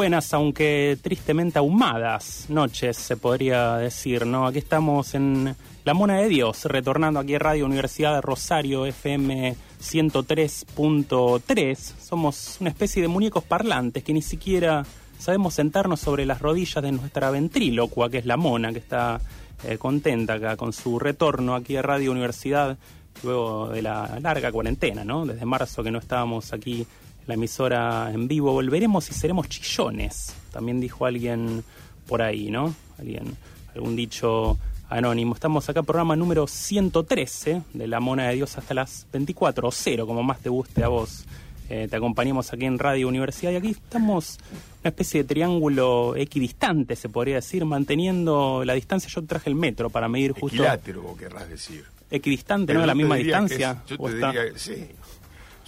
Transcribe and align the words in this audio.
Buenas, 0.00 0.32
aunque 0.32 0.96
tristemente 1.02 1.58
ahumadas 1.58 2.46
noches, 2.48 2.96
se 2.96 3.18
podría 3.18 3.76
decir, 3.76 4.24
¿no? 4.24 4.46
Aquí 4.46 4.56
estamos 4.56 5.14
en 5.14 5.54
La 5.84 5.92
Mona 5.92 6.16
de 6.16 6.26
Dios, 6.30 6.64
retornando 6.64 7.20
aquí 7.20 7.34
a 7.34 7.38
Radio 7.38 7.66
Universidad 7.66 8.14
de 8.14 8.22
Rosario, 8.22 8.86
FM 8.86 9.54
103.3. 9.78 11.76
Somos 11.76 12.56
una 12.62 12.70
especie 12.70 13.02
de 13.02 13.08
muñecos 13.08 13.44
parlantes 13.44 14.02
que 14.02 14.14
ni 14.14 14.22
siquiera 14.22 14.86
sabemos 15.18 15.52
sentarnos 15.52 16.00
sobre 16.00 16.24
las 16.24 16.40
rodillas 16.40 16.82
de 16.82 16.92
nuestra 16.92 17.30
ventrílocua, 17.30 18.08
que 18.08 18.16
es 18.16 18.24
la 18.24 18.38
Mona, 18.38 18.72
que 18.72 18.78
está 18.78 19.20
eh, 19.64 19.76
contenta 19.76 20.32
acá 20.32 20.56
con 20.56 20.72
su 20.72 20.98
retorno 20.98 21.54
aquí 21.54 21.76
a 21.76 21.82
Radio 21.82 22.10
Universidad 22.12 22.78
luego 23.22 23.68
de 23.68 23.82
la 23.82 24.18
larga 24.22 24.50
cuarentena, 24.50 25.04
¿no? 25.04 25.26
Desde 25.26 25.44
marzo 25.44 25.82
que 25.82 25.90
no 25.90 25.98
estábamos 25.98 26.54
aquí 26.54 26.86
la 27.30 27.34
emisora 27.34 28.10
en 28.12 28.26
vivo. 28.26 28.52
Volveremos 28.52 29.08
y 29.08 29.14
seremos 29.14 29.48
chillones, 29.48 30.34
también 30.52 30.80
dijo 30.80 31.06
alguien 31.06 31.62
por 32.08 32.22
ahí, 32.22 32.50
¿no? 32.50 32.74
Alguien, 32.98 33.36
algún 33.72 33.94
dicho 33.94 34.58
anónimo. 34.88 35.34
Estamos 35.34 35.68
acá, 35.68 35.84
programa 35.84 36.16
número 36.16 36.48
113 36.48 37.62
de 37.72 37.86
La 37.86 38.00
Mona 38.00 38.28
de 38.28 38.34
Dios 38.34 38.58
hasta 38.58 38.74
las 38.74 39.06
24 39.12 39.68
o 39.68 39.70
0, 39.70 40.06
como 40.08 40.24
más 40.24 40.40
te 40.40 40.48
guste 40.48 40.82
a 40.82 40.88
vos. 40.88 41.24
Eh, 41.68 41.86
te 41.88 41.94
acompañamos 41.94 42.52
aquí 42.52 42.64
en 42.64 42.80
Radio 42.80 43.06
Universidad 43.06 43.52
y 43.52 43.56
aquí 43.56 43.70
estamos 43.70 44.38
una 44.82 44.88
especie 44.88 45.22
de 45.22 45.28
triángulo 45.28 46.16
equidistante, 46.16 46.96
se 46.96 47.08
podría 47.08 47.36
decir, 47.36 47.64
manteniendo 47.64 48.64
la 48.64 48.74
distancia. 48.74 49.08
Yo 49.08 49.22
traje 49.22 49.50
el 49.50 49.54
metro 49.54 49.88
para 49.88 50.08
medir 50.08 50.32
justo. 50.32 50.56
Equilátero, 50.56 51.16
querrás 51.16 51.48
decir. 51.48 51.84
Equidistante, 52.10 52.74
¿no? 52.74 52.82
A 52.82 52.86
la 52.86 52.94
misma 52.96 53.14
distancia. 53.14 53.84
yo 53.86 53.96
te 53.98 54.14
diría, 54.14 54.42
sí, 54.56 54.88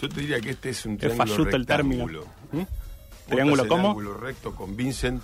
yo 0.02 0.08
te 0.08 0.20
diría 0.20 0.40
que 0.40 0.50
este 0.50 0.70
es 0.70 0.84
un 0.84 0.98
triángulo 0.98 1.24
rectángulo. 1.24 1.56
el 1.56 1.66
término. 1.66 2.06
¿Mm? 2.50 2.62
¿Triángulo 3.28 3.68
cómo? 3.68 3.94
Triángulo 3.94 4.14
recto 4.14 4.54
con 4.54 4.76
Vincent. 4.76 5.22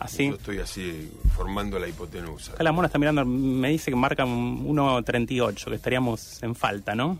Así. 0.00 0.28
Yo 0.28 0.34
estoy 0.34 0.58
así 0.58 1.12
formando 1.36 1.78
la 1.78 1.86
hipotenusa. 1.86 2.54
Acá 2.54 2.64
la 2.64 2.72
mona 2.72 2.86
está 2.86 2.98
mirando, 2.98 3.24
me 3.24 3.68
dice 3.68 3.92
que 3.92 3.96
marca 3.96 4.24
1.38, 4.24 5.64
que 5.66 5.74
estaríamos 5.76 6.42
en 6.42 6.56
falta, 6.56 6.96
¿no? 6.96 7.16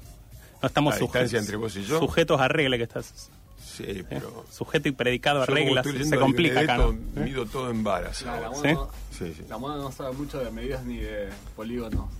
No 0.60 0.66
estamos 0.66 0.96
sujetos, 0.96 1.32
entre 1.34 1.56
vos 1.56 1.76
y 1.76 1.84
yo. 1.84 2.00
sujetos 2.00 2.40
a 2.40 2.48
regla 2.48 2.76
que 2.76 2.82
estás. 2.82 3.30
Sí, 3.64 3.84
¿Eh? 3.86 4.04
pero. 4.08 4.44
Sujeto 4.50 4.88
y 4.88 4.92
predicado 4.92 5.42
a 5.42 5.46
reglas, 5.46 5.86
se 5.86 6.18
complica 6.18 6.60
acá. 6.60 6.78
¿no? 6.78 6.92
Mido 7.14 7.46
todo 7.46 7.70
en 7.70 7.84
varas. 7.84 8.22
la, 8.22 8.50
mona 8.50 8.72
no, 8.72 8.90
sí, 9.16 9.32
sí. 9.36 9.44
la 9.48 9.58
mona 9.58 9.76
no 9.76 9.92
sabe 9.92 10.14
mucho 10.14 10.40
de 10.40 10.50
medidas 10.50 10.84
ni 10.84 10.96
de 10.96 11.28
polígonos. 11.54 12.10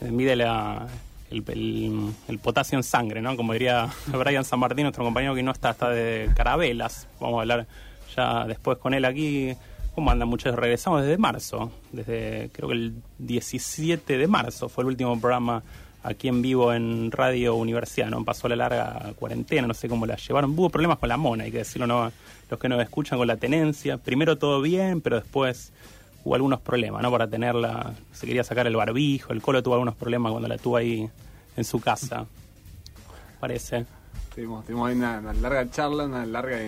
Eh, 0.00 0.10
mide 0.10 0.34
la, 0.34 0.88
el, 1.32 2.14
el, 2.28 2.38
potasio 2.38 2.78
en 2.78 2.82
sangre, 2.82 3.20
¿no? 3.20 3.36
Como 3.36 3.52
diría 3.52 3.88
Brian 4.06 4.44
San 4.44 4.60
Martín, 4.60 4.84
nuestro 4.84 5.04
compañero 5.04 5.34
que 5.34 5.42
no 5.42 5.50
está 5.50 5.70
hasta 5.70 5.90
de 5.90 6.30
carabelas. 6.36 7.08
Vamos 7.20 7.38
a 7.38 7.40
hablar 7.42 7.66
ya 8.16 8.44
después 8.46 8.78
con 8.78 8.94
él 8.94 9.04
aquí. 9.04 9.54
¿Cómo 9.94 10.10
andan 10.10 10.28
muchachos? 10.28 10.58
Regresamos 10.58 11.02
desde 11.02 11.18
marzo, 11.18 11.70
desde 11.92 12.48
creo 12.52 12.68
que 12.68 12.74
el 12.74 12.94
17 13.18 14.16
de 14.16 14.26
marzo 14.26 14.68
fue 14.68 14.84
el 14.84 14.88
último 14.88 15.20
programa 15.20 15.62
aquí 16.02 16.28
en 16.28 16.42
vivo 16.42 16.72
en 16.72 17.10
Radio 17.10 17.54
Universidad, 17.54 18.08
¿no? 18.08 18.24
Pasó 18.24 18.48
la 18.48 18.56
larga 18.56 19.12
cuarentena, 19.16 19.66
no 19.66 19.74
sé 19.74 19.88
cómo 19.88 20.06
la 20.06 20.16
llevaron. 20.16 20.58
Hubo 20.58 20.70
problemas 20.70 20.98
con 20.98 21.08
la 21.08 21.16
mona, 21.16 21.44
hay 21.44 21.52
que 21.52 21.58
decirlo, 21.58 21.86
¿no? 21.86 22.10
Los 22.50 22.58
que 22.58 22.68
nos 22.68 22.82
escuchan 22.82 23.18
con 23.18 23.28
la 23.28 23.36
tenencia. 23.36 23.98
Primero 23.98 24.36
todo 24.38 24.60
bien, 24.60 25.00
pero 25.00 25.16
después 25.16 25.72
hubo 26.24 26.34
algunos 26.34 26.60
problemas, 26.60 27.02
¿no? 27.02 27.10
Para 27.10 27.28
tenerla, 27.28 27.94
se 28.12 28.26
quería 28.26 28.44
sacar 28.44 28.66
el 28.66 28.76
barbijo, 28.76 29.32
el 29.32 29.42
colo 29.42 29.62
tuvo 29.62 29.74
algunos 29.74 29.94
problemas 29.94 30.32
cuando 30.32 30.48
la 30.48 30.58
tuvo 30.58 30.76
ahí 30.76 31.08
en 31.56 31.64
su 31.64 31.80
casa, 31.80 32.26
parece. 33.40 33.86
Tuvimos, 34.34 34.64
tuvimos 34.64 34.88
ahí 34.88 34.96
una, 34.96 35.20
larga 35.20 35.68
charla, 35.70 36.04
una 36.04 36.24
larga 36.24 36.58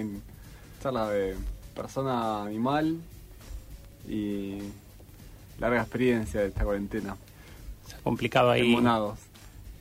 charla 0.82 1.08
de 1.08 1.34
persona-animal 1.74 2.98
y 4.08 4.58
larga 5.58 5.80
experiencia 5.80 6.40
de 6.40 6.48
esta 6.48 6.64
cuarentena. 6.64 7.16
Se 7.86 7.96
ha 7.96 7.98
complicado 8.00 8.50
ahí 8.50 8.74
Monados. 8.74 9.18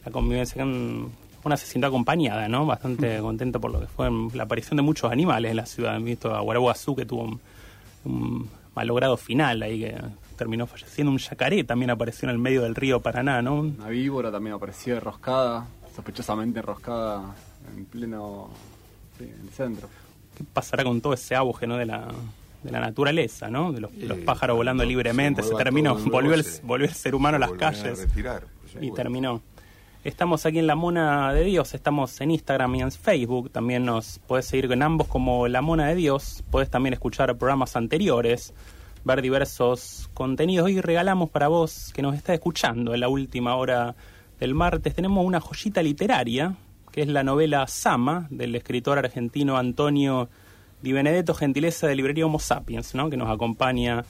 la 0.05 0.11
convivencia 0.11 0.61
con 0.61 1.11
una 1.43 1.57
se 1.57 1.65
siente 1.65 1.87
acompañada, 1.87 2.47
¿no? 2.47 2.65
Bastante 2.65 3.19
contenta 3.19 3.59
por 3.59 3.71
lo 3.71 3.81
que 3.81 3.87
fue 3.87 4.09
la 4.33 4.43
aparición 4.43 4.77
de 4.77 4.83
muchos 4.83 5.11
animales 5.11 5.51
en 5.51 5.57
la 5.57 5.65
ciudad. 5.65 5.95
Han 5.95 6.05
visto 6.05 6.33
a 6.33 6.39
Guaraguazú 6.39 6.95
que 6.95 7.05
tuvo 7.05 7.23
un, 7.23 7.41
un 8.05 8.49
malogrado 8.75 9.17
final 9.17 9.61
ahí 9.63 9.79
que 9.79 9.95
terminó 10.35 10.67
falleciendo. 10.67 11.11
Un 11.11 11.17
yacaré 11.17 11.63
también 11.63 11.91
apareció 11.91 12.27
en 12.27 12.31
el 12.31 12.39
medio 12.39 12.61
del 12.63 12.75
río 12.75 12.99
Paraná, 12.99 13.41
¿no? 13.41 13.61
Una 13.61 13.89
víbora 13.89 14.31
también 14.31 14.55
apareció 14.55 14.95
enroscada, 14.95 15.67
sospechosamente 15.95 16.59
enroscada 16.59 17.35
en 17.75 17.85
pleno 17.85 18.49
sí, 19.17 19.25
en 19.25 19.47
el 19.47 19.49
centro. 19.49 19.89
¿Qué 20.35 20.43
pasará 20.51 20.83
con 20.83 20.99
todo 21.01 21.13
ese 21.13 21.35
auge, 21.35 21.67
¿no? 21.67 21.77
De 21.77 21.85
la, 21.85 22.07
de 22.63 22.71
la 22.71 22.79
naturaleza, 22.79 23.49
¿no? 23.49 23.71
De 23.71 23.81
los, 23.81 23.91
pájaros 24.25 24.57
volando 24.57 24.83
libremente. 24.83 25.43
se 25.43 25.53
terminó, 25.55 25.95
volvió 26.05 26.33
el, 26.33 26.45
volvió 26.63 26.87
el 26.87 26.93
ser 26.93 27.15
humano 27.15 27.37
a 27.37 27.39
las 27.39 27.51
calles. 27.51 27.99
retirar, 27.99 28.45
y 28.81 28.91
terminó. 28.91 29.41
Estamos 30.03 30.45
aquí 30.45 30.59
en 30.59 30.67
La 30.67 30.75
Mona 30.75 31.31
de 31.31 31.45
Dios, 31.45 31.73
estamos 31.73 32.19
en 32.19 32.31
Instagram 32.31 32.75
y 32.75 32.81
en 32.81 32.91
Facebook. 32.91 33.49
También 33.51 33.85
nos 33.85 34.19
puedes 34.27 34.45
seguir 34.45 34.69
en 34.69 34.83
ambos 34.83 35.07
como 35.07 35.47
La 35.47 35.61
Mona 35.61 35.87
de 35.87 35.95
Dios. 35.95 36.43
Puedes 36.51 36.69
también 36.69 36.91
escuchar 36.91 37.37
programas 37.37 37.77
anteriores, 37.77 38.53
ver 39.05 39.21
diversos 39.21 40.09
contenidos. 40.13 40.65
Hoy 40.65 40.81
regalamos 40.81 41.29
para 41.29 41.47
vos 41.47 41.93
que 41.95 42.01
nos 42.01 42.15
está 42.15 42.33
escuchando 42.33 42.93
en 42.93 42.99
la 42.99 43.07
última 43.07 43.55
hora 43.55 43.95
del 44.41 44.53
martes. 44.53 44.93
Tenemos 44.93 45.25
una 45.25 45.39
joyita 45.39 45.81
literaria, 45.81 46.53
que 46.91 47.03
es 47.03 47.07
la 47.07 47.23
novela 47.23 47.65
Sama, 47.67 48.27
del 48.29 48.53
escritor 48.57 48.97
argentino 48.97 49.55
Antonio 49.55 50.27
Di 50.81 50.91
Benedetto, 50.91 51.33
gentileza 51.33 51.87
de 51.87 51.95
librería 51.95 52.25
Homo 52.25 52.39
Sapiens, 52.39 52.93
¿no? 52.93 53.09
que 53.09 53.15
nos 53.15 53.29
acompaña 53.29 54.03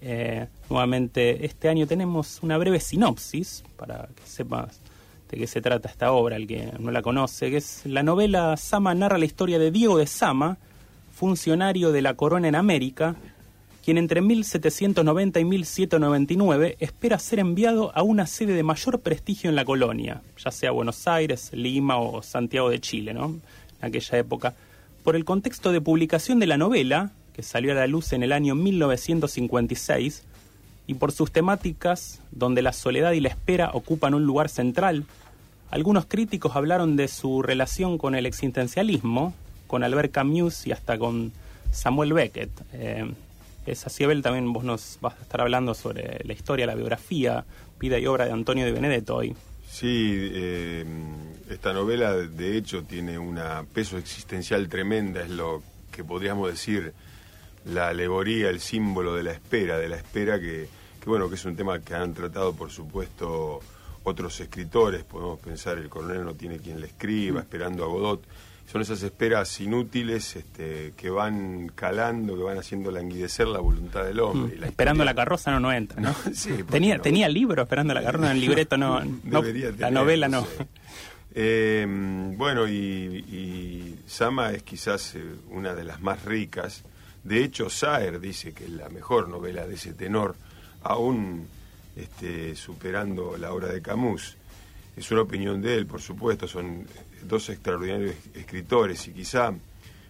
eh, 0.00 0.46
nuevamente 0.70 1.44
este 1.44 1.68
año. 1.68 1.86
Tenemos 1.86 2.42
una 2.42 2.56
breve 2.56 2.80
sinopsis 2.80 3.62
para 3.76 4.08
que 4.16 4.26
sepas 4.26 4.80
de 5.34 5.40
qué 5.40 5.46
se 5.48 5.60
trata 5.60 5.88
esta 5.88 6.12
obra, 6.12 6.36
el 6.36 6.46
que 6.46 6.70
no 6.78 6.92
la 6.92 7.02
conoce, 7.02 7.50
que 7.50 7.56
es 7.56 7.82
la 7.84 8.04
novela 8.04 8.56
Sama 8.56 8.94
narra 8.94 9.18
la 9.18 9.24
historia 9.24 9.58
de 9.58 9.72
Diego 9.72 9.98
de 9.98 10.06
Sama, 10.06 10.58
funcionario 11.12 11.90
de 11.90 12.02
la 12.02 12.14
corona 12.14 12.46
en 12.46 12.54
América, 12.54 13.16
quien 13.84 13.98
entre 13.98 14.20
1790 14.20 15.40
y 15.40 15.44
1799 15.44 16.76
espera 16.78 17.18
ser 17.18 17.40
enviado 17.40 17.90
a 17.96 18.02
una 18.02 18.26
sede 18.26 18.52
de 18.52 18.62
mayor 18.62 19.00
prestigio 19.00 19.50
en 19.50 19.56
la 19.56 19.64
colonia, 19.64 20.22
ya 20.42 20.52
sea 20.52 20.70
Buenos 20.70 21.06
Aires, 21.08 21.50
Lima 21.52 21.98
o 21.98 22.22
Santiago 22.22 22.70
de 22.70 22.80
Chile, 22.80 23.12
¿no? 23.12 23.34
En 23.80 23.88
aquella 23.88 24.18
época. 24.18 24.54
Por 25.02 25.16
el 25.16 25.24
contexto 25.24 25.72
de 25.72 25.80
publicación 25.80 26.38
de 26.38 26.46
la 26.46 26.56
novela, 26.56 27.10
que 27.34 27.42
salió 27.42 27.72
a 27.72 27.74
la 27.74 27.88
luz 27.88 28.12
en 28.12 28.22
el 28.22 28.32
año 28.32 28.54
1956, 28.54 30.22
y 30.86 30.94
por 30.94 31.12
sus 31.12 31.32
temáticas, 31.32 32.20
donde 32.30 32.62
la 32.62 32.72
soledad 32.72 33.12
y 33.12 33.20
la 33.20 33.30
espera 33.30 33.70
ocupan 33.72 34.14
un 34.14 34.24
lugar 34.24 34.48
central, 34.48 35.04
algunos 35.74 36.06
críticos 36.06 36.54
hablaron 36.54 36.94
de 36.94 37.08
su 37.08 37.42
relación 37.42 37.98
con 37.98 38.14
el 38.14 38.26
existencialismo, 38.26 39.34
con 39.66 39.82
Albert 39.82 40.12
Camus 40.12 40.68
y 40.68 40.70
hasta 40.70 40.96
con 40.98 41.32
Samuel 41.72 42.12
Beckett. 42.12 42.50
Eh, 42.74 43.12
es 43.66 43.84
así, 43.84 44.04
Abel, 44.04 44.22
también 44.22 44.52
vos 44.52 44.62
nos 44.62 44.98
vas 45.00 45.18
a 45.18 45.22
estar 45.22 45.40
hablando 45.40 45.74
sobre 45.74 46.20
la 46.22 46.32
historia, 46.32 46.64
la 46.66 46.76
biografía, 46.76 47.44
vida 47.80 47.98
y 47.98 48.06
obra 48.06 48.26
de 48.26 48.30
Antonio 48.30 48.64
de 48.64 48.70
Benedetto 48.70 49.16
hoy. 49.16 49.34
Sí, 49.68 50.12
eh, 50.32 50.84
esta 51.50 51.72
novela 51.72 52.12
de 52.12 52.56
hecho 52.56 52.84
tiene 52.84 53.18
un 53.18 53.40
peso 53.72 53.98
existencial 53.98 54.68
tremenda, 54.68 55.22
es 55.22 55.30
lo 55.30 55.60
que 55.90 56.04
podríamos 56.04 56.52
decir 56.52 56.92
la 57.64 57.88
alegoría, 57.88 58.48
el 58.48 58.60
símbolo 58.60 59.16
de 59.16 59.24
la 59.24 59.32
espera, 59.32 59.76
de 59.78 59.88
la 59.88 59.96
espera 59.96 60.38
que, 60.38 60.68
que 61.02 61.10
bueno, 61.10 61.28
que 61.28 61.34
es 61.34 61.44
un 61.44 61.56
tema 61.56 61.80
que 61.80 61.96
han 61.96 62.14
tratado 62.14 62.54
por 62.54 62.70
supuesto 62.70 63.60
otros 64.04 64.38
escritores, 64.40 65.02
podemos 65.04 65.40
pensar 65.40 65.78
el 65.78 65.88
coronel 65.88 66.24
no 66.24 66.34
tiene 66.34 66.58
quien 66.58 66.80
le 66.80 66.86
escriba, 66.86 67.40
esperando 67.40 67.84
a 67.84 67.88
Godot, 67.88 68.22
son 68.70 68.80
esas 68.80 69.02
esperas 69.02 69.60
inútiles 69.60 70.36
este, 70.36 70.94
que 70.96 71.10
van 71.10 71.68
calando, 71.74 72.34
que 72.36 72.42
van 72.42 72.56
haciendo 72.58 72.90
languidecer 72.90 73.46
la 73.46 73.58
voluntad 73.60 74.04
del 74.04 74.20
hombre. 74.20 74.56
La 74.58 74.66
esperando 74.68 75.02
historia- 75.02 75.12
la 75.12 75.14
carroza 75.14 75.50
no, 75.50 75.60
no 75.60 75.72
entra, 75.72 76.00
¿no? 76.00 76.14
Sí, 76.34 76.50
porque 76.50 76.64
tenía, 76.72 76.96
no. 76.96 77.02
tenía 77.02 77.26
el 77.26 77.34
libro 77.34 77.62
esperando 77.62 77.92
la 77.92 78.02
carroza, 78.02 78.26
en 78.30 78.32
el 78.36 78.40
libreto 78.40 78.76
no, 78.78 79.00
no 79.04 79.42
Debería 79.42 79.70
la 79.70 79.76
tener, 79.76 79.92
novela 79.92 80.28
no. 80.28 80.42
sé. 80.44 80.66
Eh, 81.34 81.84
bueno, 82.36 82.66
y, 82.68 82.72
y 82.72 83.98
Sama 84.06 84.52
es 84.52 84.62
quizás 84.62 85.14
eh, 85.16 85.24
una 85.50 85.74
de 85.74 85.84
las 85.84 86.00
más 86.00 86.24
ricas. 86.24 86.84
De 87.24 87.42
hecho, 87.42 87.68
Saer 87.70 88.20
dice 88.20 88.52
que 88.52 88.64
es 88.64 88.70
la 88.70 88.88
mejor 88.88 89.28
novela 89.28 89.66
de 89.66 89.74
ese 89.74 89.92
tenor, 89.94 90.36
aún 90.82 91.48
este, 91.96 92.54
superando 92.56 93.36
la 93.36 93.52
obra 93.52 93.68
de 93.68 93.80
Camus. 93.82 94.36
Es 94.96 95.10
una 95.10 95.22
opinión 95.22 95.60
de 95.60 95.76
él, 95.76 95.86
por 95.86 96.00
supuesto, 96.00 96.46
son 96.46 96.86
dos 97.22 97.48
extraordinarios 97.48 98.14
escritores 98.34 99.08
y 99.08 99.12
quizá 99.12 99.52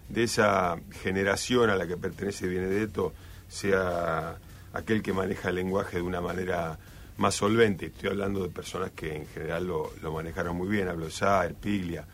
de 0.08 0.22
esa 0.22 0.76
generación 1.02 1.70
a 1.70 1.76
la 1.76 1.86
que 1.86 1.96
pertenece 1.96 2.46
Benedetto 2.46 3.14
sea 3.48 4.36
aquel 4.72 5.02
que 5.02 5.12
maneja 5.12 5.48
el 5.48 5.54
lenguaje 5.54 5.98
de 5.98 6.02
una 6.02 6.20
manera 6.20 6.78
más 7.16 7.34
solvente. 7.34 7.86
Estoy 7.86 8.10
hablando 8.10 8.42
de 8.42 8.48
personas 8.48 8.90
que 8.90 9.14
en 9.14 9.26
general 9.28 9.66
lo, 9.66 9.92
lo 10.02 10.12
manejaron 10.12 10.56
muy 10.56 10.68
bien, 10.68 10.88
hablo 10.88 11.06
de 11.06 11.12
Saer, 11.12 11.54
Piglia. 11.54 12.06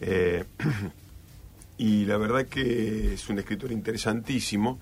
Eh, 0.00 0.44
y 1.78 2.04
la 2.04 2.16
verdad 2.16 2.46
que 2.46 3.14
es 3.14 3.28
un 3.28 3.38
escritor 3.38 3.72
interesantísimo 3.72 4.80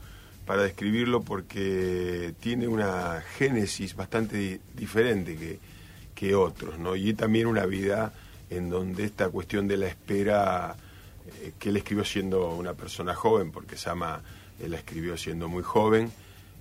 para 0.50 0.62
describirlo 0.64 1.22
porque 1.22 2.34
tiene 2.40 2.66
una 2.66 3.22
génesis 3.38 3.94
bastante 3.94 4.36
di- 4.36 4.60
diferente 4.74 5.36
que, 5.36 5.60
que 6.12 6.34
otros, 6.34 6.76
¿no? 6.76 6.96
Y 6.96 7.14
también 7.14 7.46
una 7.46 7.66
vida 7.66 8.12
en 8.50 8.68
donde 8.68 9.04
esta 9.04 9.28
cuestión 9.28 9.68
de 9.68 9.76
la 9.76 9.86
espera, 9.86 10.74
eh, 11.40 11.52
que 11.56 11.68
él 11.68 11.76
escribió 11.76 12.04
siendo 12.04 12.50
una 12.56 12.74
persona 12.74 13.14
joven, 13.14 13.52
porque 13.52 13.76
Sama 13.76 14.22
él 14.60 14.72
la 14.72 14.78
escribió 14.78 15.16
siendo 15.16 15.46
muy 15.48 15.62
joven, 15.62 16.10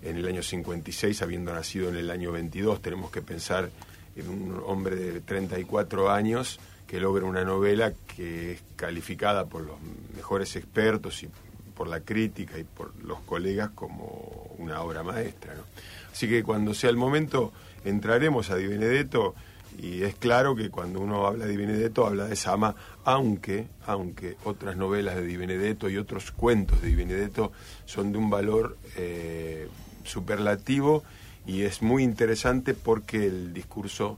en 0.03 0.17
el 0.17 0.27
año 0.27 0.43
56, 0.43 1.23
habiendo 1.23 1.51
nacido 1.51 1.89
en 1.89 1.95
el 1.95 2.11
año 2.11 2.31
22, 2.31 2.83
tenemos 2.83 3.09
que 3.09 3.23
pensar 3.23 3.71
en 4.15 4.29
un 4.29 4.61
hombre 4.67 4.97
de 4.97 5.19
34 5.19 6.11
años 6.11 6.59
que 6.85 6.99
logra 6.99 7.25
una 7.25 7.43
novela 7.43 7.91
que 8.15 8.51
es 8.51 8.61
calificada 8.75 9.45
por 9.45 9.63
los 9.63 9.77
mejores 10.15 10.55
expertos 10.55 11.23
y 11.23 11.29
por 11.79 11.87
la 11.87 12.01
crítica 12.01 12.59
y 12.59 12.65
por 12.65 12.93
los 13.05 13.21
colegas 13.21 13.69
como 13.73 14.51
una 14.57 14.81
obra 14.81 15.01
maestra. 15.01 15.55
Así 16.11 16.27
que 16.27 16.43
cuando 16.43 16.73
sea 16.73 16.89
el 16.89 16.97
momento 16.97 17.53
entraremos 17.85 18.49
a 18.49 18.57
Di 18.57 18.67
Benedetto 18.67 19.33
y 19.81 20.03
es 20.03 20.15
claro 20.15 20.57
que 20.57 20.69
cuando 20.69 20.99
uno 20.99 21.25
habla 21.25 21.45
de 21.45 21.51
Di 21.51 21.55
Benedetto 21.55 22.05
habla 22.05 22.25
de 22.25 22.35
Sama, 22.35 22.75
aunque, 23.05 23.67
aunque 23.85 24.35
otras 24.43 24.75
novelas 24.75 25.15
de 25.15 25.21
Di 25.21 25.37
Benedetto 25.37 25.89
y 25.89 25.95
otros 25.95 26.31
cuentos 26.31 26.81
de 26.81 26.89
Di 26.89 26.95
Benedetto 26.95 27.53
son 27.85 28.11
de 28.11 28.17
un 28.17 28.29
valor 28.29 28.77
eh, 28.97 29.69
superlativo 30.03 31.05
y 31.47 31.61
es 31.61 31.81
muy 31.81 32.03
interesante 32.03 32.73
porque 32.73 33.25
el 33.25 33.53
discurso, 33.53 34.17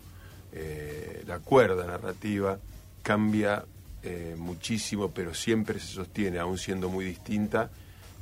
eh, 0.51 1.23
la 1.27 1.37
cuerda 1.37 1.85
narrativa 1.85 2.57
cambia 3.03 3.65
eh, 4.03 4.35
muchísimo, 4.37 5.09
pero 5.11 5.33
siempre 5.33 5.79
se 5.79 5.87
sostiene, 5.93 6.39
aún 6.39 6.57
siendo 6.57 6.89
muy 6.89 7.05
distinta, 7.05 7.69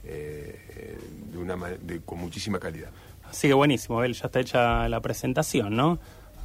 eh, 0.04 0.60
eh, 0.76 0.98
de 1.32 1.38
una, 1.38 1.56
de- 1.56 2.02
con 2.02 2.20
muchísima 2.20 2.60
calidad. 2.60 2.90
Así 3.30 3.48
que 3.48 3.54
buenísimo, 3.54 4.00
Abel, 4.00 4.14
ya 4.14 4.26
está 4.28 4.40
hecha 4.40 4.90
la 4.90 5.00
presentación, 5.02 5.76
¿no? 5.76 6.00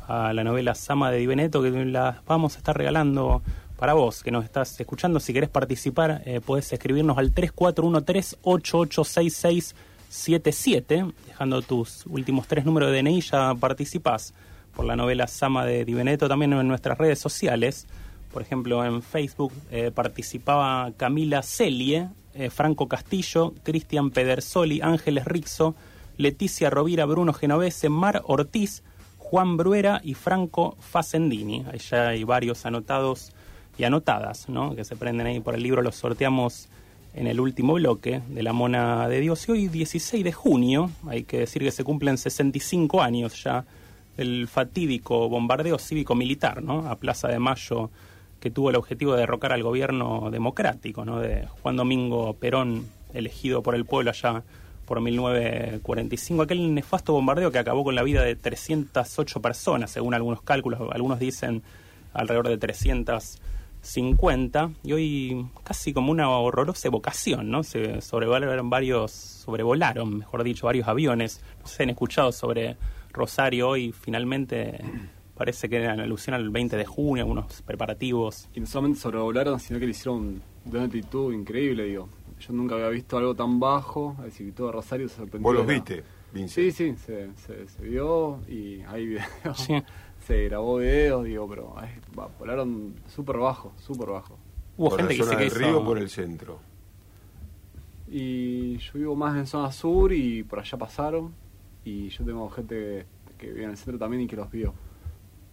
A 0.07 0.33
la 0.35 0.45
novela 0.45 0.75
Sama 0.75 1.11
de 1.11 1.19
Di 1.19 1.27
Benedetto 1.27 1.63
que 1.63 1.71
la 1.71 2.23
vamos 2.27 2.57
a 2.57 2.59
estar 2.59 2.77
regalando 2.77 3.43
para 3.79 3.95
vos 3.95 4.23
que 4.23 4.31
nos 4.31 4.45
estás 4.45 4.79
escuchando. 4.79 5.19
Si 5.19 5.33
querés 5.33 5.49
participar, 5.49 6.23
eh, 6.27 6.41
podés 6.45 6.73
escribirnos 6.73 7.17
al 7.17 7.33
3413-886677, 10.11 11.13
dejando 11.27 11.63
tus 11.63 12.07
últimos 12.07 12.47
tres 12.47 12.65
números 12.65 12.91
de 12.93 12.99
DNI, 13.03 13.21
ya 13.21 13.55
participás 13.55 14.35
por 14.75 14.85
la 14.85 14.97
novela 14.97 15.27
Sama 15.27 15.65
de 15.65 15.85
Di 15.85 15.95
Benedetto 15.95 16.29
también 16.29 16.53
en 16.53 16.69
nuestras 16.69 16.99
redes 16.99 17.19
sociales. 17.19 17.87
Por 18.35 18.43
ejemplo, 18.43 18.85
en 18.85 19.01
Facebook 19.01 19.53
eh, 19.71 19.93
participaba 19.95 20.91
Camila 20.97 21.41
Celie, 21.45 22.09
eh, 22.35 22.51
Franco 22.51 22.89
Castillo, 22.89 23.55
Cristian 23.63 24.11
Pedersoli, 24.11 24.81
Ángeles 24.83 25.25
Rixo, 25.25 25.77
Leticia 26.17 26.69
Rovira, 26.69 27.05
Bruno 27.05 27.33
Genovese, 27.33 27.89
Mar 27.89 28.23
Ortiz, 28.27 28.83
Juan 29.19 29.57
Bruera 29.57 30.01
y 30.03 30.15
Franco 30.15 30.77
Facendini. 30.81 31.65
Ahí 31.73 31.79
ya 31.79 32.09
hay 32.09 32.25
varios 32.25 32.67
anotados 32.67 33.31
y 33.79 33.85
anotadas, 33.85 34.49
¿no? 34.49 34.75
Que 34.75 34.85
se 34.85 34.97
prenden 34.97 35.29
ahí 35.29 35.39
por 35.39 35.55
el 35.55 35.63
libro, 35.63 35.81
los 35.81 35.95
sorteamos 35.95 36.69
en 37.15 37.29
el 37.29 37.39
último 37.39 37.75
bloque 37.75 38.21
de 38.29 38.43
La 38.43 38.53
Mona 38.53 39.07
de 39.07 39.21
Dios. 39.21 39.49
Y 39.49 39.53
hoy, 39.53 39.69
16 39.69 40.25
de 40.25 40.33
junio, 40.33 40.91
hay 41.07 41.23
que 41.23 41.39
decir 41.39 41.63
que 41.63 41.71
se 41.71 41.85
cumplen 41.85 42.19
65 42.19 43.01
años 43.01 43.45
ya 43.45 43.65
del 44.17 44.49
fatídico 44.49 45.29
bombardeo 45.29 45.79
cívico-militar, 45.79 46.65
¿no? 46.65 46.89
A 46.89 46.97
Plaza 46.97 47.29
de 47.29 47.39
Mayo, 47.39 47.91
que 48.45 48.51
tuvo 48.51 48.69
el 48.69 48.77
objetivo 48.77 49.15
de 49.15 49.21
derrocar 49.21 49.55
al 49.55 49.63
gobierno 49.63 50.29
democrático, 50.31 51.07
¿no? 51.07 51.19
De 51.19 51.49
Juan 51.63 51.77
Domingo 51.77 52.35
Perón, 52.35 52.87
elegido 53.15 53.63
por 53.63 53.75
el 53.75 53.87
pueblo 53.87 54.11
allá 54.11 54.43
por 54.85 55.01
1945, 55.01 56.43
aquel 56.43 56.75
nefasto 56.75 57.15
bombardeo 57.15 57.51
que 57.51 57.59
acabó 57.59 57.85
con 57.85 57.95
la 57.95 58.03
vida 58.03 58.23
de 58.23 58.37
308 58.37 59.41
personas, 59.41 59.93
según 59.93 60.13
algunos 60.13 60.43
cálculos, 60.43 60.79
algunos 60.93 61.19
dicen 61.19 61.63
alrededor 62.13 62.49
de 62.49 62.59
350, 62.59 64.71
y 64.83 64.93
hoy 64.93 65.47
casi 65.65 65.95
como 65.95 66.13
una 66.13 66.29
horrorosa 66.29 66.89
evocación, 66.89 67.51
¿no? 67.51 67.63
Se 67.63 68.03
sobrevolaron 68.03 68.69
varios, 68.69 69.11
sobrevolaron, 69.11 70.19
mejor 70.19 70.45
dicho, 70.45 70.67
varios 70.67 70.87
aviones, 70.87 71.41
no 71.63 71.67
sé 71.67 71.85
han 71.85 71.89
escuchado 71.89 72.31
sobre 72.31 72.77
Rosario 73.11 73.71
hoy, 73.71 73.93
finalmente 73.93 74.85
parece 75.35 75.69
que 75.69 75.77
era 75.77 75.95
en 75.95 76.01
alusión 76.01 76.35
al 76.35 76.51
20 76.51 76.77
de 76.77 76.87
junio, 76.87 77.25
algunos 77.25 77.63
preparativos. 77.63 78.49
Y 78.55 78.61
no 78.61 78.67
solamente 78.67 79.01
sobrevolaron, 79.01 79.61
sino 79.61 79.79
que 79.79 79.87
le 79.87 79.91
hicieron 79.93 80.43
de 80.65 80.77
una 80.77 80.87
actitud 80.87 81.33
increíble, 81.33 81.85
digo. 81.85 82.09
Yo 82.41 82.53
nunca 82.53 82.75
había 82.75 82.89
visto 82.89 83.17
algo 83.17 83.35
tan 83.35 83.61
bajo, 83.61 84.17
el 84.25 84.33
circuito 84.33 84.67
de 84.67 84.73
Rosario 84.73 85.09
se 85.09 85.17
sorprendió. 85.17 85.43
¿Vos 85.43 85.55
los 85.55 85.67
viste, 85.67 86.03
Vince? 86.33 86.55
Sí, 86.55 86.73
sí, 86.73 86.97
se, 86.97 87.31
se, 87.37 87.69
se 87.69 87.83
vio 87.83 88.41
y 88.49 88.81
hay 88.83 89.07
videos. 89.07 89.59
Sí. 89.59 89.75
Se 90.27 90.45
grabó 90.45 90.79
videos, 90.79 91.23
digo, 91.25 91.47
pero 91.47 91.75
ay, 91.77 91.91
volaron 92.39 92.95
súper 93.07 93.37
bajo, 93.37 93.75
súper 93.77 94.09
bajo. 94.09 94.39
Hubo 94.79 94.89
por 94.89 94.99
gente 94.99 95.13
la 95.13 95.19
que 95.19 95.23
zona 95.23 95.37
se 95.37 95.45
del 95.45 95.53
que 95.53 95.59
río 95.59 95.81
o 95.81 95.85
por 95.85 95.99
el 95.99 96.09
centro. 96.09 96.61
Y 98.09 98.79
yo 98.79 98.93
vivo 98.95 99.17
más 99.17 99.37
en 99.37 99.47
zona 99.47 99.71
sur 99.71 100.15
y 100.15 100.43
por 100.43 100.61
allá 100.61 100.79
pasaron. 100.79 101.35
Y 101.85 102.09
yo 102.09 102.25
tengo 102.25 102.49
gente 102.49 103.05
que 103.37 103.49
vive 103.49 103.65
en 103.65 103.71
el 103.71 103.77
centro 103.77 103.99
también 103.99 104.23
y 104.23 104.27
que 104.27 104.37
los 104.37 104.51
vio. 104.51 104.73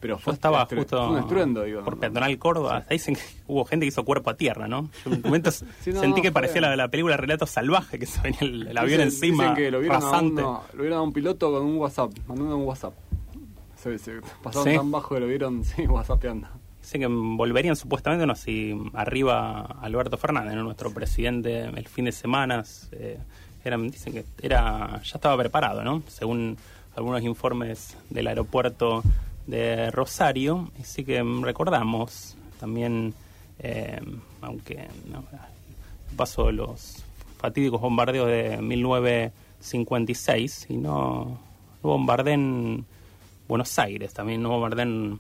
Pero 0.02 0.16
Yo 0.16 0.20
fue, 0.20 0.34
estaba 0.34 0.68
estru- 0.68 0.78
justo 0.80 1.10
un 1.12 1.20
estruendo, 1.20 1.64
digo. 1.64 1.84
por. 1.84 1.98
Peatonal 2.00 2.38
Córdoba. 2.40 2.78
Hasta 2.78 2.94
Dicen 2.94 3.16
que 3.16 3.22
hubo 3.48 3.64
gente 3.66 3.86
que 3.86 3.90
hizo 3.90 4.04
cuerpo 4.04 4.32
a 4.32 4.34
tierra, 4.36 4.68
¿no? 4.68 4.90
Yo 5.06 5.14
en 5.14 5.22
momentos 5.22 5.64
Sí, 5.82 5.94
no, 5.94 6.00
sentí 6.02 6.22
que 6.24 6.32
parecía 6.32 6.60
la, 6.60 6.76
la 6.76 6.88
película 6.90 7.16
Relato 7.18 7.46
Salvaje, 7.46 8.00
que 8.00 8.06
se 8.08 8.20
venía 8.22 8.40
el, 8.42 8.68
el 8.68 8.78
avión 8.78 9.00
Dicen- 9.00 9.08
encima, 9.14 9.44
dicen 9.44 9.56
que 9.56 9.72
lo 9.72 9.80
vieron, 9.80 10.04
a 10.04 10.20
uno- 10.20 10.64
lo 10.74 10.82
vieron 10.82 10.98
a 11.00 11.02
un 11.04 11.14
piloto 11.14 11.52
con 11.52 11.64
un 11.64 11.78
WhatsApp, 11.78 12.12
mandando 12.28 12.58
un 12.58 12.64
WhatsApp. 12.66 12.94
Se, 13.78 13.98
se 13.98 14.20
pasaron 14.44 14.68
¿Sí? 14.72 14.76
tan 14.78 14.92
bajo 14.92 15.14
que 15.16 15.22
lo 15.22 15.28
vieron, 15.28 15.64
sí, 15.66 15.84
WhatsAppeando. 15.88 16.48
Dicen 16.82 17.02
que 17.02 17.08
volverían 17.08 17.76
supuestamente, 17.76 18.26
no 18.26 18.34
si 18.36 18.76
arriba 18.94 19.62
Alberto 19.82 20.18
Fernández, 20.18 20.56
¿no? 20.56 20.64
nuestro 20.64 20.92
presidente, 20.92 21.66
el 21.66 21.88
fin 21.88 22.06
de 22.06 22.12
semana. 22.12 22.64
eh, 22.92 23.20
eran, 23.64 23.92
dicen 23.92 24.14
que 24.14 24.26
era 24.42 25.00
ya 25.04 25.16
estaba 25.16 25.38
preparado, 25.38 25.84
¿no? 25.84 26.02
Según 26.08 26.58
algunos 26.96 27.22
informes 27.22 27.96
del 28.10 28.26
aeropuerto 28.28 29.04
de 29.48 29.90
Rosario. 29.92 30.72
Así 30.80 31.04
que 31.04 31.22
recordamos 31.42 32.38
también, 32.60 33.14
eh, 33.60 34.00
aunque 34.42 34.88
no, 35.12 35.24
pasó 36.16 36.46
de 36.48 36.54
los 36.54 37.04
fatídicos 37.38 37.82
bombardeos 37.82 38.28
de 38.28 38.58
1956 38.62 40.68
y 40.70 40.78
no, 40.78 41.40
no 41.84 41.90
bombardeen 41.90 42.86
Buenos 43.48 43.78
Aires, 43.80 44.14
también 44.14 44.42
no 44.42 44.50
bombardeen, 44.50 45.20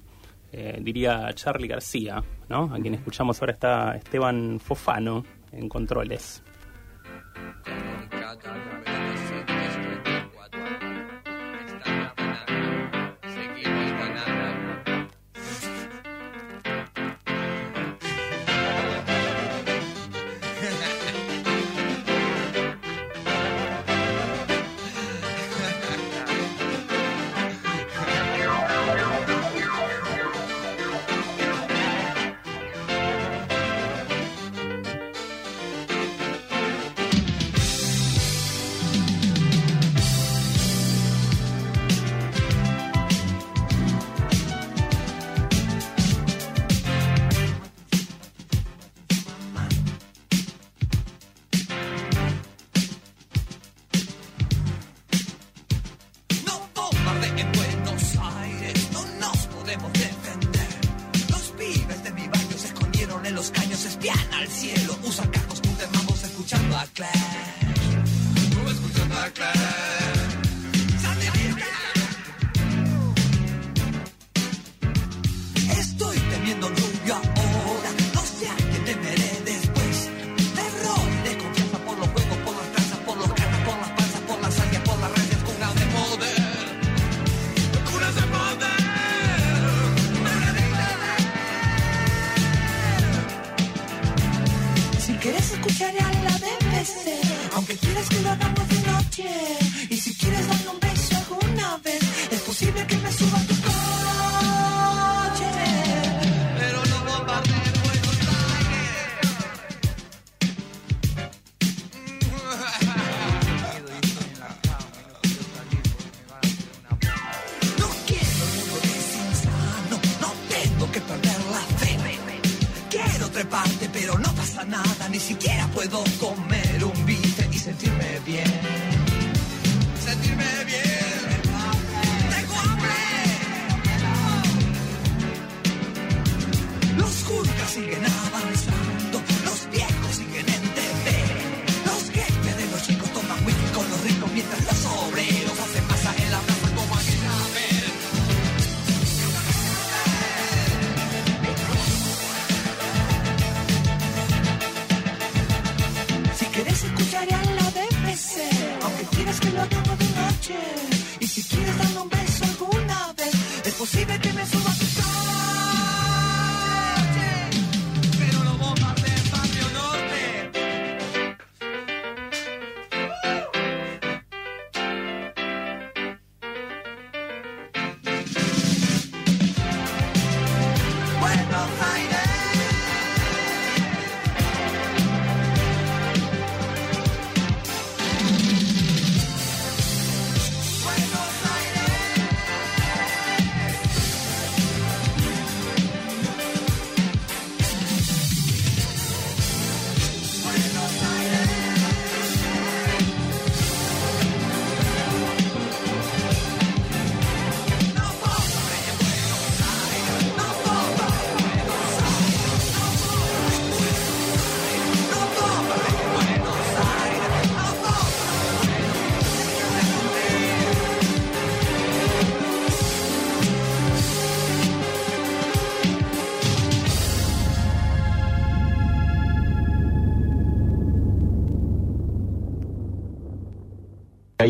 eh, 0.54 0.80
diría 0.82 1.30
Charlie 1.34 1.68
García, 1.68 2.24
¿no? 2.48 2.74
A 2.74 2.80
quien 2.80 2.94
escuchamos 2.94 3.42
ahora 3.42 3.54
está 3.54 3.96
Esteban 3.96 4.60
Fofano 4.60 5.26
en 5.52 5.68
controles. 5.68 6.44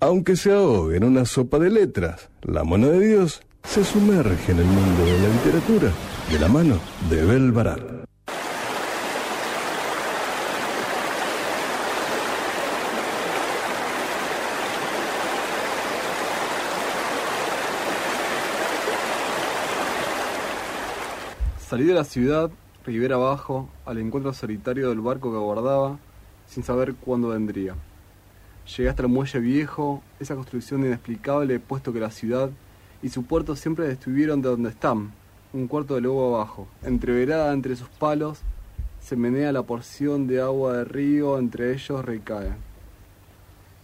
Aunque 0.00 0.34
se 0.34 0.50
ahogue 0.50 0.96
en 0.96 1.04
una 1.04 1.24
sopa 1.24 1.60
de 1.60 1.70
letras, 1.70 2.30
la 2.42 2.64
Mona 2.64 2.88
de 2.88 2.98
Dios 2.98 3.42
se 3.62 3.84
sumerge 3.84 4.50
en 4.50 4.58
el 4.58 4.66
mundo 4.66 5.04
de 5.04 5.20
la 5.20 5.28
literatura 5.28 5.92
de 6.32 6.38
la 6.40 6.48
mano 6.48 6.80
de 7.08 7.24
Bel 7.24 7.52
Barat. 7.52 8.11
Salí 21.72 21.84
de 21.84 21.94
la 21.94 22.04
ciudad, 22.04 22.50
ribera 22.84 23.14
abajo, 23.14 23.66
al 23.86 23.96
encuentro 23.96 24.34
solitario 24.34 24.90
del 24.90 25.00
barco 25.00 25.30
que 25.30 25.38
aguardaba, 25.38 25.98
sin 26.46 26.62
saber 26.64 26.94
cuándo 26.94 27.28
vendría. 27.28 27.76
Llegué 28.76 28.90
hasta 28.90 29.04
el 29.04 29.08
muelle 29.08 29.38
viejo, 29.38 30.02
esa 30.20 30.34
construcción 30.34 30.84
inexplicable, 30.84 31.58
puesto 31.60 31.90
que 31.94 32.00
la 32.00 32.10
ciudad 32.10 32.50
y 33.02 33.08
su 33.08 33.22
puerto 33.22 33.56
siempre 33.56 33.90
estuvieron 33.90 34.42
de 34.42 34.50
donde 34.50 34.68
están, 34.68 35.12
un 35.54 35.66
cuarto 35.66 35.94
de 35.94 36.02
lobo 36.02 36.36
abajo. 36.36 36.68
Entreverada 36.82 37.54
entre 37.54 37.74
sus 37.74 37.88
palos, 37.88 38.40
se 39.00 39.16
menea 39.16 39.50
la 39.50 39.62
porción 39.62 40.26
de 40.26 40.42
agua 40.42 40.76
de 40.76 40.84
río, 40.84 41.38
entre 41.38 41.72
ellos 41.72 42.04
recae. 42.04 42.52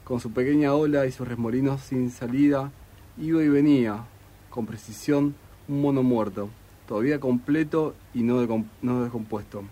Con 0.04 0.20
su 0.20 0.30
pequeña 0.30 0.74
ola 0.74 1.06
y 1.06 1.10
sus 1.10 1.26
remolinos 1.26 1.80
sin 1.80 2.10
salida, 2.10 2.70
iba 3.16 3.42
y 3.42 3.48
venía, 3.48 4.04
con 4.50 4.66
precisión, 4.66 5.34
un 5.68 5.80
mono 5.80 6.02
muerto, 6.02 6.50
todavía 6.88 7.20
completo 7.20 7.94
y 8.14 8.22
no, 8.22 8.44
no 8.80 9.02
descompuesto. 9.02 9.62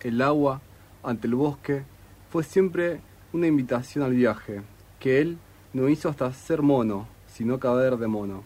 El 0.00 0.22
agua, 0.22 0.62
ante 1.02 1.26
el 1.26 1.34
bosque, 1.34 1.82
fue 2.30 2.44
siempre 2.44 3.00
una 3.32 3.48
invitación 3.48 4.04
al 4.04 4.14
viaje, 4.14 4.62
que 5.00 5.20
él 5.20 5.38
no 5.72 5.88
hizo 5.88 6.08
hasta 6.08 6.32
ser 6.32 6.62
mono, 6.62 7.08
sino 7.26 7.58
caber 7.58 7.96
de 7.96 8.06
mono. 8.06 8.44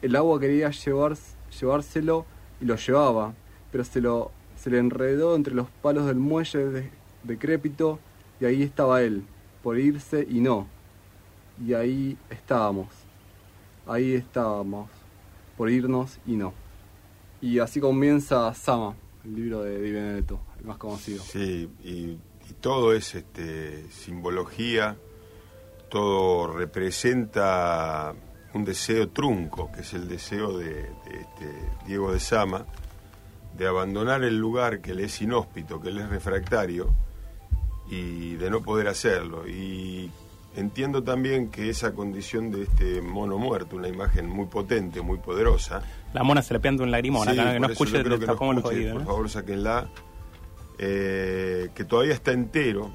El 0.00 0.16
agua 0.16 0.40
quería 0.40 0.70
llevar, 0.70 1.16
llevárselo 1.60 2.24
y 2.60 2.64
lo 2.64 2.76
llevaba, 2.76 3.34
pero 3.70 3.84
se, 3.84 4.00
lo, 4.00 4.30
se 4.56 4.70
le 4.70 4.78
enredó 4.78 5.36
entre 5.36 5.54
los 5.54 5.68
palos 5.82 6.06
del 6.06 6.16
muelle 6.16 6.64
de- 6.70 6.90
decrépito 7.22 7.98
y 8.40 8.46
ahí 8.46 8.62
estaba 8.62 9.02
él, 9.02 9.24
por 9.62 9.78
irse 9.78 10.26
y 10.28 10.40
no. 10.40 10.66
Y 11.62 11.74
ahí 11.74 12.16
estábamos, 12.30 12.88
ahí 13.86 14.14
estábamos, 14.14 14.88
por 15.56 15.68
irnos 15.68 16.18
y 16.26 16.36
no. 16.36 16.54
Y 17.40 17.58
así 17.58 17.80
comienza 17.80 18.52
Sama, 18.54 18.94
el 19.24 19.34
libro 19.34 19.62
de 19.62 19.80
Di 19.80 19.92
Benedetto, 19.92 20.40
el 20.58 20.66
más 20.66 20.78
conocido. 20.78 21.22
Sí, 21.22 21.68
y, 21.84 22.18
todo 22.60 22.94
es 22.94 23.14
este, 23.14 23.88
simbología, 23.90 24.96
todo 25.90 26.50
representa 26.50 28.14
un 28.54 28.64
deseo 28.64 29.10
trunco, 29.10 29.70
que 29.70 29.82
es 29.82 29.92
el 29.92 30.08
deseo 30.08 30.56
de, 30.56 30.74
de 30.74 31.20
este 31.20 31.54
Diego 31.86 32.10
de 32.10 32.20
Sama, 32.20 32.64
de 33.56 33.66
abandonar 33.66 34.24
el 34.24 34.38
lugar 34.38 34.80
que 34.80 34.94
le 34.94 35.04
es 35.04 35.20
inhóspito, 35.20 35.80
que 35.80 35.90
le 35.90 36.02
es 36.02 36.08
refractario, 36.08 36.94
y 37.90 38.36
de 38.36 38.50
no 38.50 38.62
poder 38.62 38.88
hacerlo. 38.88 39.48
Y 39.48 40.10
entiendo 40.56 41.02
también 41.02 41.50
que 41.50 41.68
esa 41.68 41.92
condición 41.92 42.50
de 42.50 42.62
este 42.62 43.00
mono 43.00 43.38
muerto, 43.38 43.76
una 43.76 43.88
imagen 43.88 44.28
muy 44.28 44.46
potente, 44.46 45.00
muy 45.00 45.18
poderosa, 45.18 45.82
La 46.12 46.22
mona 46.22 46.42
se 46.42 46.54
le 46.54 46.60
pianta 46.60 46.82
un 46.82 46.90
lagrimón 46.90 47.26
Sí, 47.28 47.38
acá, 47.38 47.52
que 47.52 47.60
no 47.60 47.68
escuche 47.68 48.02
que 48.02 48.08
no 48.08 48.16
los 48.16 48.22
escuche, 48.22 48.68
oídos. 48.68 48.92
Por 48.92 49.02
¿no? 49.02 49.06
favor, 49.06 49.30
sáquenla. 49.30 49.88
Eh, 50.78 51.70
que 51.74 51.84
todavía 51.84 52.14
está 52.14 52.32
entero, 52.32 52.90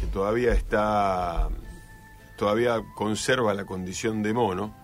que 0.00 0.06
todavía 0.06 0.52
está. 0.52 1.48
todavía 2.36 2.80
conserva 2.94 3.52
la 3.54 3.64
condición 3.64 4.22
de 4.22 4.32
mono, 4.32 4.74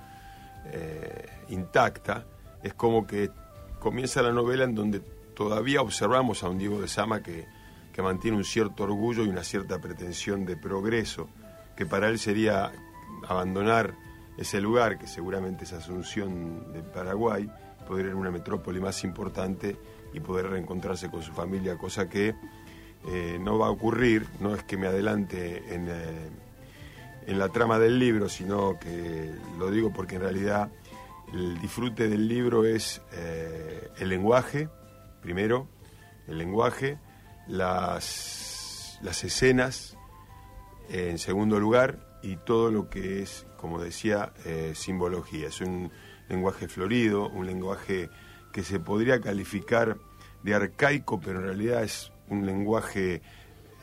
eh, 0.67 1.27
intacta. 1.49 2.27
Es 2.63 2.75
como 2.75 3.07
que 3.07 3.31
comienza 3.79 4.21
la 4.21 4.33
novela 4.33 4.65
en 4.65 4.75
donde 4.75 5.01
todavía 5.35 5.81
observamos 5.81 6.43
a 6.43 6.49
un 6.49 6.59
Diego 6.59 6.81
de 6.81 6.89
Sama 6.89 7.23
que, 7.23 7.47
que 7.93 8.03
mantiene 8.03 8.37
un 8.37 8.45
cierto 8.45 8.85
orgullo 8.85 9.25
y 9.25 9.29
una 9.29 9.43
cierta 9.45 9.79
pretensión 9.81 10.45
de 10.45 10.57
progreso, 10.57 11.29
que 11.77 11.87
para 11.87 12.09
él 12.09 12.19
sería 12.19 12.73
abandonar 13.27 13.95
ese 14.37 14.61
lugar, 14.61 14.99
que 14.99 15.07
seguramente 15.07 15.65
es 15.65 15.73
Asunción 15.73 16.73
de 16.73 16.83
Paraguay, 16.83 17.51
poder 17.91 18.07
ir 18.07 18.13
a 18.13 18.17
una 18.17 18.31
metrópoli 18.31 18.79
más 18.79 19.03
importante 19.03 19.77
y 20.13 20.21
poder 20.21 20.49
reencontrarse 20.49 21.11
con 21.11 21.25
su 21.25 21.33
familia, 21.33 21.77
cosa 21.77 22.09
que 22.09 22.37
eh, 23.09 23.39
no 23.41 23.59
va 23.59 23.67
a 23.67 23.71
ocurrir, 23.71 24.29
no 24.39 24.55
es 24.55 24.63
que 24.63 24.77
me 24.77 24.87
adelante 24.87 25.75
en, 25.75 25.89
eh, 25.89 26.31
en 27.27 27.37
la 27.37 27.49
trama 27.49 27.81
del 27.81 27.99
libro, 27.99 28.29
sino 28.29 28.79
que 28.79 29.33
lo 29.59 29.73
digo 29.73 29.93
porque 29.93 30.15
en 30.15 30.21
realidad 30.21 30.71
el 31.35 31.61
disfrute 31.61 32.09
del 32.09 32.29
libro 32.29 32.65
es 32.65 33.03
eh, 33.13 33.89
el 33.99 34.09
lenguaje, 34.09 34.69
primero, 35.21 35.67
el 36.29 36.39
lenguaje, 36.39 36.97
las, 37.49 39.01
las 39.03 39.25
escenas, 39.25 39.97
en 40.91 41.19
segundo 41.19 41.59
lugar, 41.59 42.21
y 42.23 42.37
todo 42.37 42.71
lo 42.71 42.89
que 42.89 43.23
es, 43.23 43.47
como 43.57 43.81
decía, 43.81 44.33
simbología. 44.75 45.49
Es 45.49 45.61
un 45.61 45.91
lenguaje 46.31 46.69
florido, 46.69 47.29
un 47.29 47.47
lenguaje 47.47 48.09
que 48.53 48.63
se 48.63 48.81
podría 48.81 49.21
calificar 49.21 49.99
de 50.43 50.55
arcaico, 50.55 51.21
pero 51.21 51.41
en 51.41 51.47
realidad 51.47 51.83
es 51.83 52.13
un 52.29 52.47
lenguaje 52.47 53.21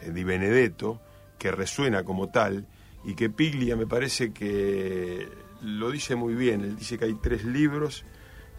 eh, 0.01 0.11
di 0.11 0.23
Benedetto 0.23 1.01
que 1.37 1.51
resuena 1.51 2.03
como 2.03 2.29
tal 2.29 2.65
y 3.03 3.15
que 3.15 3.29
Piglia 3.29 3.75
me 3.75 3.85
parece 3.85 4.33
que 4.33 5.27
lo 5.61 5.91
dice 5.91 6.15
muy 6.15 6.33
bien. 6.33 6.61
Él 6.61 6.75
dice 6.75 6.97
que 6.97 7.05
hay 7.05 7.13
tres 7.15 7.45
libros 7.45 8.05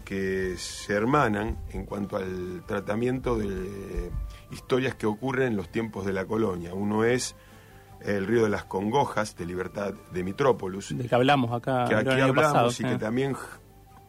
que 0.05 0.55
se 0.57 0.93
hermanan 0.93 1.57
en 1.71 1.85
cuanto 1.85 2.17
al 2.17 2.63
tratamiento 2.65 3.37
de 3.37 4.11
historias 4.51 4.95
que 4.95 5.05
ocurren 5.05 5.49
en 5.49 5.57
los 5.57 5.69
tiempos 5.69 6.05
de 6.05 6.13
la 6.13 6.25
colonia. 6.25 6.73
Uno 6.73 7.03
es 7.03 7.35
El 8.01 8.25
río 8.25 8.43
de 8.43 8.49
las 8.49 8.63
congojas, 8.63 9.35
de 9.35 9.45
Libertad 9.45 9.93
de 10.13 10.23
Mitrópolis, 10.23 10.97
De 10.97 11.07
que 11.07 11.13
hablamos 11.13 11.51
acá 11.51 11.85
que 11.85 11.95
aquí 11.95 12.07
el 12.07 12.15
año 12.15 12.23
hablamos 12.27 12.53
pasado. 12.53 12.71
y 12.79 12.93
que 12.93 12.97
también 12.97 13.35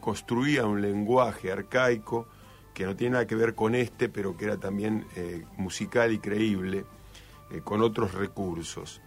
construía 0.00 0.66
un 0.66 0.80
lenguaje 0.80 1.52
arcaico 1.52 2.26
que 2.74 2.86
no 2.86 2.96
tiene 2.96 3.12
nada 3.12 3.26
que 3.26 3.34
ver 3.34 3.54
con 3.54 3.74
este, 3.74 4.08
pero 4.08 4.36
que 4.36 4.46
era 4.46 4.56
también 4.56 5.06
eh, 5.16 5.44
musical 5.56 6.12
y 6.12 6.18
creíble, 6.18 6.84
eh, 7.50 7.60
con 7.62 7.82
otros 7.82 8.14
recursos. 8.14 9.00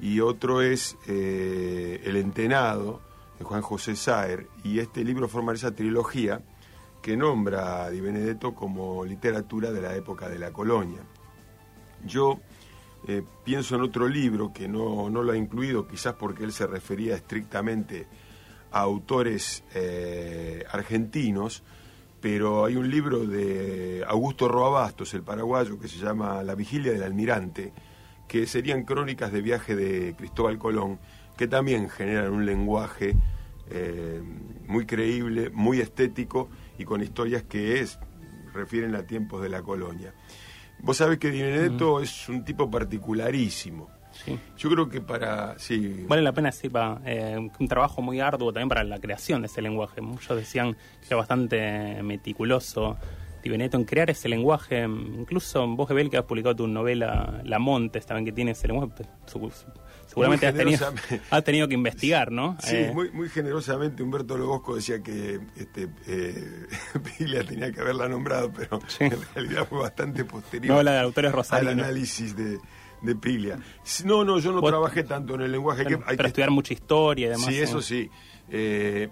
Y 0.00 0.20
otro 0.20 0.62
es 0.62 0.96
eh, 1.06 2.00
El 2.04 2.16
Entenado, 2.16 3.00
de 3.38 3.44
Juan 3.44 3.62
José 3.62 3.96
Saer, 3.96 4.48
y 4.64 4.78
este 4.78 5.04
libro 5.04 5.28
forma 5.28 5.52
esa 5.52 5.72
trilogía 5.72 6.40
que 7.00 7.16
nombra 7.16 7.84
a 7.84 7.90
Di 7.90 8.00
Benedetto 8.00 8.54
como 8.54 9.04
literatura 9.04 9.70
de 9.70 9.82
la 9.82 9.94
época 9.94 10.28
de 10.28 10.38
la 10.38 10.52
colonia. 10.52 11.00
Yo 12.04 12.40
pienso 13.44 13.74
en 13.74 13.82
otro 13.82 14.06
libro 14.06 14.52
que 14.52 14.68
no, 14.68 15.10
no 15.10 15.22
lo 15.22 15.32
ha 15.32 15.36
incluido, 15.36 15.88
quizás 15.88 16.14
porque 16.14 16.44
él 16.44 16.52
se 16.52 16.66
refería 16.66 17.16
estrictamente 17.16 18.02
a 18.02 18.06
autores 18.72 19.64
eh, 19.74 20.64
argentinos, 20.70 21.62
pero 22.20 22.64
hay 22.64 22.76
un 22.76 22.90
libro 22.90 23.26
de 23.26 24.04
Augusto 24.06 24.48
Roabastos, 24.48 25.12
el 25.14 25.22
paraguayo, 25.22 25.78
que 25.78 25.88
se 25.88 25.98
llama 25.98 26.42
La 26.42 26.54
vigilia 26.54 26.92
del 26.92 27.02
almirante, 27.02 27.72
que 28.28 28.46
serían 28.46 28.84
crónicas 28.84 29.32
de 29.32 29.42
viaje 29.42 29.74
de 29.76 30.14
Cristóbal 30.16 30.58
Colón, 30.58 30.98
que 31.36 31.48
también 31.48 31.88
generan 31.88 32.32
un 32.32 32.46
lenguaje 32.46 33.16
eh, 33.70 34.22
muy 34.66 34.86
creíble, 34.86 35.50
muy 35.50 35.80
estético 35.80 36.48
y 36.78 36.84
con 36.84 37.02
historias 37.02 37.42
que 37.42 37.80
es, 37.80 37.98
refieren 38.54 38.94
a 38.94 39.06
tiempos 39.06 39.42
de 39.42 39.48
la 39.48 39.62
colonia. 39.62 40.14
Vos 40.80 40.96
sabés 40.96 41.18
que 41.18 41.30
Di 41.30 41.42
Benedetto 41.42 42.00
es 42.00 42.28
un 42.28 42.44
tipo 42.44 42.70
particularísimo. 42.70 43.88
Sí. 44.24 44.38
Yo 44.56 44.70
creo 44.70 44.88
que 44.88 45.00
para... 45.00 45.58
Sí, 45.58 46.04
Vale 46.08 46.22
la 46.22 46.32
pena 46.32 46.50
decir, 46.50 46.74
va, 46.74 47.00
eh, 47.04 47.36
un 47.36 47.68
trabajo 47.68 48.02
muy 48.02 48.20
arduo 48.20 48.52
también 48.52 48.68
para 48.68 48.84
la 48.84 48.98
creación 48.98 49.42
de 49.42 49.46
ese 49.46 49.62
lenguaje. 49.62 50.00
Muchos 50.00 50.36
decían 50.36 50.74
que 50.74 51.06
era 51.08 51.16
bastante 51.16 52.02
meticuloso 52.02 52.96
Di 53.42 53.50
Benedetto 53.50 53.76
en 53.76 53.84
crear 53.84 54.08
ese 54.10 54.28
lenguaje. 54.28 54.82
Incluso 54.84 55.66
vos, 55.66 55.88
Gebel, 55.88 56.08
que 56.10 56.16
has 56.18 56.24
publicado 56.24 56.54
tu 56.54 56.68
novela 56.68 57.40
La 57.44 57.58
Montes, 57.58 58.06
también 58.06 58.24
que 58.24 58.32
tiene 58.32 58.52
ese 58.52 58.68
lenguaje, 58.68 59.02
seguramente 60.06 60.46
has 60.46 60.54
tenido, 60.54 60.92
has 61.30 61.42
tenido 61.44 61.66
que 61.66 61.74
investigar, 61.74 62.30
¿no? 62.30 62.56
Sí, 62.60 62.76
Eh, 62.76 62.90
muy, 62.94 63.10
muy 63.10 63.28
generosamente 63.28 64.02
Humberto 64.02 64.36
Lobosco 64.36 64.76
decía 64.76 65.02
que 65.02 65.40
este, 65.56 65.88
eh, 66.06 66.66
Piglia 67.18 67.42
tenía 67.44 67.72
que 67.72 67.80
haberla 67.80 68.08
nombrado, 68.08 68.52
pero 68.52 68.78
Sí. 68.86 69.04
en 69.04 69.18
realidad 69.34 69.66
fue 69.68 69.80
bastante 69.80 70.24
posterior 70.24 70.74
Novela 70.74 70.92
de 70.92 71.00
autores 71.00 71.32
al 71.50 71.68
análisis 71.68 72.36
de, 72.36 72.58
de 73.02 73.14
Piglia. 73.16 73.58
No, 74.04 74.24
no, 74.24 74.38
yo 74.38 74.52
no 74.52 74.62
trabajé 74.62 75.02
tanto 75.04 75.34
en 75.34 75.42
el 75.42 75.52
lenguaje. 75.52 75.82
bueno, 75.84 75.98
que 75.98 76.04
hay 76.10 76.16
para 76.16 76.26
que- 76.26 76.26
estudiar 76.28 76.50
mucha 76.50 76.72
historia 76.72 77.26
y 77.26 77.30
demás. 77.30 77.46
Sí, 77.46 77.58
eso 77.58 77.80
sí. 77.82 78.08
Eh, 78.48 79.08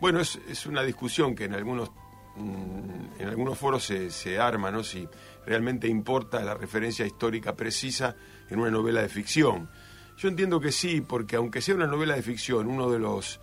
bueno, 0.00 0.20
es, 0.20 0.38
es 0.48 0.66
una 0.66 0.82
discusión 0.82 1.34
que 1.34 1.44
en 1.44 1.54
algunos 1.54 1.90
mm, 2.36 3.20
en 3.20 3.28
algunos 3.28 3.58
foros 3.58 3.84
se, 3.84 4.10
se 4.10 4.38
arma, 4.38 4.70
¿no? 4.70 4.82
Si 4.84 5.06
realmente 5.46 5.88
importa 5.88 6.42
la 6.42 6.54
referencia 6.54 7.04
histórica 7.06 7.54
precisa 7.56 8.14
en 8.48 8.60
una 8.60 8.70
novela 8.70 9.00
de 9.02 9.08
ficción. 9.08 9.68
Yo 10.16 10.28
entiendo 10.28 10.60
que 10.60 10.72
sí, 10.72 11.00
porque 11.00 11.36
aunque 11.36 11.60
sea 11.60 11.74
una 11.74 11.86
novela 11.86 12.14
de 12.14 12.22
ficción, 12.22 12.66
uno 12.66 12.90
de 12.90 12.98
los 12.98 13.40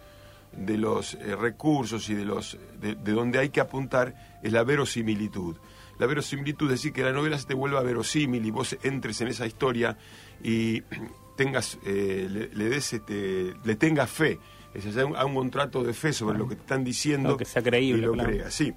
de 0.52 0.78
los 0.78 1.16
eh, 1.16 1.36
recursos 1.36 2.10
y 2.10 2.14
de 2.14 2.24
los 2.24 2.58
de, 2.80 2.96
de 2.96 3.12
donde 3.12 3.40
hay 3.40 3.50
que 3.50 3.60
apuntar 3.60 4.40
es 4.42 4.52
la 4.54 4.64
verosimilitud. 4.64 5.58
La 5.98 6.06
verosimilitud 6.08 6.66
es 6.68 6.80
decir 6.80 6.94
que 6.94 7.04
la 7.04 7.12
novela 7.12 7.38
se 7.38 7.48
te 7.48 7.54
vuelva 7.54 7.82
verosímil 7.82 8.46
y 8.46 8.52
vos 8.52 8.78
entres 8.84 9.22
en 9.22 9.30
esa 9.30 9.46
historia 9.46 9.98
y 10.44 10.82
tengas 11.36 11.78
eh, 11.86 12.28
le, 12.30 12.50
le 12.54 12.70
des 12.70 12.94
este, 12.94 13.54
le 13.64 13.76
tengas 13.76 14.10
fe, 14.10 14.40
es 14.74 14.86
decir, 14.86 15.02
a 15.02 15.06
un, 15.06 15.16
a 15.16 15.26
un 15.26 15.36
contrato 15.36 15.84
de 15.84 15.94
fe 15.94 16.14
sobre 16.14 16.38
lo 16.38 16.48
que 16.48 16.56
te 16.56 16.62
están 16.62 16.84
diciendo 16.84 17.30
Lo 17.30 17.38
que 17.38 17.46
sea 17.46 17.62
creíble, 17.62 18.04
y 18.04 18.06
lo 18.06 18.14
claro. 18.14 18.32
sí. 18.50 18.74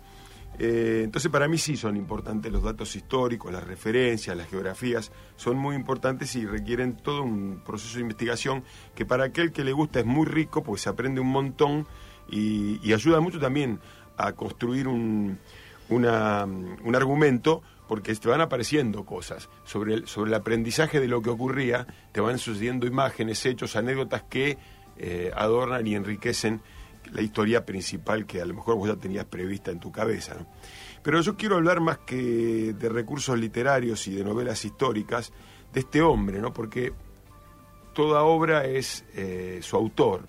Eh, 0.60 1.02
entonces 1.04 1.30
para 1.30 1.46
mí 1.46 1.56
sí 1.56 1.76
son 1.76 1.96
importantes 1.96 2.50
los 2.50 2.64
datos 2.64 2.96
históricos, 2.96 3.52
las 3.52 3.62
referencias, 3.62 4.36
las 4.36 4.48
geografías, 4.48 5.12
son 5.36 5.56
muy 5.56 5.76
importantes 5.76 6.34
y 6.34 6.46
requieren 6.46 6.96
todo 6.96 7.22
un 7.22 7.62
proceso 7.64 7.94
de 7.96 8.02
investigación 8.02 8.64
que 8.96 9.06
para 9.06 9.24
aquel 9.24 9.52
que 9.52 9.62
le 9.62 9.72
gusta 9.72 10.00
es 10.00 10.06
muy 10.06 10.26
rico, 10.26 10.64
porque 10.64 10.82
se 10.82 10.88
aprende 10.88 11.20
un 11.20 11.30
montón 11.30 11.86
y, 12.28 12.80
y 12.82 12.92
ayuda 12.92 13.20
mucho 13.20 13.38
también 13.38 13.78
a 14.16 14.32
construir 14.32 14.88
un, 14.88 15.38
un 15.90 16.04
argumento 16.06 17.62
porque 17.88 18.14
te 18.14 18.28
van 18.28 18.42
apareciendo 18.42 19.04
cosas 19.04 19.48
sobre 19.64 19.94
el, 19.94 20.06
sobre 20.06 20.28
el 20.28 20.34
aprendizaje 20.34 21.00
de 21.00 21.08
lo 21.08 21.22
que 21.22 21.30
ocurría, 21.30 21.86
te 22.12 22.20
van 22.20 22.38
sucediendo 22.38 22.86
imágenes, 22.86 23.44
hechos, 23.46 23.76
anécdotas 23.76 24.24
que 24.24 24.58
eh, 24.98 25.30
adornan 25.34 25.86
y 25.86 25.94
enriquecen 25.94 26.60
la 27.12 27.22
historia 27.22 27.64
principal 27.64 28.26
que 28.26 28.42
a 28.42 28.44
lo 28.44 28.54
mejor 28.54 28.76
vos 28.76 28.88
ya 28.88 28.96
tenías 28.96 29.24
prevista 29.24 29.70
en 29.70 29.80
tu 29.80 29.90
cabeza. 29.90 30.34
¿no? 30.34 30.46
Pero 31.02 31.22
yo 31.22 31.36
quiero 31.36 31.56
hablar 31.56 31.80
más 31.80 31.98
que 31.98 32.74
de 32.74 32.88
recursos 32.90 33.38
literarios 33.38 34.06
y 34.06 34.14
de 34.14 34.24
novelas 34.24 34.64
históricas, 34.64 35.32
de 35.72 35.80
este 35.80 36.02
hombre, 36.02 36.40
¿no? 36.40 36.52
porque 36.52 36.92
toda 37.94 38.22
obra 38.22 38.66
es 38.66 39.04
eh, 39.14 39.60
su 39.62 39.76
autor. 39.76 40.28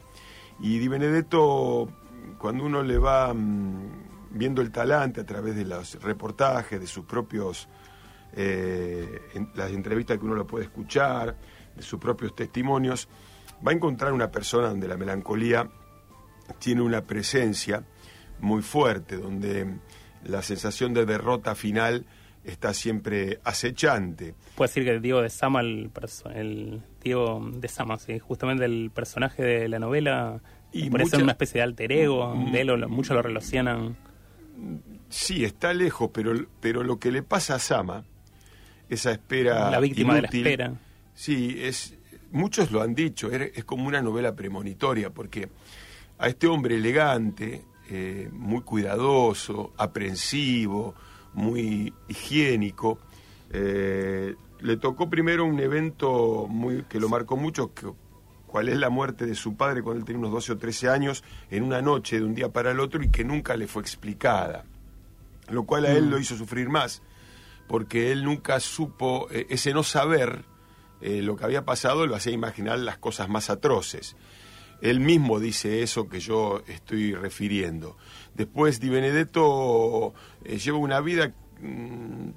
Y 0.61 0.79
Di 0.79 0.87
Benedetto, 0.87 1.89
cuando 2.37 2.65
uno 2.65 2.83
le 2.83 2.97
va 2.97 3.33
mm, 3.33 4.08
viendo 4.31 4.61
el 4.61 4.71
talante 4.71 5.21
a 5.21 5.25
través 5.25 5.55
de 5.55 5.65
los 5.65 6.01
reportajes, 6.01 6.79
de 6.79 6.87
sus 6.87 7.05
propios, 7.05 7.67
eh, 8.33 9.19
en- 9.33 9.49
las 9.55 9.71
entrevistas 9.71 10.17
que 10.17 10.25
uno 10.25 10.35
lo 10.35 10.45
puede 10.45 10.65
escuchar, 10.65 11.35
de 11.75 11.81
sus 11.81 11.99
propios 11.99 12.35
testimonios, 12.35 13.07
va 13.65 13.71
a 13.71 13.75
encontrar 13.75 14.13
una 14.13 14.29
persona 14.31 14.69
donde 14.69 14.87
la 14.87 14.97
melancolía 14.97 15.69
tiene 16.59 16.81
una 16.81 17.01
presencia 17.05 17.83
muy 18.39 18.61
fuerte, 18.61 19.17
donde 19.17 19.77
la 20.25 20.41
sensación 20.41 20.93
de 20.93 21.05
derrota 21.05 21.55
final 21.55 22.05
está 22.43 22.73
siempre 22.73 23.39
acechante. 23.43 24.33
Puedo 24.55 24.67
decir 24.69 24.83
que 24.85 24.99
Diego 24.99 25.21
de 25.21 25.29
Sama, 25.29 25.59
el, 25.61 25.91
el 26.33 26.81
Diego 27.03 27.41
de 27.53 27.67
Sama, 27.67 27.99
sí, 27.99 28.17
justamente 28.19 28.65
el 28.65 28.91
personaje 28.93 29.43
de 29.43 29.67
la 29.69 29.77
novela, 29.79 30.41
Y 30.71 30.89
parece 30.89 31.17
mucha- 31.17 31.23
una 31.23 31.31
especie 31.33 31.59
de 31.59 31.63
alter 31.63 31.91
ego, 31.91 32.33
Mm. 32.35 32.51
de 32.51 32.61
él, 32.61 32.87
muchos 32.87 33.15
lo 33.15 33.21
relacionan. 33.21 33.97
Sí, 35.09 35.43
está 35.43 35.73
lejos, 35.73 36.11
pero, 36.13 36.33
pero 36.59 36.83
lo 36.83 36.99
que 36.99 37.11
le 37.11 37.23
pasa 37.23 37.55
a 37.55 37.59
Sama, 37.59 38.05
esa 38.89 39.11
espera. 39.11 39.69
La 39.71 39.79
víctima 39.79 40.15
de 40.15 40.21
la 40.21 40.27
espera. 40.27 40.73
Sí, 41.13 41.57
es, 41.59 41.95
muchos 42.31 42.71
lo 42.71 42.81
han 42.81 42.95
dicho, 42.95 43.31
es, 43.31 43.51
es 43.55 43.63
como 43.65 43.87
una 43.87 44.01
novela 44.01 44.35
premonitoria, 44.35 45.09
porque 45.09 45.49
a 46.19 46.27
este 46.27 46.47
hombre 46.47 46.75
elegante, 46.75 47.63
eh, 47.89 48.29
muy 48.31 48.61
cuidadoso, 48.61 49.73
aprensivo, 49.77 50.95
muy 51.33 51.93
higiénico, 52.07 52.99
eh, 53.49 54.35
le 54.59 54.77
tocó 54.77 55.09
primero 55.09 55.45
un 55.45 55.59
evento 55.59 56.45
muy 56.47 56.83
que 56.83 56.99
lo 56.99 57.09
marcó 57.09 57.35
mucho, 57.35 57.73
que, 57.73 57.87
cuál 58.49 58.67
es 58.67 58.77
la 58.77 58.89
muerte 58.89 59.25
de 59.25 59.35
su 59.35 59.55
padre 59.55 59.81
cuando 59.83 59.99
él 59.99 60.05
tenía 60.05 60.19
unos 60.19 60.31
12 60.31 60.53
o 60.53 60.57
13 60.57 60.89
años, 60.89 61.23
en 61.49 61.63
una 61.63 61.81
noche 61.81 62.19
de 62.19 62.25
un 62.25 62.33
día 62.33 62.49
para 62.49 62.71
el 62.71 62.79
otro 62.79 63.01
y 63.03 63.09
que 63.09 63.23
nunca 63.23 63.55
le 63.55 63.67
fue 63.67 63.81
explicada, 63.81 64.65
lo 65.49 65.63
cual 65.63 65.85
a 65.85 65.91
él 65.91 66.09
lo 66.09 66.19
hizo 66.19 66.35
sufrir 66.35 66.67
más, 66.69 67.01
porque 67.67 68.11
él 68.11 68.23
nunca 68.23 68.59
supo, 68.59 69.27
eh, 69.31 69.45
ese 69.49 69.73
no 69.73 69.83
saber 69.83 70.43
eh, 71.01 71.21
lo 71.21 71.35
que 71.35 71.45
había 71.45 71.63
pasado 71.63 72.07
lo 72.07 72.15
hacía 72.15 72.33
imaginar 72.33 72.79
las 72.79 72.97
cosas 72.97 73.29
más 73.29 73.49
atroces. 73.49 74.15
Él 74.81 74.99
mismo 74.99 75.39
dice 75.39 75.83
eso 75.83 76.07
que 76.07 76.19
yo 76.19 76.63
estoy 76.67 77.13
refiriendo. 77.13 77.97
Después 78.33 78.79
Di 78.79 78.89
Benedetto 78.89 80.13
eh, 80.43 80.57
lleva 80.57 80.77
una 80.77 81.01
vida, 81.01 81.27
mm, 81.27 81.48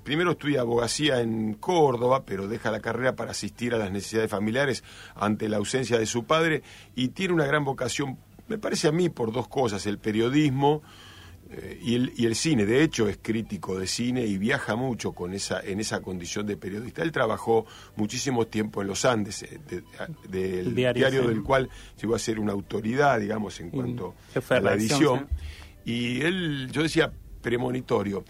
primero 0.03 0.33
estudia 0.33 0.61
abogacía 0.63 1.21
en 1.21 1.55
Córdoba, 1.55 2.25
pero 2.25 2.49
deja 2.49 2.71
la 2.71 2.81
carrera 2.81 3.15
para 3.15 3.31
asistir 3.31 3.75
a 3.75 3.79
las 3.79 3.91
necesidades 3.93 4.31
familiares 4.31 4.83
ante 5.15 5.49
la 5.49 5.59
ausencia 5.59 5.99
de 5.99 6.07
su 6.07 6.25
padre 6.25 6.63
y 6.95 7.09
tiene 7.09 7.35
una 7.35 7.47
gran 7.47 7.65
vocación, 7.65 8.19
me 8.49 8.59
parece 8.59 8.89
a 8.89 8.93
mí, 8.93 9.09
por 9.09 9.33
dos 9.33 9.49
cosas, 9.49 9.87
el 9.87 9.99
periodismo 9.99 10.83
eh, 11.51 11.79
y, 11.83 11.95
el, 11.95 12.13
y 12.17 12.27
el 12.27 12.35
cine. 12.35 12.67
De 12.67 12.83
hecho, 12.83 13.09
es 13.09 13.19
crítico 13.23 13.79
de 13.79 13.87
cine 13.87 14.25
y 14.27 14.39
viaja 14.39 14.75
mucho 14.75 15.13
con 15.13 15.33
esa, 15.35 15.61
en 15.61 15.79
esa 15.81 16.01
condición 16.01 16.47
de 16.47 16.57
periodista. 16.57 17.03
Él 17.03 17.13
trabajó 17.13 17.67
muchísimo 17.97 18.47
tiempo 18.47 18.81
en 18.83 18.89
los 18.89 19.05
Andes, 19.05 19.43
eh, 19.45 19.61
de- 19.69 19.83
del 20.29 20.67
El 20.69 20.75
diario, 20.75 21.01
diario, 21.03 21.23
sí. 21.23 21.29
del 21.29 21.43
cual 21.43 21.69
llegó 22.01 22.15
a 22.15 22.19
ser 22.19 22.41
una 22.41 22.53
autoridad, 22.53 23.21
digamos, 23.21 23.61
en 23.61 23.71
cuanto 23.71 24.15
a 24.49 24.61
la 24.61 24.75
edición. 24.75 25.29
Y 25.85 26.21
él, 26.23 26.69
yo 26.73 26.83
decía, 26.83 27.13
premonitorio. 27.43 28.25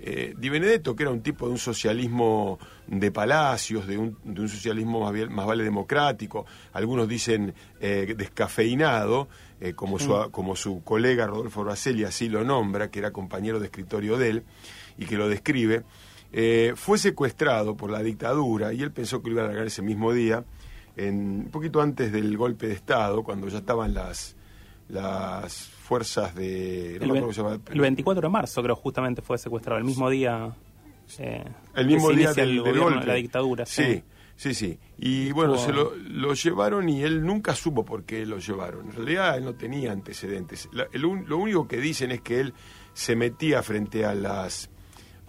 Eh, 0.00 0.34
Di 0.38 0.48
Benedetto, 0.48 0.94
que 0.94 1.02
era 1.02 1.10
un 1.10 1.22
tipo 1.22 1.46
de 1.46 1.52
un 1.52 1.58
socialismo 1.58 2.58
de 2.86 3.10
palacios, 3.10 3.86
de 3.86 3.98
un, 3.98 4.16
de 4.24 4.40
un 4.42 4.48
socialismo 4.48 5.00
más, 5.00 5.12
bien- 5.12 5.32
más 5.32 5.46
vale 5.46 5.64
democrático, 5.64 6.46
algunos 6.72 7.08
dicen 7.08 7.52
eh, 7.80 8.14
descafeinado, 8.16 9.28
eh, 9.60 9.72
como, 9.74 9.98
su, 9.98 10.30
como 10.30 10.54
su 10.54 10.82
colega 10.84 11.26
Rodolfo 11.26 11.64
Braselli 11.64 12.04
así 12.04 12.28
lo 12.28 12.44
nombra, 12.44 12.90
que 12.90 13.00
era 13.00 13.10
compañero 13.12 13.58
de 13.58 13.66
escritorio 13.66 14.16
de 14.16 14.28
él, 14.30 14.42
y 14.98 15.06
que 15.06 15.16
lo 15.16 15.28
describe, 15.28 15.82
fue 16.76 16.98
secuestrado 16.98 17.74
por 17.76 17.90
la 17.90 18.02
dictadura 18.02 18.72
y 18.74 18.82
él 18.82 18.92
pensó 18.92 19.22
que 19.22 19.30
lo 19.30 19.36
iba 19.36 19.44
a 19.44 19.46
largar 19.48 19.66
ese 19.66 19.82
mismo 19.82 20.12
día, 20.12 20.44
en, 20.96 21.14
un 21.46 21.50
poquito 21.50 21.80
antes 21.80 22.12
del 22.12 22.36
golpe 22.36 22.66
de 22.68 22.74
Estado, 22.74 23.22
cuando 23.22 23.48
ya 23.48 23.58
estaban 23.58 23.94
las, 23.94 24.36
las 24.88 25.70
fuerzas 25.88 26.34
de... 26.34 26.98
no 27.00 27.14
El, 27.14 27.32
llama, 27.32 27.58
el 27.70 27.80
24 27.80 28.20
de 28.20 28.28
marzo, 28.28 28.62
creo, 28.62 28.76
justamente 28.76 29.22
fue 29.22 29.38
secuestrado, 29.38 29.78
el 29.78 29.84
mismo 29.84 30.10
día. 30.10 30.54
eh, 31.18 31.44
el 31.74 31.86
mismo 31.86 32.10
día 32.10 32.32
del, 32.34 32.50
el 32.50 32.54
del 32.56 32.60
gobierno 32.64 32.82
golpe. 32.84 33.00
de 33.00 33.06
la 33.06 33.14
dictadura. 33.14 33.64
Sí, 33.66 34.02
sí, 34.36 34.52
sí. 34.52 34.78
Y 34.98 35.32
bueno, 35.32 35.56
se 35.56 35.72
lo, 35.72 35.94
lo 35.96 36.34
llevaron 36.34 36.88
y 36.90 37.02
él 37.02 37.24
nunca 37.24 37.54
supo 37.54 37.84
por 37.86 38.04
qué 38.04 38.26
lo 38.26 38.38
llevaron. 38.38 38.86
En 38.90 38.92
realidad 38.96 39.38
él 39.38 39.44
no 39.44 39.54
tenía 39.54 39.90
antecedentes. 39.92 40.68
La- 40.72 40.88
el 40.92 41.00
lo 41.02 41.38
único 41.38 41.66
que 41.66 41.78
dicen 41.78 42.10
es 42.10 42.20
que 42.20 42.40
él 42.40 42.52
se 42.92 43.16
metía 43.16 43.62
frente 43.62 44.04
a 44.04 44.14
las 44.14 44.68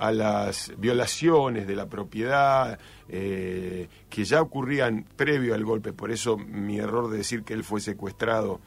a 0.01 0.13
las 0.13 0.71
violaciones 0.77 1.67
de 1.67 1.75
la 1.75 1.87
propiedad 1.89 2.79
eh, 3.09 3.89
que 4.09 4.23
ya 4.23 4.41
ocurrían 4.41 5.05
previo 5.17 5.53
al 5.53 5.65
golpe, 5.65 5.91
por 5.91 6.09
eso 6.09 6.37
mi 6.37 6.79
error 6.79 7.09
de 7.09 7.17
decir 7.17 7.43
que 7.43 7.53
él 7.53 7.65
fue 7.65 7.81
secuestrado 7.81 8.61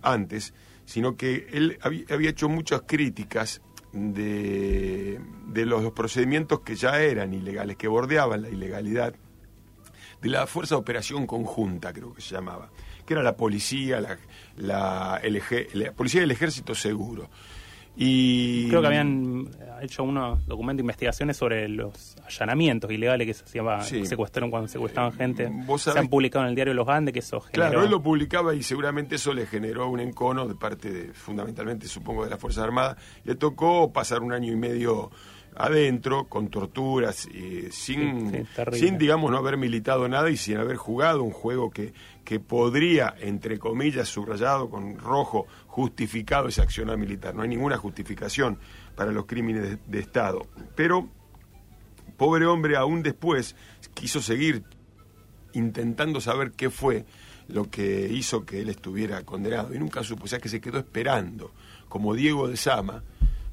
antes, 0.00 0.54
sino 0.90 1.16
que 1.16 1.46
él 1.52 1.78
había, 1.82 2.30
hecho 2.30 2.48
muchas 2.48 2.82
críticas 2.84 3.62
de, 3.92 5.20
de 5.46 5.64
los 5.64 5.92
procedimientos 5.92 6.62
que 6.62 6.74
ya 6.74 7.00
eran 7.00 7.32
ilegales, 7.32 7.76
que 7.76 7.86
bordeaban 7.86 8.42
la 8.42 8.48
ilegalidad, 8.48 9.14
de 10.20 10.28
la 10.28 10.48
Fuerza 10.48 10.74
de 10.74 10.80
Operación 10.80 11.28
Conjunta, 11.28 11.92
creo 11.92 12.12
que 12.12 12.20
se 12.20 12.34
llamaba, 12.34 12.72
que 13.06 13.14
era 13.14 13.22
la 13.22 13.36
policía, 13.36 13.98
el 13.98 14.08
la 14.56 15.92
policía 15.94 16.22
y 16.22 16.24
el 16.24 16.32
ejército 16.32 16.74
seguro. 16.74 17.30
Y 18.02 18.66
Creo 18.68 18.80
que 18.80 18.86
habían 18.86 19.46
hecho 19.82 20.04
unos 20.04 20.46
documentos 20.46 20.78
de 20.78 20.82
investigaciones 20.84 21.36
sobre 21.36 21.68
los 21.68 22.16
allanamientos 22.26 22.90
ilegales 22.90 23.26
que 23.26 23.34
se 23.34 23.44
hacían, 23.44 23.84
Sí. 23.84 24.06
secuestraron 24.06 24.50
cuando 24.50 24.68
secuestraban 24.68 25.12
gente. 25.12 25.50
Se 25.76 25.98
han 25.98 26.08
publicado 26.08 26.46
en 26.46 26.48
el 26.48 26.54
diario 26.54 26.72
Los 26.72 26.88
Andes 26.88 27.12
que 27.12 27.18
eso 27.18 27.40
generó... 27.42 27.52
Claro, 27.70 27.84
él 27.84 27.90
lo 27.90 28.02
publicaba 28.02 28.54
y 28.54 28.62
seguramente 28.62 29.16
eso 29.16 29.34
le 29.34 29.44
generó 29.44 29.88
un 29.90 30.00
encono 30.00 30.48
de 30.48 30.54
parte, 30.54 30.90
de, 30.90 31.12
fundamentalmente, 31.12 31.86
supongo, 31.88 32.24
de 32.24 32.30
las 32.30 32.38
Fuerzas 32.40 32.64
Armadas. 32.64 32.96
Le 33.24 33.34
tocó 33.34 33.92
pasar 33.92 34.22
un 34.22 34.32
año 34.32 34.50
y 34.50 34.56
medio 34.56 35.10
adentro, 35.56 36.24
con 36.28 36.48
torturas, 36.48 37.26
y 37.26 37.70
sin, 37.72 38.30
Sí, 38.30 38.36
sí, 38.38 38.44
terrible. 38.54 38.78
sin, 38.78 38.98
digamos, 38.98 39.30
no 39.30 39.36
haber 39.36 39.56
militado 39.58 40.08
nada 40.08 40.30
y 40.30 40.36
sin 40.38 40.56
haber 40.56 40.76
jugado 40.76 41.22
un 41.24 41.32
juego 41.32 41.70
que, 41.70 41.92
que 42.24 42.38
podría, 42.38 43.14
entre 43.20 43.58
comillas, 43.58 44.08
subrayado 44.08 44.70
con 44.70 44.96
rojo, 44.96 45.46
justificado 45.70 46.48
ese 46.48 46.62
accionar 46.62 46.98
militar. 46.98 47.34
No 47.34 47.42
hay 47.42 47.48
ninguna 47.48 47.76
justificación 47.76 48.58
para 48.96 49.12
los 49.12 49.26
crímenes 49.26 49.78
de, 49.86 49.98
Estado. 50.00 50.46
Pero, 50.74 51.08
pobre 52.16 52.46
hombre, 52.46 52.76
aún 52.76 53.02
después 53.04 53.54
quiso 53.94 54.20
seguir 54.20 54.64
intentando 55.52 56.20
saber 56.20 56.50
qué 56.52 56.70
fue 56.70 57.04
lo 57.46 57.70
que 57.70 58.08
hizo 58.10 58.44
que 58.44 58.60
él 58.60 58.68
estuviera 58.68 59.22
condenado 59.22 59.72
y 59.74 59.78
nunca 59.78 60.02
supo, 60.02 60.24
o 60.24 60.26
sea 60.26 60.38
que 60.40 60.48
se 60.48 60.60
quedó 60.60 60.78
esperando, 60.78 61.52
como 61.88 62.14
Diego 62.14 62.48
de 62.48 62.56
Sama, 62.56 63.02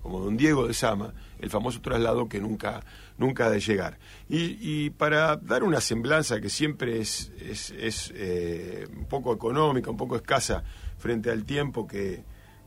como 0.02 0.20
don 0.20 0.38
Diego 0.38 0.68
de 0.68 0.74
Sama, 0.74 1.14
el 1.40 1.50
famoso 1.50 1.82
traslado 1.82 2.28
que 2.28 2.40
nunca, 2.40 2.84
nunca 3.18 3.46
ha 3.46 3.50
de 3.50 3.60
llegar. 3.60 4.00
Y, 4.28 4.90
para 4.92 5.36
dar 5.38 5.64
una 5.64 5.82
semblanza 5.82 6.42
que 6.42 6.50
siempre 6.50 7.00
es, 7.00 7.32
es, 7.40 7.72
es, 7.72 8.12
eh, 8.16 8.88
un 8.96 9.06
poco 9.06 9.34
económica, 9.34 9.92
un 9.92 9.98
poco 9.98 10.16
escasa 10.16 10.64
frente 10.98 11.32
al 11.32 11.46
tiempo 11.46 11.88
que, 11.88 12.24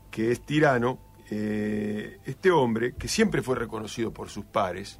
que 0.09 0.31
es 0.31 0.41
tirano, 0.41 0.99
eh, 1.29 2.19
este 2.25 2.51
hombre, 2.51 2.95
que 2.95 3.07
siempre 3.07 3.41
fue 3.41 3.55
reconocido 3.55 4.11
por 4.11 4.29
sus 4.29 4.45
pares, 4.45 4.99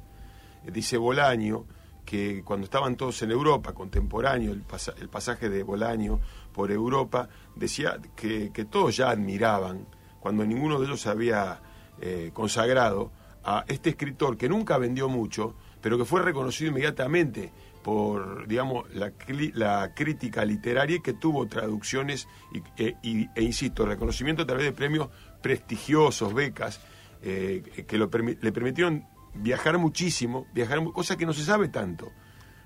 eh, 0.64 0.70
dice 0.70 0.96
Bolaño, 0.96 1.66
que 2.04 2.42
cuando 2.44 2.64
estaban 2.64 2.96
todos 2.96 3.22
en 3.22 3.30
Europa, 3.30 3.72
contemporáneo, 3.74 4.52
el, 4.52 4.62
pasa- 4.62 4.94
el 5.00 5.08
pasaje 5.08 5.48
de 5.48 5.62
Bolaño 5.62 6.20
por 6.52 6.70
Europa, 6.72 7.28
decía 7.54 7.98
que, 8.16 8.50
que 8.52 8.64
todos 8.64 8.96
ya 8.96 9.10
admiraban, 9.10 9.86
cuando 10.20 10.44
ninguno 10.44 10.78
de 10.80 10.86
ellos 10.86 11.06
había 11.06 11.60
eh, 12.00 12.30
consagrado, 12.32 13.12
a 13.44 13.64
este 13.68 13.90
escritor 13.90 14.36
que 14.36 14.48
nunca 14.48 14.78
vendió 14.78 15.08
mucho, 15.08 15.54
pero 15.80 15.98
que 15.98 16.04
fue 16.04 16.22
reconocido 16.22 16.70
inmediatamente 16.70 17.52
por, 17.82 18.46
digamos, 18.46 18.84
la, 18.94 19.12
la 19.54 19.92
crítica 19.94 20.44
literaria 20.44 20.96
y 20.96 21.00
que 21.00 21.12
tuvo 21.14 21.46
traducciones 21.46 22.28
y, 22.52 22.82
e, 22.82 22.96
y- 23.02 23.28
e, 23.34 23.42
insisto, 23.42 23.84
reconocimiento 23.86 24.42
a 24.42 24.46
través 24.46 24.64
de 24.66 24.72
premios 24.72 25.08
prestigiosos, 25.42 26.32
becas, 26.32 26.80
eh, 27.22 27.84
que 27.86 27.98
lo 27.98 28.08
le 28.08 28.52
permitieron 28.52 29.04
viajar 29.34 29.78
muchísimo, 29.78 30.46
viajar, 30.54 30.82
cosa 30.92 31.16
que 31.16 31.26
no 31.26 31.32
se 31.32 31.44
sabe 31.44 31.68
tanto, 31.68 32.10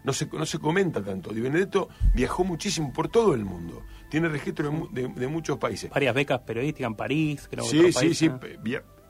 no 0.04 0.12
se, 0.12 0.26
no 0.26 0.46
se 0.46 0.58
comenta 0.58 1.02
tanto. 1.02 1.32
Di 1.32 1.40
Benedetto 1.40 1.88
viajó 2.14 2.44
muchísimo 2.44 2.92
por 2.92 3.08
todo 3.08 3.34
el 3.34 3.44
mundo, 3.44 3.82
tiene 4.10 4.28
registro 4.28 4.70
de, 4.92 5.02
de- 5.02 5.08
de 5.14 5.26
muchos 5.28 5.58
países. 5.58 5.90
Varias 5.90 6.14
becas 6.14 6.40
periodísticas 6.40 6.90
en 6.90 6.96
París, 6.96 7.48
creo 7.50 7.64
que 7.64 7.70
Sí, 7.70 7.92
sí, 7.92 7.92
país, 7.92 8.18
sí. 8.18 8.28
¿no? 8.28 8.38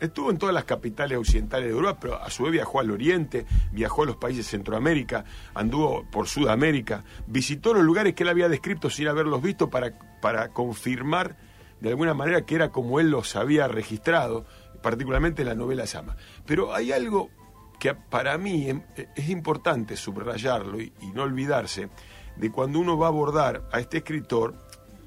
Estuvo 0.01 0.31
en 0.31 0.37
todas 0.39 0.55
las 0.55 0.65
capitales 0.65 1.17
occidentales 1.19 1.69
de 1.69 1.73
Europa, 1.75 1.99
pero 2.01 2.23
a 2.23 2.29
su 2.31 2.43
vez 2.43 2.53
viajó 2.53 2.81
al 2.81 2.91
Oriente, 2.91 3.47
viajó 3.73 4.03
a 4.03 4.07
los 4.07 4.17
países 4.17 4.45
de 4.45 4.51
Centroamérica, 4.51 5.25
anduvo 5.55 6.05
por 6.11 6.29
Sudamérica, 6.29 7.03
visitó 7.27 7.73
los 7.73 7.83
lugares 7.83 8.15
que 8.15 8.23
él 8.23 8.29
había 8.29 8.49
descrito 8.49 8.91
sin 8.91 9.09
haberlos 9.09 9.41
visto 9.41 9.71
para, 9.71 9.99
para 10.21 10.49
confirmar 10.51 11.37
de 11.81 11.89
alguna 11.91 12.15
manera 12.15 12.43
que 12.45 12.55
era 12.55 12.71
como 12.71 13.01
él 13.01 13.11
los 13.11 13.37
había 13.37 13.69
registrado, 13.69 14.45
particularmente 14.83 15.43
en 15.43 15.49
la 15.49 15.55
novela 15.55 15.87
Sama. 15.87 16.17
Pero 16.45 16.75
hay 16.75 16.93
algo 16.93 17.31
que 17.79 17.95
para 17.95 18.37
mí 18.39 18.69
em- 18.69 18.83
es 19.15 19.29
importante 19.31 19.97
subrayarlo 19.97 20.81
y, 20.81 20.93
y 21.01 21.07
no 21.13 21.23
olvidarse 21.23 21.89
de 22.37 22.51
cuando 22.51 22.79
uno 22.81 22.99
va 22.99 23.07
a 23.07 23.09
abordar 23.09 23.67
a 23.73 23.81
este 23.81 23.99
escritor, 23.99 24.55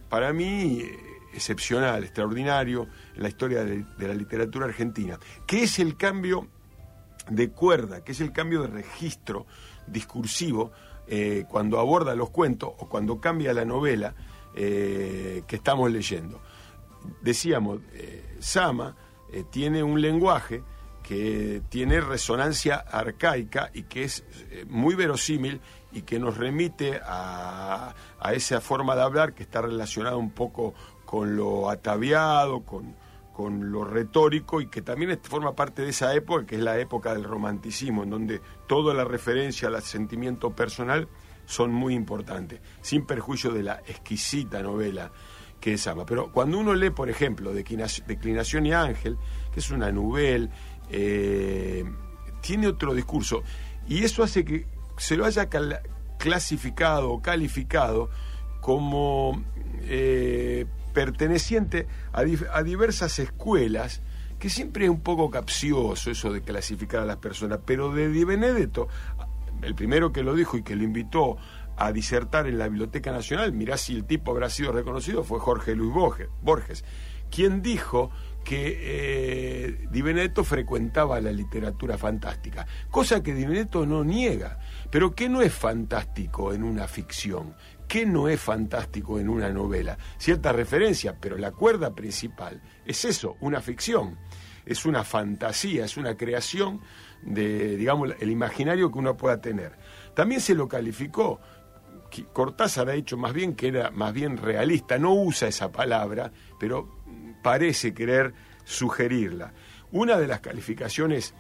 para 0.10 0.34
mí 0.34 0.82
eh, 0.82 1.00
excepcional, 1.34 2.04
extraordinario 2.04 2.88
en 3.16 3.24
la 3.24 3.30
historia 3.30 3.64
de, 3.64 3.86
la 3.98 4.14
literatura 4.14 4.66
argentina, 4.66 5.20
que 5.46 5.64
es 5.64 5.80
el 5.80 5.96
cambio 5.98 6.48
de 7.30 7.52
cuerda, 7.52 8.04
que 8.04 8.12
es 8.12 8.22
el 8.22 8.32
cambio 8.32 8.62
de 8.64 8.68
registro 8.68 9.46
discursivo 9.88 10.72
eh, 11.08 11.46
cuando 11.48 11.80
aborda 11.80 12.16
los 12.16 12.30
cuentos 12.30 12.72
o 12.78 12.88
cuando 12.88 13.20
cambia 13.20 13.54
la 13.54 13.66
novela 13.66 14.16
eh, 14.56 15.44
que 15.48 15.56
estamos 15.58 15.92
leyendo. 15.92 16.42
Decíamos, 17.22 17.80
eh, 17.94 18.38
Sama 18.40 18.96
tiene 19.52 19.84
un 19.84 20.02
lenguaje 20.02 20.64
que 21.04 21.62
tiene 21.70 22.02
resonancia 22.02 22.78
arcaica 22.78 23.70
y 23.74 23.84
que 23.84 24.04
es 24.04 24.24
muy 24.68 24.96
verosímil 24.96 25.62
y 25.92 26.02
que 26.02 26.20
nos 26.20 26.38
remite 26.38 27.00
a, 27.04 27.94
a 28.20 28.34
esa 28.34 28.60
forma 28.60 28.96
de 28.96 29.02
hablar 29.04 29.34
que 29.34 29.44
está 29.44 29.62
relacionada 29.62 30.18
un 30.18 30.32
poco 30.32 30.74
con 31.10 31.36
lo 31.36 31.72
ataviado, 31.72 32.62
con, 32.62 32.94
con 33.34 33.72
lo 33.72 33.84
retórico 33.84 34.62
y 34.62 34.68
que 34.68 34.84
también 34.84 35.10
es- 35.10 35.20
forma 35.24 35.56
parte 35.56 35.82
de 35.82 35.90
esa 35.90 36.14
época 36.14 36.46
que 36.46 36.56
es 36.58 36.62
la 36.62 36.78
época 36.78 37.14
del 37.16 37.24
romanticismo, 37.24 38.04
en 38.04 38.12
donde 38.12 38.42
toda 38.68 38.94
la 38.94 39.06
referencia 39.06 39.70
al 39.70 39.82
sentimiento 39.82 40.52
personal 40.52 41.08
son 41.48 41.72
muy 41.74 41.96
importantes, 41.96 42.60
sin 42.82 43.08
perjuicio 43.08 43.52
de 43.52 43.64
la 43.64 43.82
exquisita 43.88 44.62
novela 44.62 45.12
que 45.60 45.74
es 45.74 45.88
Ama. 45.88 46.06
Pero 46.06 46.32
cuando 46.32 46.60
uno 46.60 46.76
lee, 46.76 46.92
por 46.92 47.10
ejemplo, 47.10 47.54
Declina- 47.56 47.88
Declinación 48.06 48.68
y 48.68 48.74
Ángel, 48.74 49.18
que 49.52 49.62
es 49.62 49.72
una 49.72 49.92
novela, 49.92 50.48
eh, 50.92 51.84
tiene 52.42 52.68
otro 52.68 52.94
discurso, 52.94 53.42
y 53.88 54.04
eso 54.04 54.22
hace 54.22 54.46
que 54.46 54.68
se 54.98 55.18
lo 55.18 55.26
haya 55.26 55.50
clasificado 56.20 57.10
o 57.12 57.22
calificado 57.22 58.10
como 58.62 59.44
eh, 59.84 60.66
perteneciente 61.00 61.88
a, 62.12 62.62
diversas 62.62 63.20
escuelas, 63.20 64.02
que 64.38 64.50
siempre 64.50 64.84
es 64.84 64.92
un 64.92 65.00
poco 65.00 65.30
capcioso 65.30 66.12
eso 66.12 66.34
de 66.34 66.42
clasificar 66.42 67.04
a 67.04 67.06
las 67.06 67.16
personas, 67.16 67.62
pero 67.66 67.94
de 67.94 68.10
Di 68.10 68.26
Benedetto, 68.26 68.90
el 69.62 69.76
primero 69.76 70.12
que 70.12 70.24
lo 70.24 70.36
dijo 70.36 70.58
y 70.58 70.62
que 70.62 70.76
lo 70.76 70.84
invitó 70.84 71.38
a 71.78 71.94
disertar 71.94 72.48
en 72.48 72.58
la 72.58 72.68
Biblioteca 72.68 73.14
Nacional, 73.14 73.54
mirá 73.54 73.78
si 73.78 73.96
el 73.96 74.04
tipo 74.04 74.32
habrá 74.32 74.50
sido 74.50 74.74
reconocido, 74.74 75.24
fue 75.24 75.40
Jorge 75.40 75.74
Luis 75.74 75.94
Borges, 76.42 76.84
quien 77.32 77.62
dijo 77.62 78.12
que 78.44 78.78
eh, 78.82 79.88
Di 79.90 80.02
Benedetto 80.02 80.44
frecuentaba 80.44 81.22
la 81.22 81.32
literatura 81.32 81.98
fantástica, 81.98 82.68
cosa 82.92 83.24
que 83.24 83.34
Di 83.34 83.46
Benedetto 83.46 83.86
no 83.86 84.04
niega. 84.04 84.60
Pero 84.92 85.16
¿qué 85.16 85.30
no 85.30 85.42
es 85.42 85.54
fantástico 85.54 86.52
en 86.52 86.64
una 86.64 86.90
ficción? 86.90 87.56
¿Qué 87.90 88.06
no 88.06 88.30
es 88.30 88.40
fantástico 88.40 89.20
en 89.20 89.28
una 89.28 89.50
novela? 89.50 89.98
Cierta 90.20 90.52
referencia, 90.52 91.18
pero 91.20 91.40
la 91.40 91.52
cuerda 91.52 91.96
principal 91.96 92.62
es 92.86 93.04
eso, 93.04 93.36
una 93.42 93.62
ficción. 93.62 94.20
Es 94.64 94.86
una 94.86 95.04
fantasía, 95.04 95.86
es 95.86 95.98
una 95.98 96.16
creación 96.16 96.82
de, 97.24 97.76
digamos, 97.78 98.12
el 98.20 98.30
imaginario 98.30 98.92
que 98.92 99.00
uno 99.00 99.18
pueda 99.18 99.42
tener. 99.42 99.76
También 100.14 100.40
se 100.40 100.54
lo 100.54 100.68
calificó 100.68 101.40
Cortázar 102.34 102.90
ha 102.90 102.94
dicho 102.94 103.18
más 103.18 103.34
bien 103.34 103.56
que 103.56 103.70
era 103.70 103.92
más 103.92 104.14
bien 104.14 104.38
realista, 104.38 104.98
no 104.98 105.14
usa 105.14 105.48
esa 105.48 105.72
palabra, 105.72 106.32
pero 106.60 107.00
parece 107.44 107.94
querer 107.94 108.34
sugerirla. 108.66 109.54
Una 109.92 110.18
de 110.18 110.28
las 110.28 110.42
calificaciones 110.42 111.34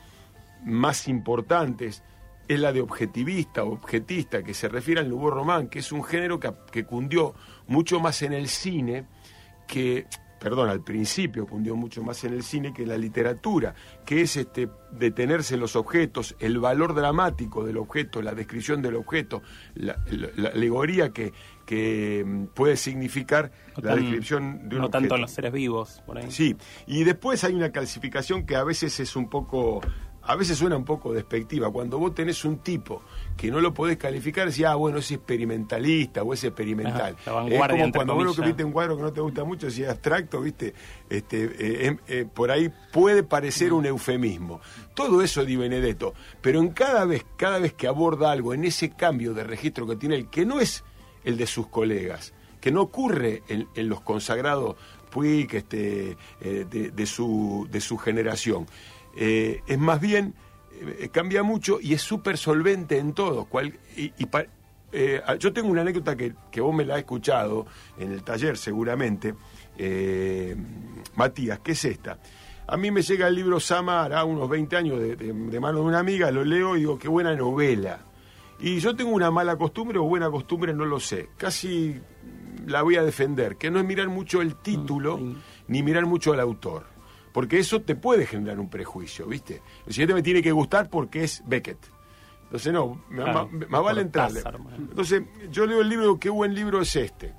más 0.64 1.08
importantes 1.08 2.04
es 2.50 2.60
la 2.60 2.74
de 2.74 2.82
objetivista 2.82 3.64
o 3.64 3.72
objetista, 3.74 4.44
que 4.44 4.54
se 4.54 4.68
refiere 4.68 5.00
al 5.00 5.08
Nouveau 5.10 5.30
Roman, 5.32 5.68
que 5.70 5.80
es 5.80 5.92
un 5.94 6.04
género 6.04 6.38
que, 6.40 6.52
que 6.72 6.84
cundió 6.84 7.34
mucho 7.68 8.02
más 8.02 8.22
en 8.24 8.34
el 8.34 8.48
cine 8.50 9.06
que, 9.68 10.08
perdón, 10.40 10.68
al 10.70 10.82
principio 10.84 11.46
cundió 11.46 11.76
mucho 11.76 12.02
más 12.02 12.24
en 12.24 12.34
el 12.34 12.42
cine 12.44 12.74
que 12.74 12.82
en 12.84 12.90
la 12.90 12.98
literatura, 12.98 13.76
que 14.04 14.22
es 14.22 14.36
este 14.36 14.68
detenerse 14.92 15.54
en 15.54 15.60
los 15.60 15.76
objetos, 15.76 16.36
el 16.40 16.58
valor 16.60 16.96
dramático 16.96 17.64
del 17.64 17.78
objeto, 17.78 18.22
la 18.24 18.34
descripción 18.34 18.82
del 18.82 18.96
objeto, 18.96 19.44
la, 19.76 19.98
la- 20.10 20.30
la 20.36 20.50
alegoría 20.50 21.10
que, 21.14 21.32
que 21.68 22.24
mm, 22.26 22.46
puede 22.56 22.78
significar 22.78 23.52
No 23.78 23.84
la 23.84 23.90
tan- 23.94 24.00
descripción 24.02 24.70
de 24.70 24.76
un 24.78 24.82
no 24.82 24.90
tanto 24.90 25.14
en 25.16 25.22
los 25.22 25.32
seres 25.32 25.52
vivos, 25.54 26.02
por 26.08 26.18
ahí. 26.18 26.32
Sí, 26.32 26.56
y 26.88 27.04
después 27.04 27.44
hay 27.44 27.54
una 27.54 27.70
clasificación 27.70 28.48
que 28.48 28.56
a 28.56 28.64
veces 28.64 29.00
es 29.00 29.16
un 29.16 29.30
poco, 29.30 29.82
a 30.30 30.36
veces 30.36 30.60
suena 30.60 30.78
un 30.78 30.86
poco 30.86 31.12
despectiva. 31.12 31.72
Cuando 31.72 31.98
vos 31.98 32.14
tenés 32.14 32.46
un 32.46 32.60
tipo 32.60 33.02
que 33.36 33.50
no 33.50 33.60
lo 33.60 33.74
podés 33.74 33.98
calificar, 33.98 34.48
decís, 34.48 34.64
ah, 34.64 34.76
bueno, 34.76 35.00
es 35.00 35.10
experimentalista 35.10 36.22
o 36.22 36.34
es 36.36 36.44
experimental. 36.44 37.16
Ajá, 37.26 37.48
es 37.48 37.58
como 37.72 37.84
cuando 37.98 38.14
vos 38.14 38.26
lo 38.26 38.32
que 38.36 38.36
viste 38.48 38.64
un 38.64 38.72
cuadro 38.72 38.96
que 38.96 39.02
no 39.02 39.12
te 39.12 39.22
gusta 39.22 39.44
mucho, 39.44 39.72
si 39.72 39.82
es 39.82 39.90
abstracto, 39.90 40.40
viste, 40.42 40.76
este, 41.10 41.46
eh, 41.46 41.88
em- 41.88 41.98
eh, 42.08 42.28
por 42.32 42.52
ahí 42.52 42.72
puede 42.94 43.24
parecer 43.24 43.74
un 43.74 43.88
eufemismo. 43.88 44.62
Todo 44.94 45.24
eso 45.24 45.44
Di 45.46 45.56
Benedetto, 45.56 46.14
pero 46.42 46.60
en 46.60 46.70
cada 46.70 47.06
vez, 47.06 47.26
cada 47.36 47.58
vez 47.58 47.74
que 47.74 47.88
aborda 47.88 48.32
algo 48.32 48.54
en 48.54 48.66
ese 48.66 48.92
cambio 48.92 49.34
de 49.34 49.44
registro 49.44 49.88
que 49.88 49.96
tiene 49.96 50.14
él, 50.16 50.30
que 50.30 50.46
no 50.46 50.60
es 50.60 50.84
el 51.24 51.38
de 51.38 51.48
sus 51.48 51.66
colegas, 51.70 52.34
que 52.62 52.72
no 52.72 52.82
ocurre 52.82 53.42
en, 53.48 53.68
en 53.74 53.90
los 53.90 54.02
consagrados 54.02 54.76
Puig, 55.10 55.56
este, 55.56 56.18
eh, 56.40 56.68
de, 56.70 56.92
de 56.92 57.06
su, 57.08 57.68
de 57.72 57.82
su 57.82 57.98
generación. 57.98 58.68
Eh, 59.22 59.62
es 59.68 59.78
más 59.78 60.00
bien, 60.00 60.34
eh, 60.82 61.10
cambia 61.12 61.44
mucho 61.44 61.78
y 61.82 61.94
es 61.94 62.02
súper 62.02 62.38
solvente 62.38 62.98
en 62.98 63.12
todo. 63.14 63.44
Cual- 63.46 63.78
y- 63.98 64.14
y 64.18 64.26
pa- 64.28 64.46
eh, 64.94 65.22
yo 65.40 65.52
tengo 65.52 65.68
una 65.68 65.82
anécdota 65.82 66.16
que, 66.16 66.34
que 66.50 66.62
vos 66.62 66.74
me 66.74 66.86
la 66.86 66.94
has 66.94 67.00
escuchado 67.02 67.66
en 67.98 68.14
el 68.14 68.24
taller 68.24 68.58
seguramente, 68.58 69.36
eh, 69.78 70.56
Matías, 71.16 71.60
que 71.60 71.74
es 71.74 71.84
esta. 71.86 72.18
A 72.68 72.78
mí 72.78 72.92
me 72.92 73.02
llega 73.02 73.28
el 73.28 73.36
libro 73.36 73.60
Sama, 73.60 74.04
hará 74.06 74.24
unos 74.24 74.48
20 74.50 74.78
años 74.78 75.00
de, 75.00 75.16
de- 75.18 75.34
de 75.34 75.60
mano 75.60 75.80
de 75.80 75.86
una 75.86 76.00
amiga, 76.00 76.32
lo 76.32 76.46
leo 76.46 76.76
y 76.78 76.80
digo, 76.80 76.98
qué 76.98 77.08
buena 77.10 77.36
novela. 77.36 78.00
Y 78.62 78.80
yo 78.80 78.96
tengo 78.96 79.12
una 79.12 79.32
mala 79.32 79.58
costumbre 79.58 80.00
o 80.00 80.04
buena 80.04 80.30
costumbre, 80.30 80.74
no 80.74 80.86
lo 80.86 81.00
sé. 81.00 81.30
Casi 81.38 82.00
la 82.68 82.82
voy 82.84 82.96
a 82.98 83.04
defender, 83.04 83.56
que 83.58 83.70
no 83.72 83.80
es 83.80 83.86
mirar 83.86 84.08
mucho 84.10 84.42
el 84.42 84.56
título 84.56 85.20
ni 85.68 85.82
mirar 85.84 86.06
mucho 86.06 86.34
al 86.34 86.40
autor. 86.42 86.86
Porque 87.40 87.60
eso 87.60 87.82
te 87.82 87.96
puede 87.96 88.26
generar 88.26 88.60
un 88.60 88.70
prejuicio, 88.70 89.26
¿viste? 89.26 89.62
El 89.88 89.94
siguiente 89.94 90.14
me 90.14 90.22
tiene 90.22 90.42
que 90.42 90.52
gustar 90.52 90.90
porque 90.90 91.24
es 91.24 91.42
Beckett. 91.48 91.78
Entonces, 92.44 92.74
no, 92.74 93.02
me- 93.10 93.24
Claro, 93.24 93.48
más, 93.50 93.70
más 93.70 93.82
vale 93.84 94.02
entrarle. 94.02 94.42
Entonces, 94.78 95.24
yo 95.50 95.66
leo 95.66 95.80
el 95.80 95.88
libro 95.88 96.20
qué 96.20 96.30
buen 96.30 96.54
libro 96.54 96.82
es 96.82 96.94
este. 96.98 97.34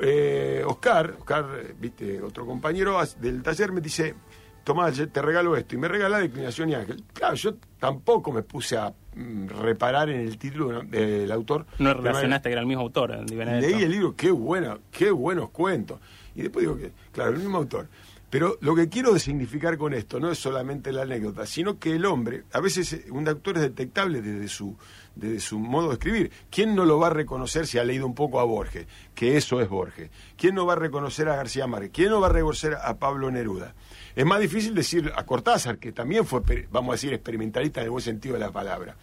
Eh, 0.00 0.62
Oscar, 0.66 1.16
Oscar, 1.18 1.46
eh, 1.60 1.74
viste, 1.78 2.20
otro 2.20 2.44
compañero 2.44 2.98
del 3.18 3.42
taller 3.42 3.72
me 3.72 3.80
dice, 3.80 4.14
Tomás, 4.62 5.00
te 5.10 5.22
regalo 5.22 5.56
esto. 5.56 5.74
Y 5.74 5.78
me 5.78 5.88
regala 5.88 6.18
Declinación 6.18 6.68
y 6.68 6.74
Ángel. 6.74 7.02
Claro, 7.14 7.34
yo 7.34 7.54
tampoco 7.78 8.30
me 8.30 8.42
puse 8.42 8.76
a 8.76 8.92
mm, 9.14 9.46
reparar 9.62 10.10
en 10.10 10.20
el 10.20 10.36
título 10.36 10.82
del 10.82 11.32
autor. 11.32 11.64
No 11.78 11.94
relacionaste 11.94 12.50
que 12.50 12.52
era 12.52 12.60
el 12.60 12.66
mismo 12.66 12.82
autor, 12.82 13.12
el 13.12 13.24
Benedetto. 13.24 13.66
Leí 13.74 13.82
el 13.84 13.90
libro, 13.90 14.14
qué 14.14 14.30
bueno, 14.30 14.80
qué 14.92 15.10
buenos 15.10 15.48
cuentos. 15.50 15.98
Y 16.34 16.42
después 16.42 16.64
digo 16.64 16.76
que, 16.76 16.92
claro, 17.10 17.30
el 17.30 17.38
mismo 17.38 17.56
autor. 17.56 17.88
Pero 18.30 18.58
lo 18.60 18.74
que 18.74 18.88
quiero 18.90 19.18
significar 19.18 19.78
con 19.78 19.94
esto 19.94 20.20
no 20.20 20.30
es 20.30 20.38
solamente 20.38 20.92
la 20.92 21.02
anécdota, 21.02 21.46
sino 21.46 21.78
que 21.78 21.94
el 21.94 22.04
hombre, 22.04 22.44
a 22.52 22.60
veces 22.60 22.92
eh, 22.92 23.06
un 23.10 23.26
autor 23.26 23.56
es 23.56 23.62
detectable 23.62 24.20
desde 24.20 24.48
su, 24.48 24.76
desde 25.14 25.40
su 25.40 25.58
modo 25.58 25.88
de 25.88 25.94
escribir. 25.94 26.30
¿Quién 26.50 26.74
no 26.74 26.84
lo 26.84 26.98
va 26.98 27.06
a 27.06 27.10
reconocer 27.10 27.66
si 27.66 27.78
ha 27.78 27.84
leído 27.84 28.06
un 28.06 28.14
poco 28.14 28.38
a 28.38 28.44
Borges? 28.44 28.86
Que 29.14 29.38
eso 29.38 29.62
es 29.62 29.68
Borges. 29.68 30.10
¿Quién 30.36 30.54
no 30.54 30.66
va 30.66 30.74
a 30.74 30.76
reconocer 30.76 31.28
a 31.30 31.36
García 31.36 31.66
Márquez? 31.66 31.90
¿Quién 31.92 32.10
no 32.10 32.20
va 32.20 32.26
a 32.26 32.32
reconocer 32.32 32.74
a 32.74 32.98
Pablo 32.98 33.30
Neruda? 33.30 33.74
Es 34.14 34.26
más 34.26 34.40
difícil 34.40 34.74
decir 34.74 35.10
a 35.16 35.24
Cortázar, 35.24 35.78
que 35.78 35.92
también 35.92 36.26
fue, 36.26 36.68
vamos 36.70 36.90
a 36.90 36.94
decir, 36.96 37.14
experimentalista 37.14 37.80
en 37.80 37.84
el 37.84 37.90
buen 37.90 38.04
sentido 38.04 38.34
de 38.34 38.40
la 38.40 38.50
palabra. 38.50 38.96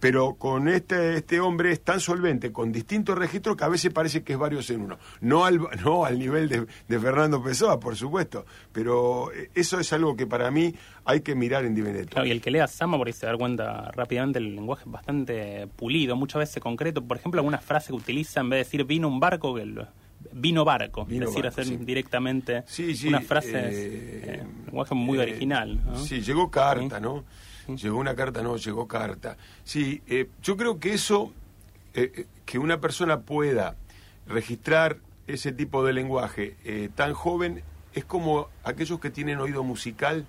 Pero 0.00 0.34
con 0.34 0.68
este, 0.68 1.16
este 1.16 1.40
hombre 1.40 1.72
es 1.72 1.82
tan 1.82 1.98
solvente, 2.00 2.52
con 2.52 2.70
distintos 2.72 3.16
registros, 3.16 3.56
que 3.56 3.64
a 3.64 3.68
veces 3.68 3.92
parece 3.92 4.22
que 4.22 4.34
es 4.34 4.38
varios 4.38 4.68
en 4.70 4.82
uno. 4.82 4.98
No 5.20 5.44
al, 5.46 5.58
no 5.84 6.04
al 6.04 6.18
nivel 6.18 6.48
de, 6.48 6.66
de 6.88 6.98
Fernando 7.00 7.42
Pessoa, 7.42 7.80
por 7.80 7.96
supuesto, 7.96 8.44
pero 8.72 9.32
eh, 9.32 9.50
eso 9.54 9.80
es 9.80 9.92
algo 9.94 10.14
que 10.16 10.26
para 10.26 10.50
mí 10.50 10.74
hay 11.06 11.20
que 11.20 11.34
mirar 11.34 11.64
en 11.64 11.74
Di 11.74 11.80
Benedetto. 11.82 12.10
Claro, 12.10 12.26
y 12.26 12.30
el 12.32 12.40
que 12.42 12.50
lea 12.50 12.66
Sama 12.66 12.98
por 12.98 13.06
ahí 13.06 13.12
se 13.14 13.26
da 13.26 13.36
cuenta 13.36 13.90
rápidamente 13.92 14.38
el 14.38 14.54
lenguaje 14.54 14.84
es 14.86 14.90
bastante 14.90 15.66
pulido, 15.76 16.16
muchas 16.16 16.40
veces 16.40 16.62
concreto. 16.62 17.02
Por 17.02 17.16
ejemplo, 17.16 17.40
alguna 17.40 17.58
frase 17.58 17.88
que 17.88 17.94
utiliza 17.94 18.40
en 18.40 18.50
vez 18.50 18.58
de 18.58 18.64
decir 18.64 18.84
vino 18.84 19.08
un 19.08 19.20
barco, 19.20 19.54
que 19.54 19.62
el- 19.62 19.86
vino 20.32 20.64
barco, 20.64 21.04
Vino 21.04 21.24
es 21.24 21.30
decir, 21.30 21.44
barco, 21.44 21.60
hacer 21.60 21.78
sí. 21.78 21.84
directamente 21.84 22.62
Sí, 22.66 22.94
sí, 22.96 23.08
una 23.08 23.20
frase, 23.20 23.50
eh, 23.54 24.42
un 24.42 24.64
lenguaje 24.66 24.94
muy 24.94 25.18
eh, 25.18 25.22
original. 25.22 25.80
¿no? 25.84 25.98
Sí, 25.98 26.20
llegó 26.22 26.50
carta. 26.50 26.98
¿no? 27.00 27.24
Llegó 27.68 27.98
una 27.98 28.14
carta, 28.14 28.42
no, 28.42 28.56
llegó 28.56 28.86
carta. 28.86 29.36
Sí, 29.64 30.02
eh, 30.06 30.28
yo 30.42 30.56
creo 30.56 30.78
que 30.78 30.94
eso, 30.94 31.32
eh, 31.94 32.12
eh, 32.14 32.26
que 32.44 32.58
una 32.58 32.80
persona 32.80 33.20
pueda 33.20 33.76
registrar 34.26 34.98
ese 35.26 35.52
tipo 35.52 35.84
de 35.84 35.92
lenguaje 35.94 36.56
tan 36.94 37.14
joven, 37.14 37.62
es 37.94 38.04
como 38.04 38.48
aquellos 38.62 39.00
que 39.00 39.08
tienen 39.08 39.38
oído 39.38 39.62
musical 39.62 40.26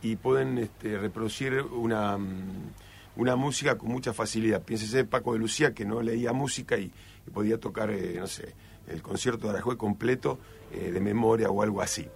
y 0.00 0.14
pueden 0.16 0.58
este, 0.58 0.98
reproducir 0.98 1.60
una, 1.60 2.18
mm, 2.18 2.72
una 3.16 3.34
música 3.34 3.76
con 3.76 3.90
mucha 3.90 4.12
facilidad. 4.12 4.62
Piénsese 4.62 5.04
Paco 5.04 5.32
de 5.32 5.40
Lucía, 5.40 5.74
que 5.74 5.84
no 5.84 6.02
leía 6.02 6.32
música 6.32 6.76
y, 6.78 6.92
podía 7.32 7.58
tocar, 7.58 7.90
no 7.90 8.26
sé, 8.26 8.52
el 8.88 9.00
concierto 9.00 9.46
de 9.46 9.50
Aranjuez 9.50 9.78
completo 9.78 10.40
de 10.72 11.00
memoria 11.00 11.50
o 11.50 11.62
algo 11.62 11.80
así. 11.80 12.08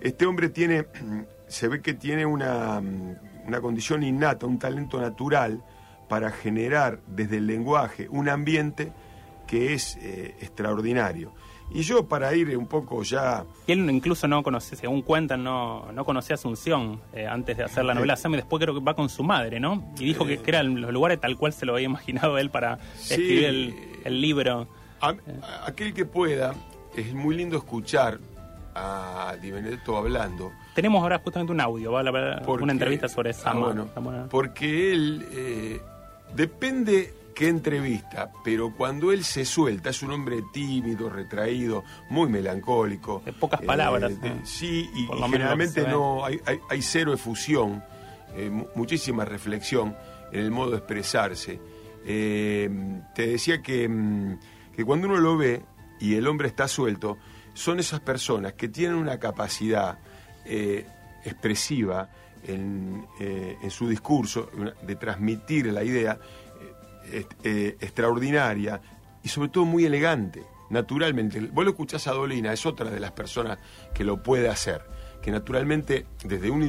Este 0.00 0.26
hombre 0.26 0.48
tiene, 0.48 0.86
se 1.48 1.68
ve 1.68 1.80
que 1.80 1.94
tiene 1.94 2.26
una, 2.26 2.80
mm, 2.80 3.16
una 3.46 3.60
condición 3.60 4.02
innata, 4.02 4.46
un 4.46 4.58
talento 4.58 5.00
natural 5.00 5.62
para 6.08 6.30
generar 6.30 7.00
desde 7.06 7.38
el 7.38 7.46
lenguaje 7.46 8.08
un 8.08 8.28
ambiente 8.28 8.92
que 9.46 9.72
es 9.74 9.96
eh, 10.00 10.36
extraordinario. 10.40 11.32
Y 11.68 11.82
yo 11.82 12.06
para 12.06 12.32
ir 12.32 12.56
un 12.56 12.68
poco 12.68 13.02
ya 13.02 13.44
Y 13.66 13.72
él 13.72 13.90
incluso 13.90 14.28
no 14.28 14.40
conoce, 14.44 14.76
según 14.76 15.02
cuentan, 15.02 15.42
no, 15.42 15.90
no 15.92 16.04
conocía 16.04 16.34
a 16.34 16.36
Asunción 16.36 17.00
eh, 17.12 17.26
antes 17.26 17.56
de 17.56 17.64
hacer 17.64 17.84
la 17.84 17.92
novela 17.92 18.14
Sama 18.16 18.36
y 18.36 18.38
después 18.38 18.62
creo 18.62 18.72
que 18.74 18.80
va 18.80 18.94
con 18.94 19.08
su 19.08 19.24
madre, 19.24 19.58
¿no? 19.58 19.92
Y 19.98 20.04
dijo 20.04 20.24
que, 20.24 20.38
que 20.38 20.50
eran 20.52 20.80
los 20.80 20.92
lugares 20.92 21.20
tal 21.20 21.36
cual 21.36 21.52
se 21.52 21.66
lo 21.66 21.72
había 21.74 21.86
imaginado 21.86 22.38
él 22.38 22.50
para 22.50 22.78
Sí. 22.94 23.14
escribir 23.14 23.44
el, 23.46 23.74
el 24.04 24.20
libro. 24.20 24.68
A- 25.00 25.08
a- 25.08 25.66
aquel 25.66 25.92
que 25.92 26.04
pueda, 26.04 26.54
es 26.96 27.12
muy 27.14 27.34
lindo 27.36 27.56
escuchar 27.56 28.20
a 28.76 29.34
Di 29.42 29.50
Benedetto 29.50 29.96
hablando. 29.96 30.52
Tenemos 30.76 31.02
ahora 31.02 31.18
justamente 31.18 31.52
un 31.52 31.60
audio, 31.60 31.90
va 31.90 32.02
a 32.02 32.08
haber 32.08 32.42
porque- 32.44 32.62
una 32.62 32.72
entrevista 32.72 33.08
sobre 33.08 33.30
Ah, 33.30 33.32
Sama. 33.32 33.66
bueno, 33.66 33.82
Está 33.86 33.98
buena. 34.00 34.28
porque 34.28 34.92
él, 34.92 35.26
eh, 35.32 35.80
depende 36.36 37.12
qué 37.34 37.48
entrevista, 37.48 38.30
pero 38.44 38.72
cuando 38.76 39.10
él 39.12 39.24
se 39.24 39.44
suelta, 39.44 39.90
es 39.90 40.02
un 40.02 40.10
hombre 40.12 40.42
tímido, 40.52 41.10
retraído, 41.10 41.82
muy 42.10 42.28
melancólico. 42.28 43.22
De 43.24 43.32
pocas 43.32 43.60
palabras, 43.62 44.20
de- 44.20 44.30
¿no? 44.30 44.46
sí, 44.46 44.88
y, 44.94 45.06
generalmente 45.22 45.86
no 45.88 46.24
hay, 46.24 46.40
hay, 46.46 46.60
hay 46.70 46.82
cero 46.82 47.12
efusión, 47.12 47.82
eh, 48.36 48.48
mu- 48.50 48.66
muchísima 48.74 49.24
reflexión 49.24 49.96
en 50.32 50.40
el 50.40 50.50
modo 50.50 50.70
de 50.72 50.76
expresarse. 50.78 51.58
Eh, 52.04 52.70
te 53.14 53.26
decía 53.26 53.60
que, 53.62 53.88
mm, 53.88 54.38
que 54.74 54.84
cuando 54.84 55.08
uno 55.08 55.16
lo 55.16 55.36
ve 55.36 55.62
y 56.00 56.14
el 56.14 56.26
hombre 56.28 56.48
está 56.48 56.68
suelto, 56.68 57.18
son 57.54 57.80
esas 57.80 58.00
personas 58.00 58.52
que 58.54 58.68
tienen 58.68 58.96
una 58.96 59.18
capacidad 59.18 59.98
eh, 60.46 60.86
expresiva 61.24 62.08
en, 62.46 63.06
eh, 63.20 63.56
en 63.62 63.70
su 63.70 63.88
discurso, 63.88 64.50
de 64.82 64.96
transmitir 64.96 65.66
la 65.66 65.82
idea 65.82 66.18
eh, 67.42 67.76
extraordinaria 67.80 68.80
y 69.22 69.28
sobre 69.28 69.48
todo 69.48 69.64
muy 69.64 69.84
elegante, 69.84 70.42
naturalmente. 70.70 71.40
Vos 71.40 71.64
lo 71.64 71.70
escuchás 71.70 72.06
a 72.06 72.12
Dolina, 72.12 72.52
es 72.52 72.64
otra 72.66 72.90
de 72.90 73.00
las 73.00 73.12
personas 73.12 73.58
que 73.94 74.04
lo 74.04 74.22
puede 74.22 74.48
hacer, 74.48 74.82
que 75.22 75.30
naturalmente 75.30 76.06
desde 76.24 76.50
un, 76.50 76.60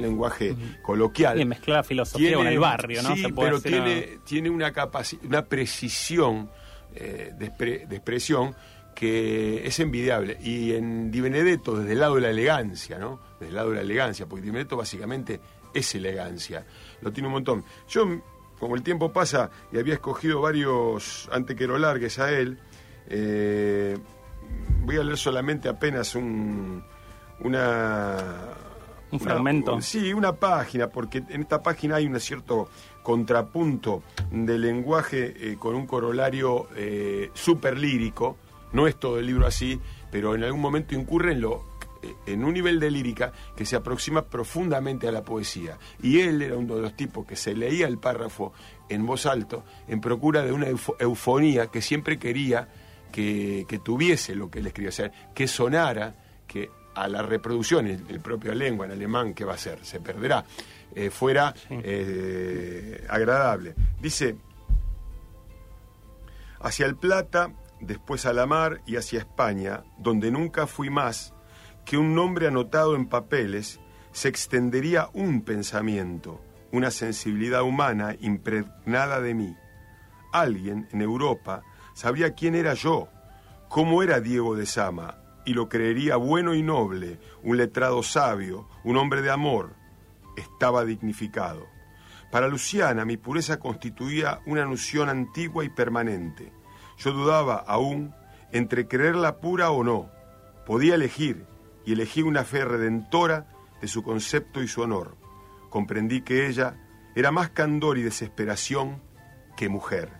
lenguaje 0.00 0.54
coloquial... 0.82 1.40
Y 1.40 1.44
mezclar 1.44 1.78
la 1.78 1.84
filosofía 1.84 2.36
con 2.36 2.46
el 2.46 2.58
barrio, 2.58 3.02
¿no? 3.02 3.14
Sí, 3.14 3.22
Se 3.22 3.28
puede 3.30 3.50
pero 3.50 3.60
tiene, 3.60 4.18
tiene 4.24 4.50
una, 4.50 4.72
precisión 5.48 6.50
eh, 6.94 7.32
de, 7.36 7.52
expre- 7.52 7.86
de 7.86 7.96
expresión 7.96 8.54
que 8.98 9.64
es 9.64 9.78
envidiable. 9.78 10.36
Y 10.42 10.72
en 10.72 11.12
Di 11.12 11.20
Benedetto, 11.20 11.76
desde 11.78 11.92
el 11.92 12.00
lado 12.00 12.16
de 12.16 12.22
la 12.22 12.30
elegancia, 12.30 12.98
¿no? 12.98 13.20
Desde 13.38 13.50
el 13.50 13.54
lado 13.54 13.68
de 13.70 13.76
la 13.76 13.82
elegancia, 13.82 14.26
porque 14.26 14.42
Di 14.42 14.50
Benedetto 14.50 14.76
básicamente 14.76 15.40
es 15.72 15.94
elegancia. 15.94 16.66
Lo 17.00 17.12
tiene 17.12 17.28
un 17.28 17.34
montón. 17.34 17.62
Yo, 17.88 18.04
como 18.58 18.74
el 18.74 18.82
tiempo 18.82 19.12
pasa 19.12 19.50
y 19.70 19.78
había 19.78 19.94
escogido 19.94 20.40
varios 20.40 21.28
antes 21.30 21.56
que 21.56 21.68
lo 21.68 21.78
largues 21.78 22.18
a 22.18 22.32
él, 22.32 22.58
eh, 23.08 23.96
voy 24.80 24.96
a 24.96 25.04
leer 25.04 25.16
solamente 25.16 25.68
apenas 25.68 26.16
un, 26.16 26.82
una... 27.38 28.16
Un 29.12 29.20
una- 29.20 29.24
fragmento. 29.24 29.80
Sí, 29.80 30.12
una 30.12 30.32
página, 30.32 30.88
porque 30.88 31.18
en 31.28 31.42
esta 31.42 31.62
página 31.62 31.94
hay 31.96 32.06
un 32.06 32.18
cierto 32.18 32.68
contrapunto 33.04 34.02
de 34.32 34.58
lenguaje 34.58 35.34
eh, 35.52 35.56
con 35.56 35.76
un 35.76 35.86
corolario 35.86 36.66
eh, 36.74 37.30
súper 37.32 37.78
lírico. 37.78 38.36
No 38.72 38.86
es 38.86 38.98
todo 38.98 39.18
el 39.18 39.26
libro 39.26 39.46
así, 39.46 39.80
pero 40.10 40.34
en 40.34 40.44
algún 40.44 40.60
momento 40.60 40.94
incurre 40.94 41.32
en, 41.32 41.40
lo, 41.40 41.64
en 42.26 42.44
un 42.44 42.52
nivel 42.54 42.78
de 42.80 42.90
lírica 42.90 43.32
que 43.56 43.64
se 43.64 43.76
aproxima 43.76 44.26
profundamente 44.26 45.08
a 45.08 45.12
la 45.12 45.22
poesía. 45.24 45.78
Y 46.02 46.20
él 46.20 46.42
era 46.42 46.56
uno 46.56 46.76
de 46.76 46.82
los 46.82 46.96
tipos 46.96 47.26
que 47.26 47.36
se 47.36 47.54
leía 47.54 47.86
el 47.86 47.98
párrafo 47.98 48.52
en 48.88 49.04
voz 49.06 49.26
alto 49.26 49.64
en 49.86 50.00
procura 50.00 50.42
de 50.42 50.52
una 50.52 50.66
eufo- 50.68 50.96
eufonía 50.98 51.68
que 51.68 51.82
siempre 51.82 52.18
quería 52.18 52.68
que, 53.12 53.64
que 53.68 53.78
tuviese 53.78 54.34
lo 54.34 54.50
que 54.50 54.58
él 54.58 54.66
escribía, 54.66 54.90
o 54.90 54.92
sea, 54.92 55.10
que 55.34 55.48
sonara, 55.48 56.14
que 56.46 56.70
a 56.94 57.08
la 57.08 57.22
reproducción, 57.22 57.86
el, 57.86 58.04
el 58.08 58.20
propio 58.20 58.54
lengua 58.54 58.84
en 58.86 58.92
alemán, 58.92 59.32
¿qué 59.32 59.44
va 59.44 59.54
a 59.54 59.58
ser? 59.58 59.84
Se 59.84 60.00
perderá, 60.00 60.44
eh, 60.94 61.10
fuera 61.10 61.54
eh, 61.70 63.06
agradable. 63.08 63.74
Dice, 64.00 64.36
hacia 66.60 66.86
el 66.86 66.96
Plata, 66.96 67.52
después 67.80 68.26
a 68.26 68.32
la 68.32 68.46
mar 68.46 68.80
y 68.86 68.96
hacia 68.96 69.20
España, 69.20 69.84
donde 69.98 70.30
nunca 70.30 70.66
fui 70.66 70.90
más 70.90 71.34
que 71.84 71.96
un 71.96 72.14
nombre 72.14 72.46
anotado 72.46 72.96
en 72.96 73.06
papeles, 73.06 73.80
se 74.12 74.28
extendería 74.28 75.08
un 75.14 75.42
pensamiento, 75.42 76.40
una 76.70 76.90
sensibilidad 76.90 77.62
humana 77.62 78.14
impregnada 78.20 79.20
de 79.20 79.34
mí. 79.34 79.56
Alguien 80.32 80.86
en 80.92 81.00
Europa 81.00 81.62
sabría 81.94 82.34
quién 82.34 82.54
era 82.54 82.74
yo, 82.74 83.08
cómo 83.68 84.02
era 84.02 84.20
Diego 84.20 84.54
de 84.54 84.66
Sama 84.66 85.18
y 85.46 85.54
lo 85.54 85.70
creería 85.70 86.16
bueno 86.16 86.54
y 86.54 86.62
noble, 86.62 87.18
un 87.42 87.56
letrado 87.56 88.02
sabio, 88.02 88.68
un 88.84 88.98
hombre 88.98 89.22
de 89.22 89.30
amor, 89.30 89.74
estaba 90.36 90.84
dignificado. 90.84 91.66
Para 92.30 92.48
Luciana 92.48 93.06
mi 93.06 93.16
pureza 93.16 93.58
constituía 93.58 94.40
una 94.44 94.66
noción 94.66 95.08
antigua 95.08 95.64
y 95.64 95.70
permanente. 95.70 96.52
Yo 96.98 97.12
dudaba 97.12 97.56
aún 97.56 98.14
entre 98.52 98.88
creerla 98.88 99.36
pura 99.38 99.70
o 99.70 99.84
no. 99.84 100.10
Podía 100.66 100.94
elegir, 100.94 101.46
y 101.84 101.92
elegí 101.92 102.22
una 102.22 102.44
fe 102.44 102.64
redentora 102.64 103.46
de 103.80 103.88
su 103.88 104.02
concepto 104.02 104.62
y 104.62 104.68
su 104.68 104.82
honor. 104.82 105.16
Comprendí 105.70 106.22
que 106.22 106.46
ella 106.46 106.74
era 107.14 107.30
más 107.30 107.50
candor 107.50 107.98
y 107.98 108.02
desesperación 108.02 109.00
que 109.56 109.68
mujer. 109.68 110.10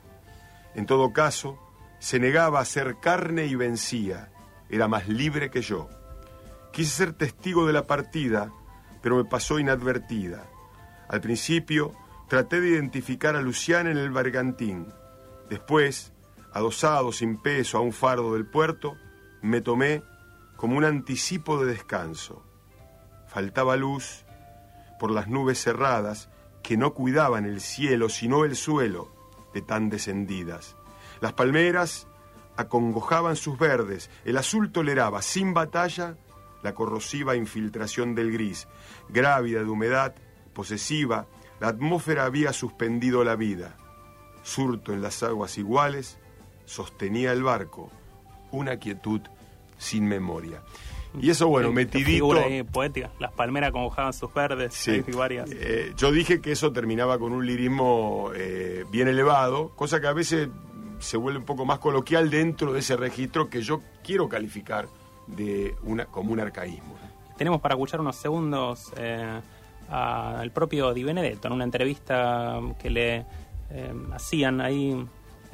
En 0.75 0.87
todo 0.87 1.13
caso, 1.13 1.59
se 1.99 2.19
negaba 2.19 2.61
a 2.61 2.65
ser 2.65 2.97
carne 3.01 3.47
y 3.47 3.55
vencía. 3.55 4.31
Era 4.71 4.89
más 4.89 5.09
libre 5.09 5.51
que 5.51 5.63
yo. 5.63 5.89
Quise 6.73 6.91
ser 6.91 7.13
testigo 7.13 7.67
de 7.67 7.73
la 7.73 7.87
partida, 7.87 8.53
pero 9.03 9.17
me 9.17 9.25
pasó 9.25 9.59
inadvertida. 9.59 10.47
Al 11.09 11.21
principio 11.21 11.95
traté 12.29 12.61
de 12.61 12.69
identificar 12.69 13.37
a 13.37 13.43
Luciana 13.43 13.91
en 13.91 13.99
el 13.99 14.11
bergantín. 14.11 14.87
Después, 15.49 16.13
adosado 16.53 17.13
sin 17.13 17.37
peso 17.41 17.79
a 17.79 17.81
un 17.81 17.93
fardo 17.93 18.35
del 18.35 18.47
puerto, 18.47 18.97
me 19.43 19.61
tomé 19.61 20.03
como 20.57 20.77
un 20.77 20.85
anticipo 20.85 21.63
de 21.63 21.73
descanso. 21.73 22.43
Faltaba 23.27 23.77
luz 23.77 24.25
por 24.99 25.11
las 25.11 25.29
nubes 25.29 25.63
cerradas 25.63 26.29
que 26.63 26.77
no 26.77 26.95
cuidaban 26.95 27.45
el 27.45 27.61
cielo 27.61 28.09
sino 28.09 28.45
el 28.45 28.57
suelo 28.57 29.13
de 29.55 29.63
tan 29.63 29.89
descendidas. 29.89 30.77
Las 31.21 31.33
palmeras 31.33 32.07
acongojaban 32.57 33.37
sus 33.37 33.59
verdes, 33.59 34.11
el 34.25 34.37
azul 34.37 34.73
toleraba 34.73 35.23
sin 35.23 35.55
batalla 35.55 36.17
la 36.63 36.75
corrosiva 36.75 37.37
infiltración 37.37 38.15
del 38.15 38.33
gris. 38.33 38.67
Grávida 39.09 39.61
de 39.61 39.69
humedad, 39.69 40.15
posesiva, 40.53 41.27
la 41.61 41.69
atmósfera 41.69 42.25
había 42.25 42.53
suspendido 42.53 43.25
la 43.25 43.37
vida. 43.37 43.77
Surto 44.43 44.93
en 44.93 45.03
las 45.03 45.23
aguas 45.23 45.59
iguales, 45.59 46.19
sostenía 46.69 47.33
el 47.33 47.43
barco, 47.43 47.91
una 48.53 48.77
quietud 48.77 49.23
sin 49.79 50.07
memoria. 50.07 50.63
Y 51.19 51.31
eso, 51.31 51.49
bueno, 51.49 51.69
Qué 51.71 51.75
metidito. 51.75 52.11
figura 52.11 52.43
ahí 52.43 52.63
poética. 52.63 53.11
Las 53.19 53.33
palmeras 53.33 53.73
congojaban 53.73 54.13
sus 54.13 54.33
verdes. 54.35 54.75
Sí. 54.75 55.01
varias. 55.17 55.51
Eh, 55.51 55.95
yo 55.97 56.13
dije 56.13 56.41
que 56.43 56.53
eso 56.53 56.71
terminaba 56.71 57.19
con 57.19 57.33
un 57.33 57.47
lirismo 57.47 58.31
eh, 58.35 58.85
bien 58.91 59.09
elevado, 59.09 59.71
cosa 59.75 60.01
que 60.01 60.07
a 60.07 60.13
veces 60.13 60.49
se 60.99 61.17
vuelve 61.17 61.39
un 61.39 61.47
poco 61.47 61.65
más 61.65 61.79
coloquial 61.79 62.29
dentro 62.29 62.73
de 62.73 62.81
ese 62.81 62.97
registro 62.97 63.49
que 63.49 63.63
yo 63.63 63.81
quiero 64.05 64.29
calificar 64.29 64.87
de 65.27 65.75
una, 65.83 66.05
como 66.07 66.33
un 66.33 66.41
arcaísmo. 66.41 66.95
Tenemos 67.39 67.61
para 67.61 67.75
escuchar 67.75 68.01
unos 68.01 68.17
segundos 68.17 68.93
eh, 68.97 69.41
al 69.89 70.51
propio 70.51 70.93
Di 70.93 71.05
Benedetto 71.05 71.47
en 71.49 71.55
una 71.55 71.65
entrevista 71.65 72.61
que 72.81 72.91
le 72.91 73.17
eh, 73.71 73.93
hacían 74.13 74.61
ahí 74.61 75.07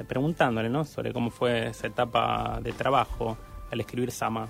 preguntándole 0.03 0.69
¿no? 0.69 0.83
sobre 0.85 1.13
cómo 1.13 1.29
fue 1.29 1.69
esa 1.69 1.87
etapa 1.87 2.59
de 2.61 2.71
trabajo 2.73 3.37
al 3.71 3.79
escribir 3.79 4.11
Sama. 4.11 4.49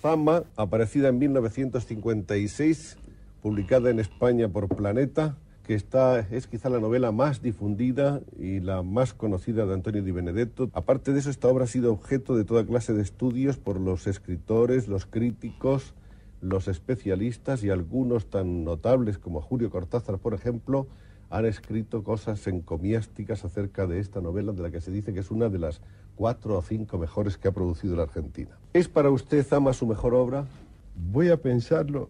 Fama, 0.00 0.42
aparecida 0.56 1.08
en 1.08 1.18
1956, 1.18 2.98
publicada 3.40 3.90
en 3.90 4.00
España 4.00 4.48
por 4.48 4.68
Planeta, 4.68 5.36
que 5.66 5.74
está, 5.74 6.18
es 6.18 6.46
quizá 6.46 6.68
la 6.68 6.78
novela 6.78 7.10
más 7.10 7.40
difundida 7.40 8.20
y 8.38 8.60
la 8.60 8.82
más 8.82 9.14
conocida 9.14 9.64
de 9.64 9.72
Antonio 9.72 10.02
Di 10.02 10.10
Benedetto. 10.10 10.68
Aparte 10.74 11.12
de 11.12 11.20
eso, 11.20 11.30
esta 11.30 11.48
obra 11.48 11.64
ha 11.64 11.68
sido 11.68 11.90
objeto 11.92 12.36
de 12.36 12.44
toda 12.44 12.66
clase 12.66 12.92
de 12.92 13.00
estudios 13.00 13.56
por 13.56 13.80
los 13.80 14.06
escritores, 14.06 14.88
los 14.88 15.06
críticos, 15.06 15.94
los 16.42 16.68
especialistas 16.68 17.64
y 17.64 17.70
algunos 17.70 18.26
tan 18.28 18.64
notables 18.64 19.16
como 19.16 19.40
Julio 19.40 19.70
Cortázar, 19.70 20.18
por 20.18 20.34
ejemplo, 20.34 20.86
han 21.34 21.46
escrito 21.46 22.04
cosas 22.04 22.46
encomiásticas 22.46 23.44
acerca 23.44 23.88
de 23.88 23.98
esta 23.98 24.20
novela, 24.20 24.52
de 24.52 24.62
la 24.62 24.70
que 24.70 24.80
se 24.80 24.92
dice 24.92 25.12
que 25.12 25.18
es 25.18 25.32
una 25.32 25.48
de 25.48 25.58
las 25.58 25.80
cuatro 26.14 26.56
o 26.56 26.62
cinco 26.62 26.96
mejores 26.96 27.36
que 27.36 27.48
ha 27.48 27.52
producido 27.52 27.96
la 27.96 28.04
Argentina. 28.04 28.56
¿Es 28.72 28.86
para 28.86 29.10
usted, 29.10 29.44
Zama, 29.44 29.72
su 29.72 29.84
mejor 29.84 30.14
obra? 30.14 30.44
Voy 30.94 31.30
a 31.30 31.36
pensarlo 31.36 32.08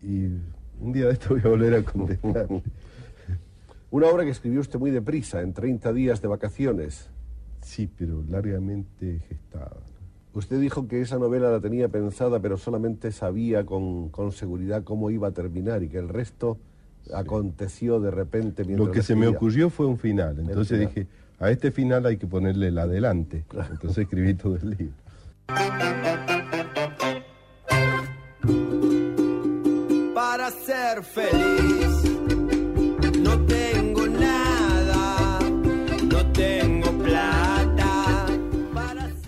y 0.00 0.26
un 0.80 0.92
día 0.92 1.06
de 1.06 1.14
esto 1.14 1.30
voy 1.30 1.40
a 1.44 1.48
volver 1.48 1.74
a 1.74 1.82
contestar. 1.82 2.46
Una 3.90 4.06
obra 4.06 4.22
que 4.22 4.30
escribió 4.30 4.60
usted 4.60 4.78
muy 4.78 4.92
deprisa, 4.92 5.42
en 5.42 5.52
30 5.52 5.92
días 5.92 6.22
de 6.22 6.28
vacaciones. 6.28 7.10
Sí, 7.62 7.88
pero 7.98 8.22
largamente 8.28 9.18
gestada. 9.28 9.78
Usted 10.32 10.60
dijo 10.60 10.86
que 10.86 11.00
esa 11.00 11.18
novela 11.18 11.50
la 11.50 11.60
tenía 11.60 11.88
pensada, 11.88 12.38
pero 12.38 12.56
solamente 12.56 13.10
sabía 13.10 13.66
con, 13.66 14.10
con 14.10 14.30
seguridad 14.30 14.84
cómo 14.84 15.10
iba 15.10 15.26
a 15.26 15.32
terminar 15.32 15.82
y 15.82 15.88
que 15.88 15.98
el 15.98 16.08
resto 16.08 16.56
aconteció 17.14 18.00
de 18.00 18.10
repente 18.10 18.64
mientras 18.64 18.88
Lo 18.88 18.92
que 18.92 19.02
se 19.02 19.14
me 19.14 19.26
ocurrió 19.26 19.70
fue 19.70 19.86
un 19.86 19.98
final. 19.98 20.38
Entonces 20.38 20.78
final. 20.78 20.94
dije, 20.94 21.06
a 21.38 21.50
este 21.50 21.70
final 21.70 22.06
hay 22.06 22.16
que 22.16 22.26
ponerle 22.26 22.68
el 22.68 22.78
adelante. 22.78 23.44
Entonces 23.70 23.98
escribí 23.98 24.34
todo 24.34 24.56
el 24.56 24.70
libro. 24.70 24.94
Para 30.14 30.50
ser 30.50 31.02
feliz 31.02 32.04
no 33.18 33.44
tengo 33.46 34.06
nada, 34.06 35.38
no 36.04 36.32
tengo 36.32 36.90
plata. 36.98 38.26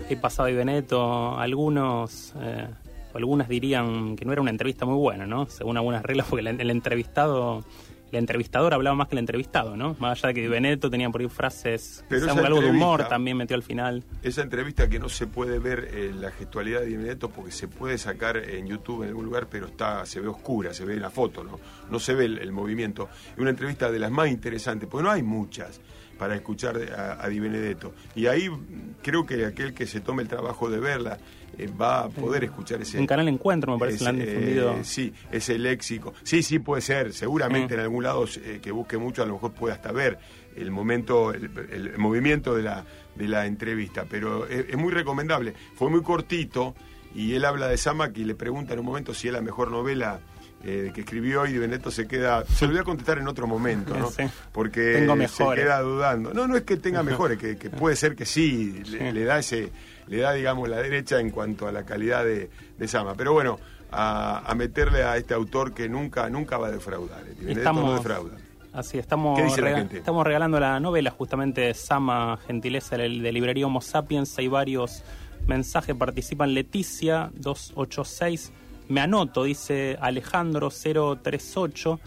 He 0.07 0.15
pasado 0.17 0.47
Di 0.47 0.53
Benedetto, 0.53 1.37
algunos, 1.37 2.33
eh, 2.39 2.67
algunas 3.13 3.47
dirían 3.47 4.15
que 4.15 4.25
no 4.25 4.31
era 4.31 4.41
una 4.41 4.51
entrevista 4.51 4.85
muy 4.85 4.95
buena, 4.95 5.25
¿no? 5.25 5.45
Según 5.47 5.77
algunas 5.77 6.03
reglas, 6.03 6.27
porque 6.29 6.47
el, 6.47 6.59
el 6.59 6.69
entrevistado, 6.69 7.63
el 8.11 8.19
entrevistador 8.19 8.73
hablaba 8.73 8.95
más 8.95 9.07
que 9.07 9.15
el 9.15 9.19
entrevistado, 9.19 9.75
¿no? 9.75 9.95
Más 9.99 10.19
allá 10.19 10.29
de 10.29 10.33
que 10.35 10.41
Di 10.41 10.47
Benedetto 10.47 10.89
tenía 10.89 11.09
por 11.09 11.21
ahí 11.21 11.29
frases, 11.29 12.05
Pero 12.09 12.27
quizá 12.27 12.45
algo 12.45 12.61
de 12.61 12.69
humor 12.69 13.07
también 13.07 13.37
metió 13.37 13.55
al 13.55 13.63
final. 13.63 14.03
Esa 14.21 14.41
entrevista 14.41 14.87
que 14.89 14.99
no 14.99 15.09
se 15.09 15.27
puede 15.27 15.59
ver 15.59 15.89
en 15.93 16.21
la 16.21 16.31
gestualidad 16.31 16.81
de 16.81 16.87
Di 16.87 16.97
Benedetto 16.97 17.29
porque 17.29 17.51
se 17.51 17.67
puede 17.67 17.97
sacar 17.97 18.37
en 18.37 18.67
YouTube 18.67 19.03
en 19.03 19.09
algún 19.09 19.25
lugar, 19.25 19.47
pero 19.49 19.67
está 19.67 20.05
se 20.05 20.19
ve 20.19 20.27
oscura, 20.27 20.73
se 20.73 20.85
ve 20.85 20.93
en 20.93 21.01
la 21.01 21.09
foto, 21.09 21.43
¿no? 21.43 21.59
No 21.89 21.99
se 21.99 22.13
ve 22.13 22.25
el, 22.25 22.39
el 22.39 22.51
movimiento. 22.51 23.09
Es 23.33 23.39
una 23.39 23.49
entrevista 23.49 23.91
de 23.91 23.99
las 23.99 24.11
más 24.11 24.29
interesantes, 24.29 24.87
porque 24.89 25.03
no 25.03 25.11
hay 25.11 25.23
muchas 25.23 25.81
para 26.17 26.35
escuchar 26.35 26.77
a, 26.95 27.23
a 27.23 27.27
Di 27.27 27.39
Benedetto. 27.39 27.93
Y 28.15 28.27
ahí 28.27 28.49
mm, 28.49 28.95
creo 29.01 29.25
que 29.25 29.45
aquel 29.45 29.73
que 29.73 29.87
se 29.87 29.99
tome 29.99 30.23
el 30.23 30.29
trabajo 30.29 30.69
de 30.69 30.79
verla 30.79 31.17
eh, 31.57 31.69
va 31.79 32.01
a 32.05 32.09
poder 32.09 32.43
escuchar 32.45 32.81
ese... 32.81 32.97
En 32.97 33.07
Canal 33.07 33.27
Encuentro 33.27 33.73
me 33.73 33.79
parece 33.79 34.03
la 34.03 34.09
han 34.11 34.21
ese, 34.21 34.31
difundido. 34.31 34.71
eh, 34.73 34.83
sí, 34.83 35.13
ese 35.31 35.57
léxico. 35.59 36.13
Sí, 36.23 36.43
sí, 36.43 36.59
puede 36.59 36.81
ser. 36.81 37.13
Seguramente 37.13 37.75
Mm. 37.75 37.79
en 37.79 37.83
algún 37.83 38.03
lado 38.03 38.25
eh, 38.43 38.59
que 38.61 38.71
busque 38.71 38.97
mucho, 38.97 39.23
a 39.23 39.25
lo 39.25 39.33
mejor 39.33 39.53
puede 39.53 39.73
hasta 39.73 39.91
ver 39.91 40.17
el 40.55 40.71
momento, 40.71 41.31
el, 41.33 41.49
el 41.71 41.97
movimiento 41.97 42.55
de 42.55 42.63
la, 42.63 42.85
de 43.15 43.27
la 43.27 43.45
entrevista. 43.45 44.05
Pero 44.09 44.45
es, 44.47 44.65
es 44.69 44.77
muy 44.77 44.91
recomendable. 44.91 45.53
Fue 45.75 45.89
muy 45.89 46.01
cortito 46.01 46.75
y 47.15 47.33
él 47.35 47.45
habla 47.45 47.67
de 47.67 47.77
Sama 47.77 48.09
y 48.13 48.23
le 48.23 48.35
pregunta 48.35 48.73
en 48.73 48.79
un 48.79 48.85
momento 48.85 49.13
si 49.13 49.27
es 49.27 49.33
la 49.33 49.41
mejor 49.41 49.69
novela. 49.71 50.19
Eh, 50.63 50.91
que 50.93 51.01
escribió 51.01 51.45
y 51.45 51.51
Di 51.51 51.57
Benedetto 51.59 51.91
se 51.91 52.07
queda 52.07 52.45
se 52.45 52.65
lo 52.65 52.71
voy 52.71 52.79
a 52.81 52.83
contestar 52.83 53.17
en 53.17 53.27
otro 53.27 53.47
momento 53.47 53.95
¿no? 53.97 54.09
Sí. 54.17 54.23
porque 54.51 54.93
Tengo 54.93 55.13
se 55.13 55.17
mejores. 55.19 55.63
queda 55.63 55.81
dudando 55.81 56.33
no 56.33 56.47
no 56.47 56.55
es 56.55 56.63
que 56.63 56.77
tenga 56.77 57.03
mejores 57.03 57.37
que, 57.37 57.57
que 57.57 57.69
puede 57.69 57.95
ser 57.95 58.15
que 58.15 58.25
sí, 58.25 58.81
Le, 58.89 59.11
le 59.11 59.23
da 59.25 59.39
ese 59.39 59.71
le 60.07 60.17
da 60.17 60.33
digamos 60.33 60.69
la 60.69 60.77
derecha 60.77 61.19
en 61.19 61.29
cuanto 61.31 61.67
a 61.67 61.71
la 61.71 61.83
calidad 61.83 62.23
de, 62.23 62.49
de 62.77 62.87
Sama 62.87 63.13
pero 63.15 63.33
bueno 63.33 63.59
a, 63.91 64.39
a 64.49 64.55
meterle 64.55 65.03
a 65.03 65.17
este 65.17 65.33
autor 65.33 65.73
que 65.73 65.87
nunca 65.89 66.29
nunca 66.29 66.57
va 66.57 66.67
a 66.67 66.71
defraudar 66.71 67.21
eh, 67.27 67.35
Di 67.37 67.45
Benedetto 67.45 67.73
no 67.73 67.79
Estamos- 67.79 67.95
defrauda 67.97 68.37
Así, 68.73 68.97
estamos, 68.97 69.37
¿Qué 69.37 69.45
dice 69.45 69.61
la 69.61 69.67
rega- 69.83 69.87
estamos 69.97 70.25
regalando 70.25 70.59
la 70.59 70.79
novela 70.79 71.11
justamente 71.11 71.75
Sama, 71.75 72.39
gentileza 72.47 72.97
de, 72.97 73.03
de 73.07 73.31
librería 73.31 73.67
Homo 73.67 73.81
Sapiens. 73.81 74.35
Hay 74.39 74.47
varios 74.47 75.03
mensajes, 75.45 75.93
participan 75.95 76.55
Leticia 76.55 77.29
286, 77.35 78.51
me 78.87 79.01
anoto, 79.01 79.43
dice 79.43 79.97
Alejandro 80.01 80.69
038, 80.69 81.99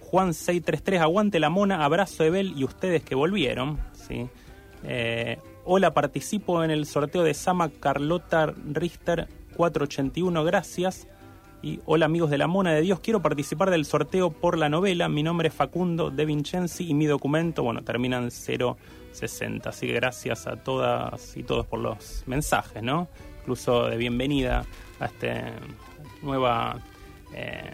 Juan 0.00 0.34
633, 0.34 1.00
aguante 1.00 1.40
la 1.40 1.50
mona, 1.50 1.84
abrazo 1.84 2.24
Ebel 2.24 2.54
y 2.56 2.64
ustedes 2.64 3.02
que 3.02 3.14
volvieron. 3.14 3.78
¿sí? 3.92 4.28
Eh, 4.84 5.38
hola, 5.64 5.94
participo 5.94 6.62
en 6.62 6.70
el 6.70 6.86
sorteo 6.86 7.22
de 7.22 7.34
Sama 7.34 7.70
Carlota 7.70 8.52
Richter 8.72 9.28
481, 9.56 10.44
gracias. 10.44 11.08
Y 11.64 11.78
hola 11.84 12.06
amigos 12.06 12.28
de 12.28 12.38
la 12.38 12.48
Mona 12.48 12.72
de 12.72 12.80
Dios, 12.80 12.98
quiero 12.98 13.22
participar 13.22 13.70
del 13.70 13.84
sorteo 13.84 14.30
por 14.30 14.58
la 14.58 14.68
novela. 14.68 15.08
Mi 15.08 15.22
nombre 15.22 15.46
es 15.48 15.54
Facundo 15.54 16.10
de 16.10 16.26
Vincenzi 16.26 16.88
y 16.88 16.94
mi 16.94 17.06
documento, 17.06 17.62
bueno, 17.62 17.82
termina 17.82 18.18
en 18.18 18.32
060. 18.32 19.68
Así 19.68 19.86
que 19.86 19.92
gracias 19.92 20.48
a 20.48 20.56
todas 20.56 21.36
y 21.36 21.44
todos 21.44 21.64
por 21.66 21.78
los 21.78 22.24
mensajes, 22.26 22.82
¿no? 22.82 23.08
Incluso 23.42 23.86
de 23.86 23.96
bienvenida 23.96 24.66
a 24.98 25.06
este 25.06 25.44
nueva, 26.22 26.76
eh, 27.34 27.72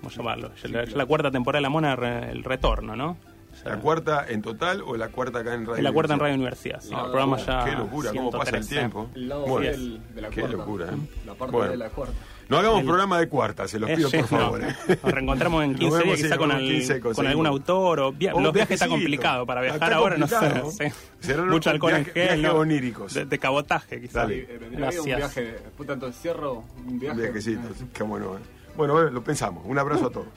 ¿cómo 0.00 0.10
llamarlo? 0.10 0.50
Ya 0.62 0.68
la, 0.68 0.84
ya 0.84 0.96
la 0.96 1.06
cuarta 1.06 1.30
temporada 1.30 1.58
de 1.58 1.62
la 1.62 1.70
Mona, 1.70 1.94
el 1.94 2.44
retorno, 2.44 2.94
¿no? 2.96 3.16
ya. 3.64 3.70
¿La 3.70 3.80
cuarta 3.80 4.24
en 4.28 4.40
total 4.42 4.82
o 4.82 4.96
la 4.96 5.08
cuarta 5.08 5.40
acá 5.40 5.54
en 5.54 5.62
Radio 5.64 5.76
Es 5.78 5.82
la 5.82 5.92
cuarta 5.92 6.14
en 6.14 6.20
Radio 6.20 6.34
Universidad? 6.36 6.80
Sí, 6.80 6.90
el 6.94 7.00
programa 7.10 7.36
ya. 7.38 7.64
Qué 7.64 7.72
locura, 7.72 8.10
cómo 8.14 8.30
pasa 8.30 8.56
el 8.56 8.64
113. 8.64 8.74
tiempo. 8.76 9.10
El 9.14 9.28
lado 9.28 9.46
Bueno, 9.46 9.66
del- 9.70 10.14
de 10.14 10.22
la 10.22 10.30
qué 10.30 10.40
cuarta. 10.42 10.56
locura, 10.58 10.86
¿eh? 10.86 10.96
La 11.26 11.34
parte 11.34 11.56
Bueno. 11.56 11.70
de 11.72 11.76
la 11.76 11.88
cuarta. 11.90 12.14
No 12.48 12.56
hagamos 12.58 12.80
El- 12.80 12.86
programa 12.86 13.18
de 13.20 13.28
cuarta, 13.28 13.68
se 13.68 13.78
los 13.78 13.90
pido 13.90 14.08
Eh, 14.08 14.20
por 14.22 14.32
no. 14.32 14.38
favor. 14.38 14.62
¿eh? 14.64 14.76
Nos 15.02 15.12
reencontramos 15.12 15.64
en 15.64 15.70
Nos 15.72 15.80
15 15.80 16.02
días, 16.04 16.16
quizá 16.22 16.36
con, 16.38 16.46
unos 16.46 16.56
al- 16.56 16.66
15 16.68 16.92
con 16.94 17.00
conseguimos. 17.02 17.30
algún 17.30 17.46
autor. 17.46 18.00
O 18.00 18.12
via- 18.12 18.34
O 18.34 18.40
los 18.40 18.52
viajes 18.54 18.70
está 18.74 18.88
complicado 18.88 19.44
para 19.46 19.60
viajar 19.60 19.82
Está 19.82 19.96
ahora, 19.96 20.16
no 20.16 20.26
sé. 20.26 20.92
sí. 21.20 21.32
Mucho 21.48 21.70
alcohol 21.70 21.92
en 21.94 22.04
gel. 22.06 22.14
viajes 22.14 22.38
¿no? 22.40 22.52
oníricos. 22.54 23.14
De, 23.14 23.24
de 23.26 23.38
cabotaje, 23.38 24.00
quizá. 24.00 24.20
Dale. 24.20 24.38
Eh, 24.38 24.56
bien 24.58 24.72
un 24.74 24.80
Gracias. 24.80 25.04
viaje, 25.04 25.42
después 25.42 25.78
de 25.86 25.86
tanto 25.86 26.06
encierro, 26.06 26.64
un 26.86 26.98
viaje. 26.98 27.16
Un 27.16 27.22
viajecito, 27.22 27.68
qué 27.92 28.02
bueno. 28.02 28.36
¿eh? 28.36 28.40
Bueno, 28.76 29.02
eh, 29.02 29.10
lo 29.10 29.22
pensamos. 29.22 29.62
Un 29.66 29.78
abrazo 29.78 30.06
a 30.06 30.10
todos. 30.10 30.28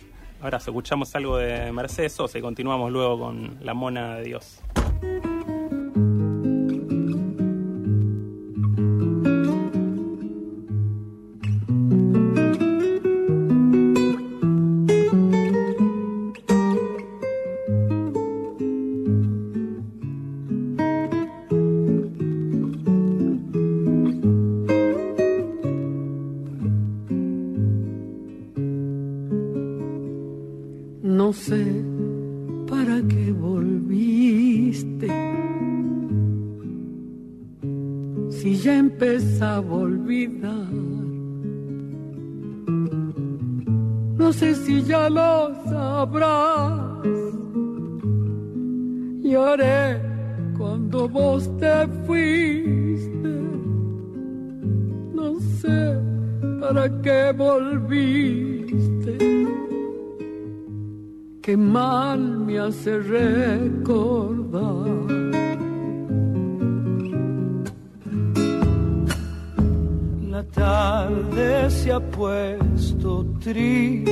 Ahora 0.42 0.58
escuchamos 0.58 1.16
algo 1.16 1.38
de 1.38 1.72
Mercedes 1.72 2.12
Sosa 2.14 2.38
y 2.40 2.42
continuamos 2.42 2.92
luego 2.92 3.20
con 3.20 3.58
La 3.62 3.74
Mona 3.74 4.16
de 4.16 4.24
Dios. 4.24 4.60
Sabrás. 46.12 46.72
Lloré 49.24 50.02
cuando 50.58 51.08
vos 51.08 51.50
te 51.58 51.88
fuiste. 52.06 53.30
No 55.14 55.40
sé 55.60 56.00
para 56.60 56.90
qué 57.02 57.34
volviste 57.38 59.18
que 61.42 61.58
mal 61.58 62.20
me 62.46 62.60
hace 62.60 63.00
recordar. 63.00 64.52
La 70.30 70.44
tarde 70.44 71.70
se 71.70 71.92
ha 71.92 72.00
puesto 72.00 73.26
triste 73.40 74.11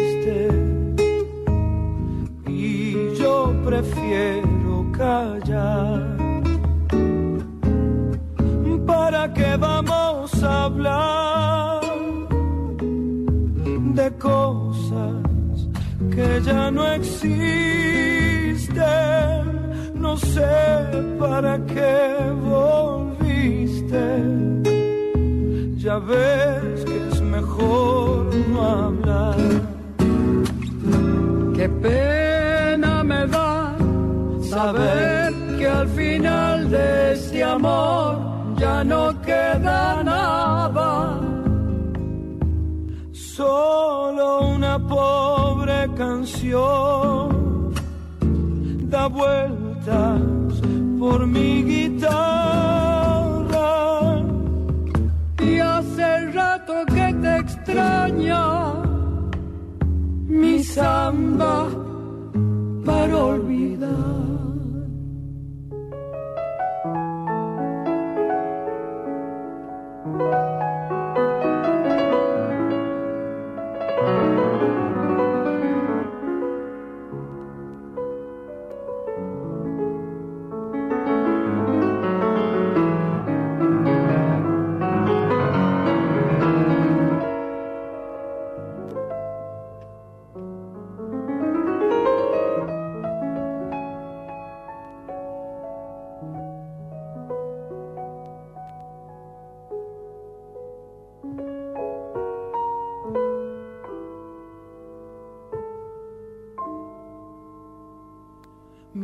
Oh. 63.91 64.28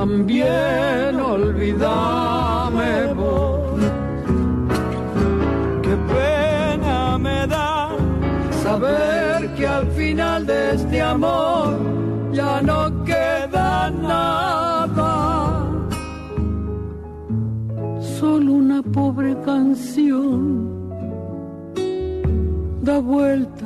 También 0.00 1.20
olvidame 1.20 3.12
vos. 3.12 3.80
Qué 5.82 5.94
pena 6.14 7.18
me 7.18 7.46
da 7.46 7.90
saber 8.62 9.54
que 9.56 9.66
al 9.66 9.86
final 9.88 10.46
de 10.46 10.74
este 10.74 11.02
amor 11.02 11.76
ya 12.32 12.62
no 12.62 13.04
queda 13.04 13.90
nada. 13.90 15.12
Solo 18.18 18.52
una 18.52 18.82
pobre 18.82 19.36
canción 19.44 20.40
da 22.80 22.98
vueltas 23.00 23.59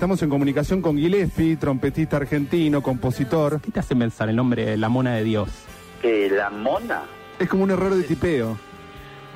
Estamos 0.00 0.22
en 0.22 0.30
comunicación 0.30 0.80
con 0.80 0.96
Gillespie, 0.96 1.58
trompetista 1.58 2.16
argentino, 2.16 2.82
compositor. 2.82 3.60
¿Qué 3.60 3.70
te 3.70 3.80
hace 3.80 3.94
pensar 3.94 4.30
el 4.30 4.36
nombre 4.36 4.78
La 4.78 4.88
Mona 4.88 5.16
de 5.16 5.24
Dios? 5.24 5.50
Eh, 6.02 6.30
la 6.32 6.48
mona. 6.48 7.02
Es 7.38 7.46
como 7.50 7.64
un 7.64 7.70
error 7.70 7.94
de 7.94 8.04
tipeo. 8.04 8.56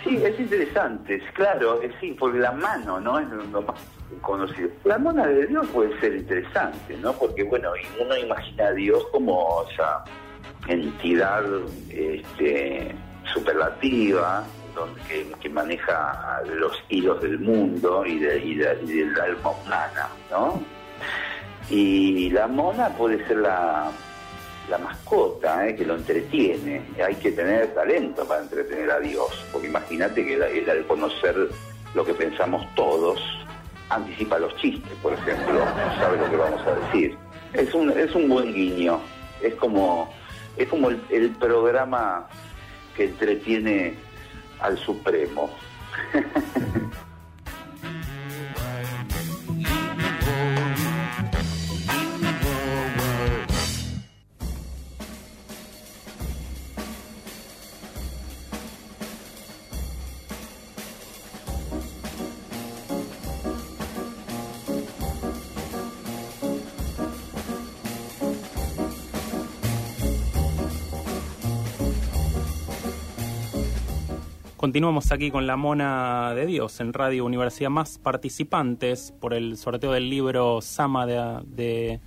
Sí, 0.03 0.17
es 0.17 0.41
interesante, 0.41 1.17
es 1.17 1.33
claro, 1.35 1.83
es, 1.83 1.93
sí, 2.01 2.17
porque 2.19 2.39
la 2.39 2.53
mano, 2.53 2.99
¿no? 2.99 3.19
Es 3.19 3.29
lo 3.29 3.61
más 3.61 3.77
conocido. 4.23 4.71
La 4.85 4.97
mona 4.97 5.27
de 5.27 5.49
Dios 5.49 5.67
puede 5.67 6.01
ser 6.01 6.17
interesante, 6.17 6.97
¿no? 6.97 7.13
Porque, 7.13 7.43
bueno, 7.43 7.69
uno 8.01 8.17
imagina 8.17 8.69
a 8.69 8.73
Dios 8.73 9.05
como 9.13 9.67
esa 9.71 10.03
entidad 10.67 11.45
este, 11.91 12.95
superlativa, 13.35 14.43
donde, 14.75 15.01
que, 15.03 15.27
que 15.41 15.49
maneja 15.49 16.41
los 16.57 16.83
hilos 16.89 17.21
del 17.23 17.39
mundo 17.39 18.05
y, 18.07 18.19
de- 18.19 18.39
y 18.39 18.55
de- 18.57 18.79
y 18.85 18.93
del 18.93 19.21
alma 19.21 19.51
humana, 19.51 20.09
¿no? 20.31 20.63
Y 21.71 22.31
la 22.31 22.47
mona 22.47 22.89
puede 22.91 23.27
ser 23.27 23.39
la, 23.39 23.91
la 24.69 24.79
mascota 24.79 25.67
¿eh? 25.67 25.75
que 25.75 25.85
lo 25.87 25.95
entretiene. 25.95 26.83
Hay 27.05 27.15
que 27.17 27.33
tener 27.33 27.73
talento 27.75 28.25
para 28.27 28.43
entretener 28.43 28.91
a 28.91 29.01
Dios, 29.01 29.47
porque 29.53 29.69
imagínate 29.69 30.25
que 30.27 30.35
él 30.35 30.71
al 30.71 30.87
conocer 30.87 31.35
lo 31.95 32.05
que 32.05 32.13
pensamos 32.15 32.67
todos, 32.75 33.19
anticipa 33.89 34.39
los 34.39 34.55
chistes, 34.57 34.93
por 35.03 35.13
ejemplo, 35.15 35.61
sabe 35.99 36.19
lo 36.19 36.29
que 36.31 36.37
vamos 36.37 36.61
a 36.67 36.75
decir. 36.87 37.17
Es 37.53 37.73
un, 37.73 37.91
es 37.91 38.15
un 38.15 38.29
buen 38.29 38.53
guiño, 38.53 39.01
es 39.41 39.55
como, 39.55 40.13
es 40.57 40.69
como 40.69 40.91
el 40.91 41.31
programa 41.39 42.27
que 42.97 43.05
entretiene 43.05 43.95
al 44.61 44.79
Supremo. 44.79 45.51
Continuamos 74.65 75.13
aquí 75.13 75.31
con 75.31 75.47
la 75.47 75.59
Mona 75.59 76.33
de 76.35 76.47
Dios 76.47 76.81
en 76.81 76.95
Radio 76.95 77.27
Universidad 77.27 77.69
Más 77.69 77.99
participantes 77.99 79.13
por 79.21 79.35
el 79.35 79.59
sorteo 79.59 79.93
del 79.93 80.09
libro 80.09 80.63
Sama 80.63 81.07
de, 81.07 82.01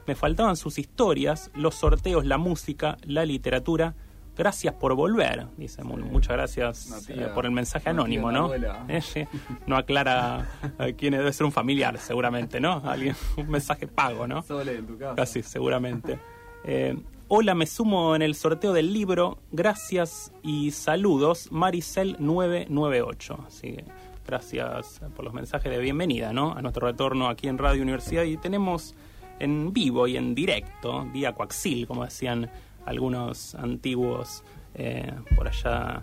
me 0.08 0.16
faltaban 0.16 0.56
sus 0.56 0.78
historias, 0.78 1.50
los 1.54 1.76
sorteos, 1.76 2.24
la 2.26 2.38
música, 2.38 2.96
la 3.04 3.24
literatura. 3.24 3.94
Gracias 4.36 4.72
por 4.74 4.94
volver. 4.94 5.46
Dice, 5.56 5.82
mu- 5.84 5.96
muchas 5.98 6.36
gracias 6.36 7.04
tía- 7.06 7.26
eh, 7.26 7.30
por 7.34 7.44
el 7.44 7.50
mensaje 7.52 7.90
anónimo, 7.90 8.32
¿no? 8.32 8.50
Eh, 8.88 9.00
sí. 9.02 9.24
No 9.66 9.76
aclara 9.76 10.48
a 10.78 10.86
quién 10.96 11.12
es, 11.14 11.20
debe 11.20 11.32
ser 11.32 11.44
un 11.44 11.52
familiar, 11.52 11.98
seguramente, 11.98 12.58
¿no? 12.60 12.82
Alguien, 12.84 13.14
un 13.36 13.50
mensaje 13.50 13.86
pago, 13.86 14.26
¿no? 14.26 14.42
Sole 14.42 14.76
en 14.76 14.86
tu 14.86 14.96
casa. 14.98 15.14
Casi, 15.16 15.42
seguramente. 15.42 16.18
Eh, 16.64 16.96
hola, 17.28 17.54
me 17.54 17.66
sumo 17.66 18.14
en 18.16 18.22
el 18.22 18.34
sorteo 18.34 18.72
del 18.72 18.92
libro. 18.92 19.38
Gracias 19.52 20.32
y 20.42 20.70
saludos. 20.70 21.50
Maricel998. 21.52 23.46
Así 23.46 23.72
que 23.72 23.84
gracias 24.26 25.00
por 25.16 25.24
los 25.24 25.34
mensajes 25.34 25.70
de 25.72 25.78
bienvenida, 25.78 26.32
¿no? 26.32 26.52
A 26.52 26.62
nuestro 26.62 26.86
retorno 26.86 27.28
aquí 27.28 27.48
en 27.48 27.58
Radio 27.58 27.82
Universidad. 27.82 28.22
Y 28.24 28.36
tenemos 28.36 28.94
en 29.40 29.72
vivo 29.72 30.06
y 30.06 30.16
en 30.16 30.34
directo, 30.34 31.06
vía 31.12 31.32
coaxil, 31.32 31.86
como 31.86 32.04
decían 32.04 32.50
algunos 32.86 33.54
antiguos 33.54 34.42
eh, 34.74 35.12
por 35.36 35.48
allá 35.48 36.02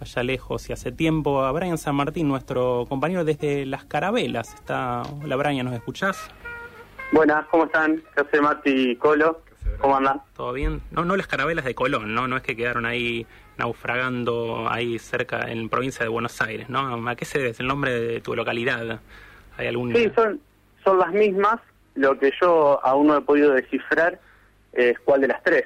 allá 0.00 0.22
lejos 0.22 0.68
y 0.68 0.72
hace 0.72 0.92
tiempo 0.92 1.42
a 1.42 1.52
Brian 1.52 1.78
San 1.78 1.94
Martín, 1.94 2.28
nuestro 2.28 2.84
compañero 2.88 3.24
desde 3.24 3.64
Las 3.64 3.84
Carabelas. 3.84 4.52
Está... 4.54 5.02
Hola 5.22 5.36
Brian, 5.36 5.64
¿nos 5.64 5.74
escuchás? 5.74 6.30
Buenas, 7.12 7.46
¿cómo 7.46 7.64
están? 7.64 8.02
¿Qué 8.14 8.20
hace 8.20 8.40
Mati 8.40 8.90
y 8.90 8.96
Colo? 8.96 9.40
¿Cómo 9.78 9.96
andan? 9.96 10.22
¿Todo 10.36 10.52
bien? 10.52 10.80
No, 10.90 11.04
no 11.04 11.16
las 11.16 11.26
carabelas 11.26 11.64
de 11.64 11.74
Colón, 11.74 12.14
¿no? 12.14 12.28
No 12.28 12.36
es 12.36 12.42
que 12.42 12.56
quedaron 12.56 12.86
ahí 12.86 13.26
naufragando 13.58 14.68
ahí 14.68 14.98
cerca 14.98 15.50
en 15.50 15.68
provincia 15.68 16.04
de 16.04 16.08
Buenos 16.08 16.40
Aires, 16.40 16.68
¿no? 16.68 17.08
¿A 17.08 17.16
qué 17.16 17.24
se 17.24 17.38
debe? 17.38 17.50
¿Es 17.50 17.60
el 17.60 17.66
nombre 17.66 17.98
de 17.98 18.20
tu 18.20 18.34
localidad? 18.34 19.00
¿Hay 19.56 19.66
algún...? 19.66 19.94
Sí, 19.94 20.10
son, 20.14 20.40
son 20.84 20.98
las 20.98 21.12
mismas. 21.12 21.60
Lo 21.96 22.18
que 22.18 22.32
yo 22.40 22.84
aún 22.84 23.08
no 23.08 23.16
he 23.16 23.20
podido 23.22 23.52
descifrar 23.52 24.20
es 24.72 24.98
cuál 25.00 25.22
de 25.22 25.28
las 25.28 25.42
tres. 25.42 25.64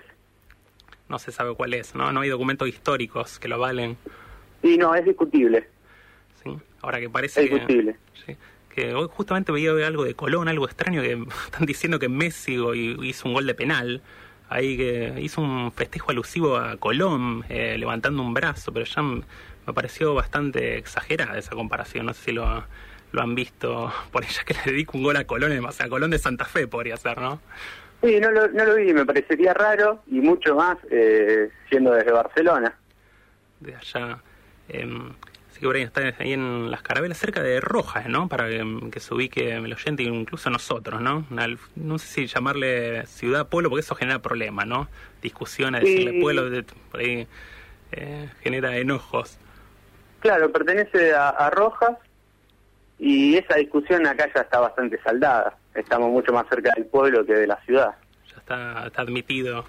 No 1.09 1.19
se 1.19 1.33
sabe 1.33 1.55
cuál 1.55 1.75
es, 1.75 1.95
¿no? 1.95 2.13
No 2.13 2.21
hay 2.21 2.29
documentos 2.29 2.69
históricos 2.69 3.39
que 3.41 3.49
lo 3.49 3.57
avalen. 3.57 3.97
Y 4.63 4.79
no, 4.79 4.95
es 4.95 5.05
discutible. 5.05 5.69
¿sí? 6.43 6.57
Ahora 6.83 7.01
que 7.01 7.11
parece 7.11 7.43
Es 7.43 7.49
que... 7.49 7.55
discutible. 7.55 7.97
Sí, 8.25 8.37
que 8.73 8.95
hoy 8.95 9.09
justamente 9.11 9.51
veía 9.51 9.73
algo 9.87 10.05
de 10.05 10.15
Colón, 10.15 10.49
algo 10.49 10.67
extraño, 10.67 11.03
que 11.03 11.13
están 11.45 11.67
diciendo 11.67 11.99
que 11.99 12.09
Messi 12.09 12.57
hizo 13.03 13.29
un 13.29 13.35
gol 13.35 13.47
de 13.47 13.55
penal, 13.55 14.03
ahí 14.49 14.77
que 14.77 15.15
hizo 15.21 15.41
un 15.41 15.73
festejo 15.73 16.13
alusivo 16.13 16.57
a 16.57 16.77
Colón, 16.77 17.45
eh, 17.49 17.77
levantando 17.77 18.23
un 18.23 18.33
brazo, 18.33 18.73
pero 18.73 18.87
ya 18.87 19.03
me 19.03 19.25
pareció 19.75 20.15
bastante 20.15 20.79
exagerada 20.79 21.39
esa 21.39 21.57
comparación, 21.57 22.07
no 22.07 22.15
sé 22.15 22.27
si 22.27 22.33
lo, 22.33 22.65
lo 23.13 23.23
han 23.23 23.35
visto, 23.35 23.93
por 24.13 24.25
ella 24.25 24.43
que 24.45 24.55
le 24.55 24.61
dedico 24.73 24.97
un 24.99 25.05
gol 25.05 25.17
a 25.17 25.25
Colón, 25.25 25.65
o 25.65 25.73
sea, 25.73 25.89
Colón 25.89 26.11
de 26.11 26.19
Santa 26.19 26.45
Fe 26.45 26.67
podría 26.67 26.97
ser, 26.97 27.19
¿no? 27.21 27.41
Sí, 28.03 28.19
no 28.19 28.31
lo, 28.31 28.49
no 28.49 28.65
lo 28.65 28.77
vi, 28.77 28.93
me 28.95 29.05
parecería 29.05 29.53
raro 29.53 30.03
y 30.07 30.21
mucho 30.21 30.55
más 30.57 30.79
eh, 30.91 31.51
siendo 31.69 31.93
desde 31.93 32.13
Barcelona. 32.13 32.75
de 33.61 33.75
allá. 33.77 34.19
Eh, 34.71 34.89
así 35.51 35.61
que 35.61 35.67
Brian 35.67 35.87
está 35.89 36.01
ahí 36.19 36.33
en 36.33 36.71
las 36.71 36.81
carabelas, 36.81 37.19
cerca 37.19 37.43
de 37.43 37.61
Rojas, 37.61 38.07
¿no? 38.09 38.27
Para 38.29 38.49
que, 38.49 38.65
que 38.91 39.01
se 39.01 39.13
ubique 39.13 39.53
el 39.55 39.71
oyente, 39.71 40.03
incluso 40.05 40.49
nosotros, 40.49 41.03
¿no? 41.03 41.27
Una- 41.31 41.49
no 41.77 41.99
sé 41.99 42.07
si 42.07 42.27
llamarle 42.27 43.05
ciudad, 43.07 43.49
pueblo, 43.51 43.69
porque 43.69 43.81
eso 43.81 43.95
genera 43.95 44.21
problemas, 44.23 44.67
¿no? 44.67 44.89
Discusiones, 45.21 45.83
Sí. 45.85 45.91
decirle 45.97 46.23
pueblo, 46.23 46.49
de- 46.49 46.63
por 46.63 47.01
ahí 47.01 47.27
eh, 47.93 48.31
genera 48.43 48.79
enojos. 48.79 49.37
Claro, 50.21 50.51
pertenece 50.53 51.13
a, 51.13 51.29
a 51.31 51.51
Rojas 51.51 51.99
y 53.01 53.37
esa 53.37 53.57
discusión 53.57 54.07
acá 54.07 54.29
ya 54.35 54.43
está 54.43 54.61
bastante 54.61 55.01
saldada. 55.03 55.57
Estamos 55.75 56.11
mucho 56.11 56.33
más 56.35 56.47
cerca 56.49 56.71
del 56.77 56.85
pueblo 56.85 57.25
que 57.25 57.33
de 57.33 57.47
la 57.47 57.57
ciudad. 57.65 57.95
Ya 58.31 58.37
está, 58.37 58.87
está 58.87 59.03
admitido. 59.03 59.65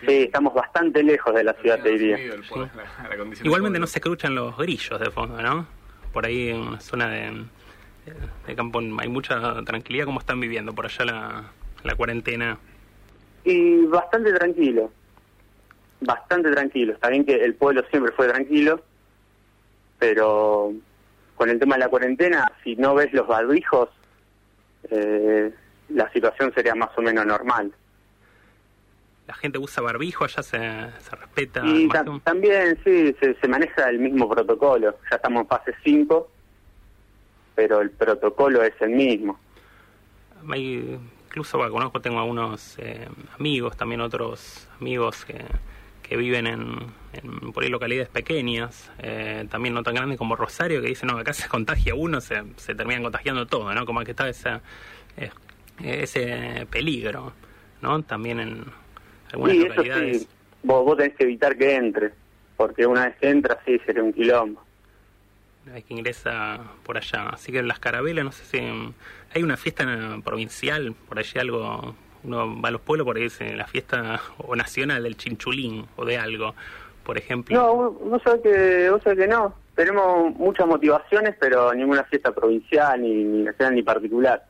Sí, 0.00 0.22
estamos 0.24 0.52
bastante 0.54 1.04
lejos 1.04 1.32
de 1.32 1.44
la 1.44 1.52
ciudad, 1.54 1.80
te 1.80 1.90
diría. 1.90 2.18
Igualmente 3.44 3.78
no 3.78 3.86
se 3.86 4.00
escuchan 4.00 4.34
los 4.34 4.56
grillos 4.56 4.98
de 4.98 5.10
fondo, 5.12 5.40
¿no? 5.40 5.68
Por 6.12 6.26
ahí 6.26 6.48
en 6.48 6.56
una 6.62 6.80
zona 6.80 7.08
de, 7.08 7.44
de 8.46 8.56
campo 8.56 8.80
hay 8.80 9.08
mucha 9.08 9.62
tranquilidad. 9.62 10.06
¿Cómo 10.06 10.18
están 10.18 10.40
viviendo 10.40 10.74
por 10.74 10.86
allá 10.86 11.04
la, 11.04 11.44
la 11.84 11.94
cuarentena? 11.94 12.58
Y 13.44 13.84
bastante 13.86 14.32
tranquilo. 14.32 14.90
Bastante 16.00 16.50
tranquilo. 16.50 16.94
Está 16.94 17.08
bien 17.08 17.24
que 17.24 17.36
el 17.36 17.54
pueblo 17.54 17.84
siempre 17.88 18.12
fue 18.12 18.26
tranquilo, 18.26 18.82
pero 20.00 20.72
con 21.36 21.50
el 21.50 21.58
tema 21.58 21.74
de 21.76 21.80
la 21.80 21.88
cuarentena, 21.88 22.44
si 22.62 22.76
no 22.76 22.94
ves 22.94 23.12
los 23.12 23.26
barbijos, 23.26 23.88
eh, 24.90 25.52
la 25.90 26.10
situación 26.12 26.52
sería 26.54 26.74
más 26.74 26.90
o 26.96 27.02
menos 27.02 27.26
normal. 27.26 27.72
La 29.26 29.34
gente 29.34 29.58
usa 29.58 29.82
barbijo, 29.82 30.24
allá 30.24 30.42
se, 30.42 30.58
se 30.58 31.16
respeta. 31.16 31.62
Y 31.64 31.88
ta- 31.88 32.04
también, 32.24 32.78
sí, 32.84 33.14
se, 33.18 33.34
se 33.34 33.48
maneja 33.48 33.88
el 33.88 33.98
mismo 33.98 34.28
protocolo. 34.28 34.94
Ya 35.10 35.16
estamos 35.16 35.42
en 35.42 35.48
fase 35.48 35.74
5, 35.82 36.30
pero 37.54 37.80
el 37.80 37.90
protocolo 37.90 38.62
es 38.62 38.74
el 38.80 38.90
mismo. 38.90 39.38
hay, 40.50 40.98
incluso 41.26 41.56
bueno, 41.56 41.72
conozco, 41.72 42.00
tengo 42.00 42.18
algunos 42.20 42.78
eh, 42.78 43.08
amigos, 43.38 43.76
también 43.78 44.02
otros 44.02 44.68
amigos 44.78 45.24
que, 45.24 45.42
que 46.04 46.16
viven 46.18 46.46
en, 46.46 46.76
en 47.14 47.52
por 47.52 47.64
ahí 47.64 47.70
localidades 47.70 48.10
pequeñas, 48.10 48.92
eh, 49.00 49.46
también 49.50 49.74
no 49.74 49.82
tan 49.82 49.94
grandes 49.96 50.18
como 50.18 50.36
Rosario, 50.36 50.82
que 50.82 50.88
dicen, 50.88 51.08
no, 51.08 51.18
acá 51.18 51.32
se 51.32 51.48
contagia 51.48 51.94
uno, 51.96 52.20
se, 52.20 52.44
se 52.56 52.74
terminan 52.76 53.02
contagiando 53.02 53.46
todo, 53.46 53.74
¿no? 53.74 53.86
Como 53.86 54.04
que 54.04 54.12
está 54.12 54.28
esa, 54.28 54.62
eh, 55.16 55.30
ese 55.82 56.66
peligro, 56.70 57.32
¿no? 57.82 58.02
También 58.04 58.40
en 58.40 58.64
algunas 59.32 59.56
Sí, 59.56 59.62
eso 59.62 59.68
localidades. 59.68 60.22
sí, 60.22 60.28
vos, 60.62 60.84
vos 60.84 60.96
tenés 60.98 61.16
que 61.16 61.24
evitar 61.24 61.56
que 61.56 61.74
entre, 61.76 62.12
porque 62.56 62.86
una 62.86 63.06
vez 63.06 63.16
que 63.16 63.30
entra, 63.30 63.58
sí, 63.66 63.78
sería 63.86 64.02
un 64.02 64.12
quilombo. 64.12 64.62
hay 65.72 65.82
que 65.82 65.94
ingresa 65.94 66.60
por 66.82 66.96
allá. 66.98 67.30
Así 67.30 67.50
que 67.52 67.58
en 67.58 67.68
las 67.68 67.78
carabelas, 67.80 68.24
no 68.24 68.32
sé 68.32 68.44
si 68.44 68.58
hay 68.58 69.42
una 69.42 69.56
fiesta 69.56 69.86
provincial, 70.24 70.94
por 71.08 71.18
allí 71.18 71.38
algo, 71.38 71.96
uno 72.24 72.60
va 72.60 72.68
a 72.68 72.72
los 72.72 72.80
pueblos 72.80 73.04
por 73.04 73.16
ahí 73.16 73.24
dice 73.24 73.54
la 73.54 73.66
fiesta 73.66 74.20
o 74.38 74.56
nacional 74.56 75.02
del 75.02 75.16
chinchulín 75.16 75.86
o 75.96 76.04
de 76.04 76.18
algo, 76.18 76.54
por 77.04 77.18
ejemplo. 77.18 77.54
No, 77.56 77.90
vos, 77.92 78.22
sabés 78.22 78.40
que, 78.42 78.90
vos 78.90 79.02
sabés 79.02 79.18
que 79.18 79.26
no. 79.28 79.54
Tenemos 79.74 80.34
muchas 80.36 80.66
motivaciones, 80.66 81.34
pero 81.38 81.74
ninguna 81.74 82.04
fiesta 82.04 82.32
provincial, 82.32 83.00
ni, 83.02 83.24
ni 83.24 83.42
nacional, 83.42 83.74
ni 83.74 83.82
particular. 83.82 84.44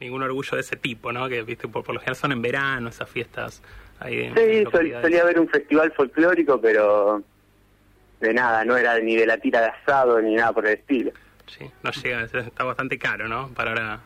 Ningún 0.00 0.22
orgullo 0.22 0.50
de 0.56 0.60
ese 0.60 0.76
tipo, 0.76 1.12
¿no? 1.12 1.28
Que 1.28 1.42
viste 1.42 1.66
por, 1.68 1.82
por 1.84 1.94
lo 1.94 2.00
general 2.00 2.16
son 2.16 2.32
en 2.32 2.42
verano 2.42 2.88
esas 2.90 3.08
fiestas. 3.08 3.62
Ahí 4.00 4.30
Sí, 4.36 4.64
sol- 4.70 4.92
solía 5.00 5.22
haber 5.22 5.40
un 5.40 5.48
festival 5.48 5.92
folclórico, 5.92 6.60
pero 6.60 7.22
de 8.20 8.34
nada, 8.34 8.64
no 8.64 8.76
era 8.76 8.98
ni 8.98 9.16
de 9.16 9.26
la 9.26 9.38
tira 9.38 9.60
de 9.60 9.66
asado 9.68 10.20
ni 10.20 10.34
nada 10.34 10.52
por 10.52 10.66
el 10.66 10.74
estilo. 10.74 11.12
Sí, 11.46 11.70
no 11.82 11.90
llega, 11.90 12.22
está 12.24 12.64
bastante 12.64 12.98
caro, 12.98 13.28
¿no? 13.28 13.48
Para 13.54 13.70
ahora. 13.70 14.00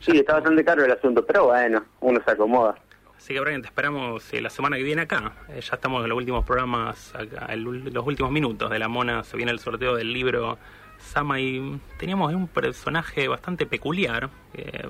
Sí, 0.00 0.18
está 0.18 0.34
bastante 0.34 0.64
caro 0.64 0.84
el 0.84 0.92
asunto, 0.92 1.24
pero 1.24 1.46
bueno, 1.46 1.84
uno 2.00 2.20
se 2.24 2.30
acomoda. 2.30 2.76
Así 3.16 3.34
que 3.34 3.40
Brian, 3.40 3.62
te 3.62 3.68
esperamos 3.68 4.32
eh, 4.32 4.40
la 4.40 4.50
semana 4.50 4.76
que 4.76 4.82
viene 4.82 5.02
acá. 5.02 5.32
Eh, 5.48 5.60
ya 5.60 5.74
estamos 5.74 6.02
en 6.02 6.08
los 6.10 6.16
últimos 6.16 6.44
programas, 6.44 7.14
acá, 7.14 7.46
el 7.50 7.62
los 7.62 8.06
últimos 8.06 8.30
minutos 8.30 8.70
de 8.70 8.78
la 8.78 8.88
mona. 8.88 9.24
Se 9.24 9.36
viene 9.36 9.52
el 9.52 9.58
sorteo 9.58 9.96
del 9.96 10.12
libro 10.12 10.58
Sama 10.98 11.40
y 11.40 11.80
teníamos 11.98 12.32
un 12.34 12.46
personaje 12.46 13.26
bastante 13.26 13.66
peculiar. 13.66 14.30
eh, 14.54 14.88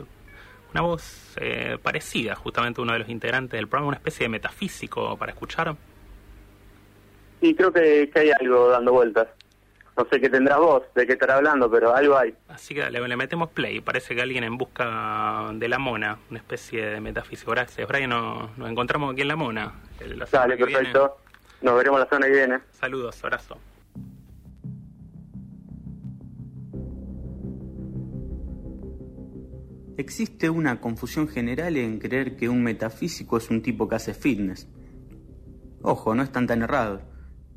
una 0.77 0.83
voz 0.83 1.35
eh, 1.41 1.79
parecida 1.83 2.35
justamente 2.35 2.81
a 2.81 2.83
uno 2.83 2.93
de 2.93 2.99
los 2.99 3.09
integrantes 3.09 3.53
del 3.59 3.67
programa, 3.67 3.89
una 3.89 3.97
especie 3.97 4.25
de 4.25 4.29
metafísico 4.29 5.17
para 5.17 5.33
escuchar. 5.33 5.75
Sí, 7.41 7.55
creo 7.55 7.73
que, 7.73 8.11
que 8.13 8.19
hay 8.19 8.31
algo 8.39 8.69
dando 8.69 8.93
vueltas. 8.93 9.29
No 9.97 10.05
sé 10.11 10.21
qué 10.21 10.29
tendrás 10.29 10.59
vos, 10.59 10.83
de 10.95 11.07
qué 11.07 11.15
estará 11.15 11.37
hablando, 11.37 11.71
pero 11.71 11.95
algo 11.95 12.19
hay. 12.19 12.35
Así 12.49 12.75
que 12.75 12.91
le, 12.91 13.07
le 13.09 13.17
metemos 13.17 13.49
play. 13.51 13.81
Parece 13.81 14.15
que 14.15 14.21
alguien 14.21 14.45
en 14.45 14.59
busca 14.59 15.51
de 15.55 15.69
la 15.69 15.79
mona, 15.79 16.19
una 16.29 16.39
especie 16.39 16.85
de 16.87 17.01
metafísico. 17.01 17.53
Gracias, 17.53 17.89
Brian. 17.89 18.11
Nos, 18.11 18.57
nos 18.59 18.71
encontramos 18.71 19.13
aquí 19.13 19.23
en 19.23 19.29
la 19.29 19.37
mona. 19.37 19.73
la 20.01 20.27
Dale, 20.31 20.57
que 20.59 20.65
viene. 20.67 20.83
perfecto. 20.83 21.17
Nos 21.63 21.77
veremos 21.77 21.99
la 22.01 22.07
semana 22.07 22.27
que 22.27 22.33
viene. 22.33 22.59
Saludos, 22.73 23.25
abrazo. 23.25 23.59
Existe 29.97 30.51
una 30.51 30.81
confusión 30.81 31.27
general 31.27 31.77
en 31.77 31.99
creer 31.99 32.37
que 32.37 32.49
un 32.51 32.63
metafísico 32.63 33.39
es 33.39 33.49
un 33.51 33.63
tipo 33.63 33.89
que 33.89 33.95
hace 33.95 34.13
fitness. 34.13 34.69
Ojo, 35.83 36.15
no 36.15 36.23
están 36.23 36.47
tan 36.47 36.63
errados. 36.63 37.01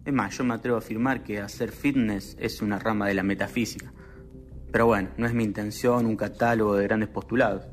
Es 0.10 0.16
más, 0.16 0.36
yo 0.36 0.44
me 0.44 0.56
atrevo 0.56 0.78
a 0.78 0.80
afirmar 0.80 1.22
que 1.22 1.40
hacer 1.40 1.72
fitness 1.72 2.36
es 2.40 2.64
una 2.64 2.80
rama 2.80 3.08
de 3.08 3.14
la 3.14 3.22
metafísica. 3.22 3.94
Pero 4.72 4.88
bueno, 4.88 5.10
no 5.18 5.28
es 5.28 5.36
mi 5.36 5.44
intención 5.44 6.08
un 6.08 6.16
catálogo 6.16 6.76
de 6.76 6.86
grandes 6.86 7.10
postulados. 7.10 7.68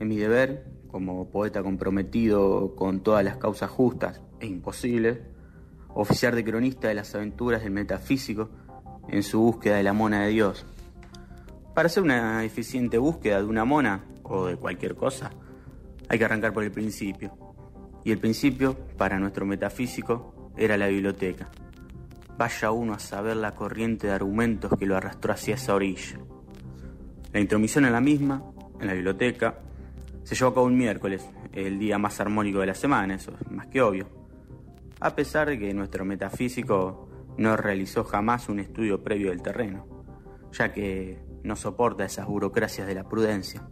Es 0.00 0.04
mi 0.04 0.16
deber, 0.16 0.66
como 0.88 1.30
poeta 1.30 1.62
comprometido 1.62 2.74
con 2.74 3.04
todas 3.04 3.24
las 3.24 3.36
causas 3.36 3.70
justas 3.70 4.20
e 4.40 4.46
imposibles, 4.46 5.20
oficiar 5.94 6.34
de 6.34 6.42
cronista 6.42 6.88
de 6.88 6.94
las 6.94 7.14
aventuras 7.14 7.62
del 7.62 7.70
metafísico 7.70 8.50
en 9.08 9.22
su 9.22 9.38
búsqueda 9.38 9.76
de 9.76 9.84
la 9.84 9.92
mona 9.92 10.22
de 10.24 10.30
Dios. 10.30 10.66
Para 11.72 11.86
hacer 11.86 12.02
una 12.02 12.42
eficiente 12.42 12.98
búsqueda 12.98 13.42
de 13.42 13.46
una 13.46 13.64
mona 13.64 14.06
o 14.24 14.46
de 14.46 14.56
cualquier 14.56 14.96
cosa, 14.96 15.30
hay 16.08 16.18
que 16.18 16.24
arrancar 16.24 16.52
por 16.52 16.64
el 16.64 16.72
principio. 16.72 17.32
Y 18.02 18.10
el 18.10 18.18
principio, 18.18 18.76
para 18.96 19.20
nuestro 19.20 19.46
metafísico, 19.46 20.34
era 20.56 20.76
la 20.76 20.88
biblioteca. 20.88 21.50
Vaya 22.36 22.70
uno 22.70 22.94
a 22.94 22.98
saber 22.98 23.36
la 23.36 23.54
corriente 23.54 24.06
de 24.06 24.12
argumentos 24.12 24.72
que 24.78 24.86
lo 24.86 24.96
arrastró 24.96 25.32
hacia 25.32 25.54
esa 25.54 25.74
orilla. 25.74 26.18
La 27.32 27.40
intromisión 27.40 27.84
en 27.84 27.92
la 27.92 28.00
misma, 28.00 28.42
en 28.80 28.86
la 28.86 28.94
biblioteca, 28.94 29.58
se 30.24 30.34
llevó 30.34 30.50
a 30.50 30.54
cabo 30.54 30.66
un 30.66 30.76
miércoles, 30.76 31.28
el 31.52 31.78
día 31.78 31.98
más 31.98 32.20
armónico 32.20 32.60
de 32.60 32.66
la 32.66 32.74
semana, 32.74 33.14
eso 33.14 33.32
es 33.40 33.50
más 33.50 33.66
que 33.66 33.82
obvio. 33.82 34.08
A 35.00 35.14
pesar 35.14 35.48
de 35.48 35.58
que 35.58 35.72
nuestro 35.74 36.04
metafísico 36.04 37.08
no 37.36 37.56
realizó 37.56 38.04
jamás 38.04 38.48
un 38.48 38.60
estudio 38.60 39.02
previo 39.02 39.30
del 39.30 39.42
terreno, 39.42 39.86
ya 40.52 40.72
que 40.72 41.22
no 41.42 41.56
soporta 41.56 42.04
esas 42.04 42.26
burocracias 42.26 42.86
de 42.86 42.94
la 42.94 43.04
prudencia. 43.04 43.62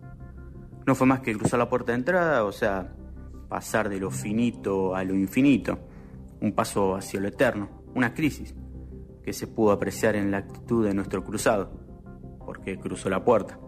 No 0.86 0.94
fue 0.94 1.06
más 1.06 1.20
que 1.20 1.36
cruzar 1.36 1.58
la 1.58 1.68
puerta 1.68 1.92
de 1.92 1.98
entrada, 1.98 2.44
o 2.44 2.52
sea, 2.52 2.94
pasar 3.48 3.88
de 3.88 4.00
lo 4.00 4.10
finito 4.10 4.94
a 4.94 5.04
lo 5.04 5.14
infinito, 5.14 5.87
un 6.40 6.52
paso 6.52 6.94
hacia 6.94 7.20
lo 7.20 7.28
eterno, 7.28 7.68
una 7.94 8.14
crisis 8.14 8.54
que 9.22 9.32
se 9.32 9.46
pudo 9.46 9.72
apreciar 9.72 10.16
en 10.16 10.30
la 10.30 10.38
actitud 10.38 10.84
de 10.86 10.94
nuestro 10.94 11.24
cruzado, 11.24 11.70
porque 12.44 12.78
cruzó 12.78 13.10
la 13.10 13.24
puerta. 13.24 13.58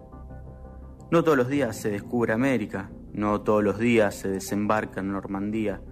No 1.11 1.25
todos 1.25 1.37
los 1.37 1.49
días 1.49 1.77
se 1.77 1.91
descubre 1.91 2.33
América, 2.33 2.91
no 3.12 3.41
todos 3.41 3.62
los 3.64 3.79
días 3.79 4.14
se 4.14 4.29
desembarca 4.29 5.01
en 5.01 5.12
Normandía, 5.12 5.83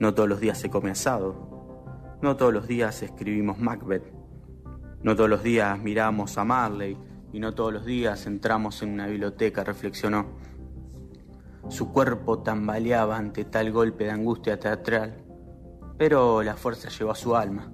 no 0.00 0.14
todos 0.14 0.28
los 0.28 0.40
días 0.40 0.58
se 0.58 0.70
come 0.70 0.90
asado, 0.90 2.16
no 2.22 2.36
todos 2.36 2.52
los 2.52 2.66
días 2.66 3.02
escribimos 3.02 3.58
Macbeth, 3.58 4.12
no 5.02 5.14
todos 5.14 5.30
los 5.30 5.42
días 5.42 5.78
miramos 5.78 6.38
a 6.38 6.44
Marley 6.44 6.96
y 7.32 7.40
no 7.40 7.54
todos 7.54 7.72
los 7.72 7.84
días 7.84 8.26
entramos 8.26 8.82
en 8.82 8.94
una 8.94 9.06
biblioteca, 9.06 9.62
reflexionó. 9.62 10.26
Su 11.68 11.92
cuerpo 11.92 12.40
tambaleaba 12.42 13.16
ante 13.16 13.44
tal 13.44 13.70
golpe 13.70 14.04
de 14.04 14.10
angustia 14.10 14.58
teatral, 14.58 15.27
pero 15.98 16.42
la 16.42 16.54
fuerza 16.54 16.88
llegó 16.88 17.10
a 17.10 17.16
su 17.16 17.34
alma. 17.34 17.70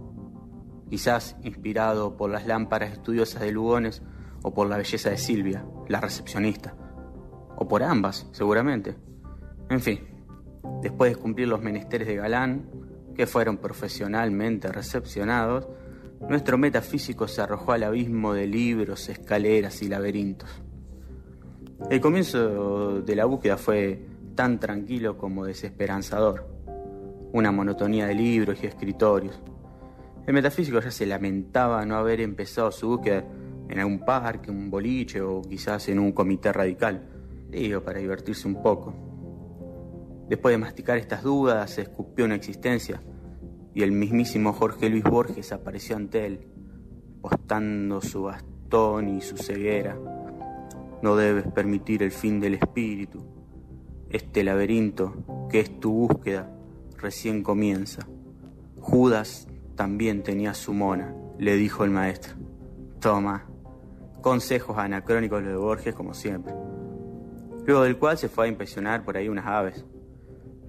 Quizás 0.88 1.36
inspirado 1.42 2.16
por 2.16 2.30
las 2.30 2.46
lámparas 2.46 2.92
estudiosas 2.92 3.42
de 3.42 3.52
Lugones 3.52 4.02
o 4.42 4.54
por 4.54 4.68
la 4.68 4.78
belleza 4.78 5.10
de 5.10 5.18
Silvia, 5.18 5.64
la 5.88 6.00
recepcionista. 6.00 6.74
O 7.56 7.68
por 7.68 7.82
ambas, 7.82 8.26
seguramente. 8.32 8.96
En 9.68 9.80
fin, 9.80 10.00
después 10.82 11.12
de 11.14 11.20
cumplir 11.20 11.48
los 11.48 11.62
menesteres 11.62 12.08
de 12.08 12.16
Galán, 12.16 12.70
que 13.14 13.26
fueron 13.26 13.58
profesionalmente 13.58 14.68
recepcionados, 14.68 15.68
nuestro 16.28 16.56
metafísico 16.58 17.28
se 17.28 17.42
arrojó 17.42 17.72
al 17.72 17.84
abismo 17.84 18.32
de 18.32 18.46
libros, 18.46 19.08
escaleras 19.08 19.82
y 19.82 19.88
laberintos. 19.88 20.48
El 21.90 22.00
comienzo 22.00 23.02
de 23.02 23.16
la 23.16 23.26
búsqueda 23.26 23.58
fue 23.58 24.06
tan 24.34 24.58
tranquilo 24.58 25.18
como 25.18 25.44
desesperanzador. 25.44 26.53
Una 27.34 27.50
monotonía 27.50 28.06
de 28.06 28.14
libros 28.14 28.62
y 28.62 28.66
escritorios. 28.68 29.42
El 30.24 30.34
metafísico 30.34 30.78
ya 30.78 30.92
se 30.92 31.04
lamentaba 31.04 31.84
no 31.84 31.96
haber 31.96 32.20
empezado 32.20 32.70
su 32.70 32.90
búsqueda 32.90 33.24
en 33.68 33.80
algún 33.80 34.04
parque, 34.04 34.52
un 34.52 34.70
boliche 34.70 35.20
o 35.20 35.42
quizás 35.42 35.88
en 35.88 35.98
un 35.98 36.12
comité 36.12 36.52
radical. 36.52 37.08
Digo, 37.50 37.82
para 37.82 37.98
divertirse 37.98 38.46
un 38.46 38.62
poco. 38.62 38.94
Después 40.28 40.52
de 40.52 40.58
masticar 40.58 40.96
estas 40.96 41.24
dudas, 41.24 41.72
se 41.72 41.82
escupió 41.82 42.24
una 42.24 42.36
existencia 42.36 43.02
y 43.74 43.82
el 43.82 43.90
mismísimo 43.90 44.52
Jorge 44.52 44.88
Luis 44.88 45.02
Borges 45.02 45.50
apareció 45.50 45.96
ante 45.96 46.26
él, 46.26 46.46
postando 47.20 48.00
su 48.00 48.22
bastón 48.22 49.08
y 49.08 49.20
su 49.20 49.36
ceguera. 49.36 49.98
No 51.02 51.16
debes 51.16 51.48
permitir 51.48 52.04
el 52.04 52.12
fin 52.12 52.38
del 52.38 52.54
espíritu. 52.54 53.26
Este 54.08 54.44
laberinto, 54.44 55.48
que 55.50 55.58
es 55.58 55.80
tu 55.80 55.90
búsqueda, 55.90 56.53
recién 57.04 57.42
comienza. 57.42 58.06
Judas 58.80 59.46
también 59.76 60.22
tenía 60.22 60.54
su 60.54 60.72
mona, 60.72 61.14
le 61.38 61.54
dijo 61.56 61.84
el 61.84 61.90
maestro. 61.90 62.34
Toma, 62.98 63.46
consejos 64.22 64.78
anacrónicos 64.78 65.42
los 65.42 65.50
de 65.52 65.56
Borges 65.56 65.94
como 65.94 66.14
siempre. 66.14 66.54
Luego 67.66 67.82
del 67.82 67.98
cual 67.98 68.16
se 68.16 68.30
fue 68.30 68.46
a 68.46 68.48
impresionar 68.48 69.04
por 69.04 69.18
ahí 69.18 69.28
unas 69.28 69.46
aves. 69.46 69.84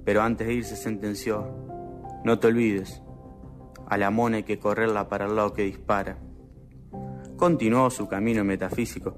Pero 0.04 0.22
antes 0.22 0.46
de 0.46 0.54
irse 0.56 0.76
sentenció, 0.76 1.56
no 2.26 2.38
te 2.38 2.48
olvides, 2.48 3.02
a 3.88 3.98
la 3.98 4.12
mona 4.12 4.38
hay 4.38 4.44
que 4.44 4.60
correrla 4.60 5.08
para 5.08 5.28
el 5.28 5.38
lado 5.38 5.54
que 5.54 5.64
dispara. 5.64 6.18
Continuó 7.38 7.90
su 7.90 8.10
camino 8.10 8.44
metafísico, 8.44 9.16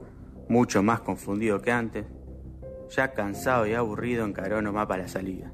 mucho 0.49 0.83
más 0.83 0.99
confundido 0.99 1.61
que 1.61 1.71
antes. 1.71 2.05
Ya 2.95 3.11
cansado 3.13 3.65
y 3.65 3.73
aburrido 3.73 4.23
encaró 4.23 4.61
nomás 4.61 4.85
para 4.85 5.03
la 5.03 5.07
salida, 5.09 5.51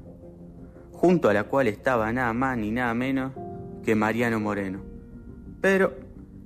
junto 1.04 1.28
a 1.28 1.34
la 1.34 1.44
cual 1.44 1.68
estaba 1.68 2.10
nada 2.14 2.32
más 2.32 2.56
ni 2.56 2.70
nada 2.70 2.94
menos 2.94 3.34
que 3.82 3.94
Mariano 3.94 4.40
Moreno. 4.40 4.80
Pero 5.60 5.92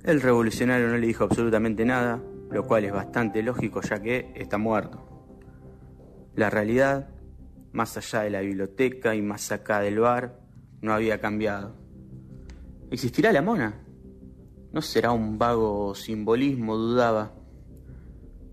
el 0.03 0.21
revolucionario 0.21 0.89
no 0.89 0.97
le 0.97 1.07
dijo 1.07 1.23
absolutamente 1.23 1.85
nada 1.85 2.21
lo 2.51 2.67
cual 2.67 2.83
es 2.83 2.91
bastante 2.91 3.41
lógico 3.41 3.79
ya 3.79 4.01
que 4.01 4.33
está 4.35 4.57
muerto. 4.57 4.99
La 6.35 6.49
realidad, 6.49 7.07
más 7.71 7.95
allá 7.95 8.23
de 8.23 8.31
la 8.31 8.41
biblioteca 8.41 9.15
y 9.15 9.21
más 9.21 9.49
acá 9.53 9.79
del 9.79 9.99
bar, 9.99 10.41
no 10.81 10.91
había 10.91 11.21
cambiado. 11.21 11.77
¿Existirá 12.91 13.31
la 13.31 13.41
mona? 13.41 13.75
¿No 14.73 14.81
será 14.81 15.13
un 15.13 15.37
vago 15.37 15.95
simbolismo? 15.95 16.75
dudaba. 16.75 17.31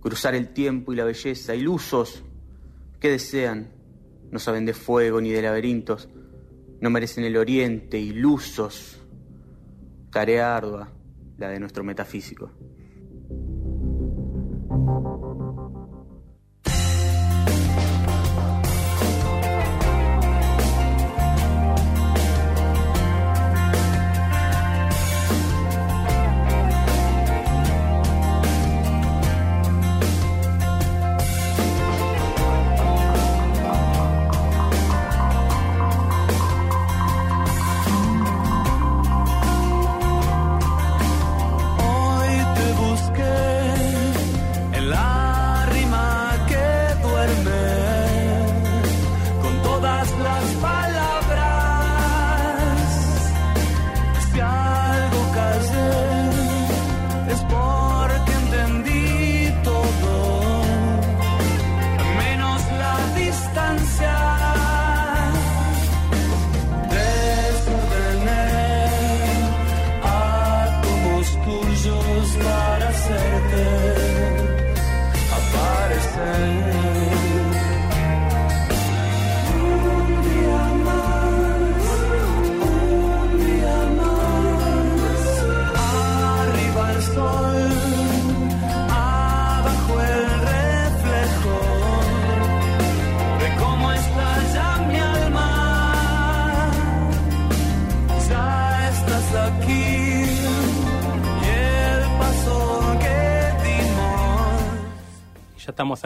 Cruzar 0.01 0.37
el 0.37 0.51
tiempo 0.53 0.93
y 0.93 0.97
la 0.97 1.05
belleza, 1.05 1.57
ilusos. 1.57 2.23
¿Qué 3.01 3.11
desean? 3.11 3.75
No 4.31 4.39
saben 4.39 4.67
de 4.67 4.75
fuego 4.75 5.21
ni 5.21 5.31
de 5.31 5.43
laberintos. 5.43 6.09
No 6.81 6.91
merecen 6.91 7.25
el 7.25 7.37
oriente, 7.37 7.99
ilusos. 7.99 9.01
Tarea 10.11 10.57
ardua, 10.57 10.93
la 11.39 11.49
de 11.49 11.61
nuestro 11.61 11.85
metafísico. 11.85 12.51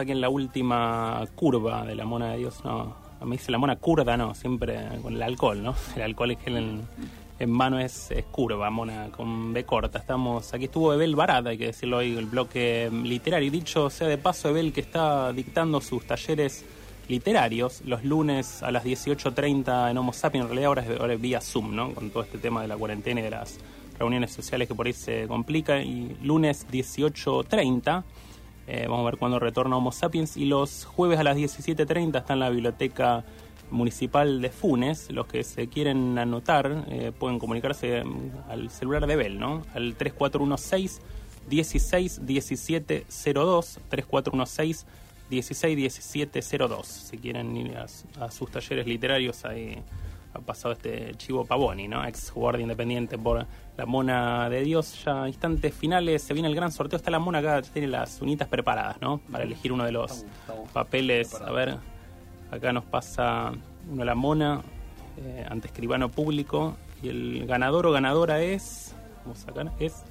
Ya 0.01 0.03
estamos 0.03 0.03
aquí 0.03 0.11
en 0.11 0.21
la 0.21 0.29
última 0.29 1.23
curva 1.35 1.85
de 1.85 1.95
la 1.95 2.05
mona 2.05 2.31
de 2.31 2.39
Dios. 2.39 2.63
No, 2.63 2.95
mí 3.21 3.37
dice 3.37 3.51
la 3.51 3.57
mona 3.57 3.75
curda, 3.75 4.17
no, 4.17 4.33
siempre 4.33 4.79
con 5.01 5.15
el 5.15 5.21
alcohol, 5.21 5.61
¿no? 5.61 5.75
El 5.95 6.01
alcohol 6.01 6.31
es 6.31 6.37
que 6.37 6.49
en, 6.49 6.81
en 7.39 7.49
mano 7.51 7.79
es, 7.79 8.09
es 8.11 8.25
curva, 8.25 8.69
mona 8.69 9.09
con 9.15 9.53
B 9.53 9.63
corta. 9.63 9.99
Estamos 9.99 10.53
aquí 10.53 10.65
estuvo 10.65 10.93
Ebel 10.93 11.15
Barada, 11.15 11.51
hay 11.51 11.57
que 11.57 11.67
decirlo 11.67 11.97
hoy, 11.97 12.17
el 12.17 12.25
bloque 12.25 12.89
literario. 12.91 13.51
Dicho 13.51 13.89
sea 13.89 14.07
de 14.07 14.17
paso, 14.17 14.49
Ebel 14.49 14.73
que 14.73 14.81
está 14.81 15.31
dictando 15.33 15.81
sus 15.81 16.05
talleres 16.05 16.65
literarios 17.07 17.81
los 17.85 18.03
lunes 18.03 18.63
a 18.63 18.71
las 18.71 18.85
18.30 18.85 19.91
en 19.91 19.97
Homo 19.97 20.13
Sapiens, 20.13 20.45
en 20.45 20.49
realidad 20.49 20.67
ahora 20.67 20.81
es, 20.83 20.99
ahora 20.99 21.15
vía 21.15 21.41
Zoom, 21.41 21.75
¿no? 21.75 21.93
Con 21.93 22.09
todo 22.09 22.23
este 22.23 22.37
tema 22.37 22.61
de 22.61 22.67
la 22.67 22.77
cuarentena 22.77 23.19
y 23.19 23.23
de 23.23 23.31
las 23.31 23.59
reuniones 23.99 24.31
sociales 24.31 24.67
que 24.67 24.75
por 24.75 24.87
ahí 24.87 24.93
se 24.93 25.27
complica. 25.27 25.81
Y 25.81 26.17
lunes 26.23 26.65
18.30 26.71 28.03
eh, 28.73 28.85
vamos 28.87 29.01
a 29.01 29.11
ver 29.11 29.17
cuándo 29.17 29.37
retorna 29.37 29.75
Homo 29.75 29.91
Sapiens. 29.91 30.37
Y 30.37 30.45
los 30.45 30.85
jueves 30.85 31.19
a 31.19 31.23
las 31.23 31.35
17.30 31.35 32.19
está 32.19 32.31
en 32.31 32.39
la 32.39 32.49
biblioteca 32.49 33.25
municipal 33.69 34.41
de 34.41 34.49
Funes. 34.49 35.11
Los 35.11 35.27
que 35.27 35.43
se 35.43 35.67
quieren 35.67 36.17
anotar 36.17 36.85
eh, 36.87 37.11
pueden 37.11 37.37
comunicarse 37.37 38.01
mm, 38.01 38.49
al 38.49 38.69
celular 38.69 39.07
de 39.07 39.17
Bell, 39.17 39.37
¿no? 39.37 39.63
Al 39.73 39.95
3416 39.95 41.01
16 41.49 42.25
17 42.25 43.05
02. 43.33 43.79
3416 43.89 44.85
16 45.29 45.75
17 45.75 46.41
02. 46.69 46.87
Si 46.87 47.17
quieren 47.17 47.57
ir 47.57 47.75
a, 47.75 47.87
a 48.23 48.31
sus 48.31 48.49
talleres 48.51 48.87
literarios, 48.87 49.43
ahí 49.43 49.83
ha 50.33 50.39
pasado 50.39 50.73
este 50.73 51.13
Chivo 51.15 51.45
Pavoni, 51.45 51.87
¿no? 51.87 52.05
Ex 52.05 52.31
jugador 52.31 52.57
de 52.57 52.63
Independiente 52.63 53.17
por 53.17 53.45
la 53.77 53.85
Mona 53.85 54.49
de 54.49 54.61
Dios. 54.63 55.03
Ya 55.03 55.27
instantes 55.27 55.73
finales, 55.73 56.21
se 56.21 56.33
viene 56.33 56.47
el 56.47 56.55
gran 56.55 56.71
sorteo. 56.71 56.97
Está 56.97 57.11
la 57.11 57.19
Mona 57.19 57.39
acá, 57.39 57.61
ya 57.61 57.71
tiene 57.71 57.87
las 57.87 58.21
unitas 58.21 58.47
preparadas, 58.47 59.01
¿no? 59.01 59.19
Para 59.31 59.43
elegir 59.43 59.71
uno 59.71 59.85
de 59.85 59.91
los 59.91 60.25
papeles. 60.73 61.33
A 61.35 61.51
ver, 61.51 61.77
acá 62.49 62.71
nos 62.71 62.85
pasa 62.85 63.51
uno 63.91 64.05
la 64.05 64.15
Mona 64.15 64.61
eh, 65.17 65.45
ante 65.49 65.67
escribano 65.67 66.09
público. 66.09 66.75
Y 67.03 67.09
el 67.09 67.45
ganador 67.47 67.87
o 67.87 67.91
ganadora 67.91 68.41
es. 68.41 68.95
Vamos 69.23 69.39
a 69.43 69.45
sacar, 69.47 69.71
es 69.79 70.03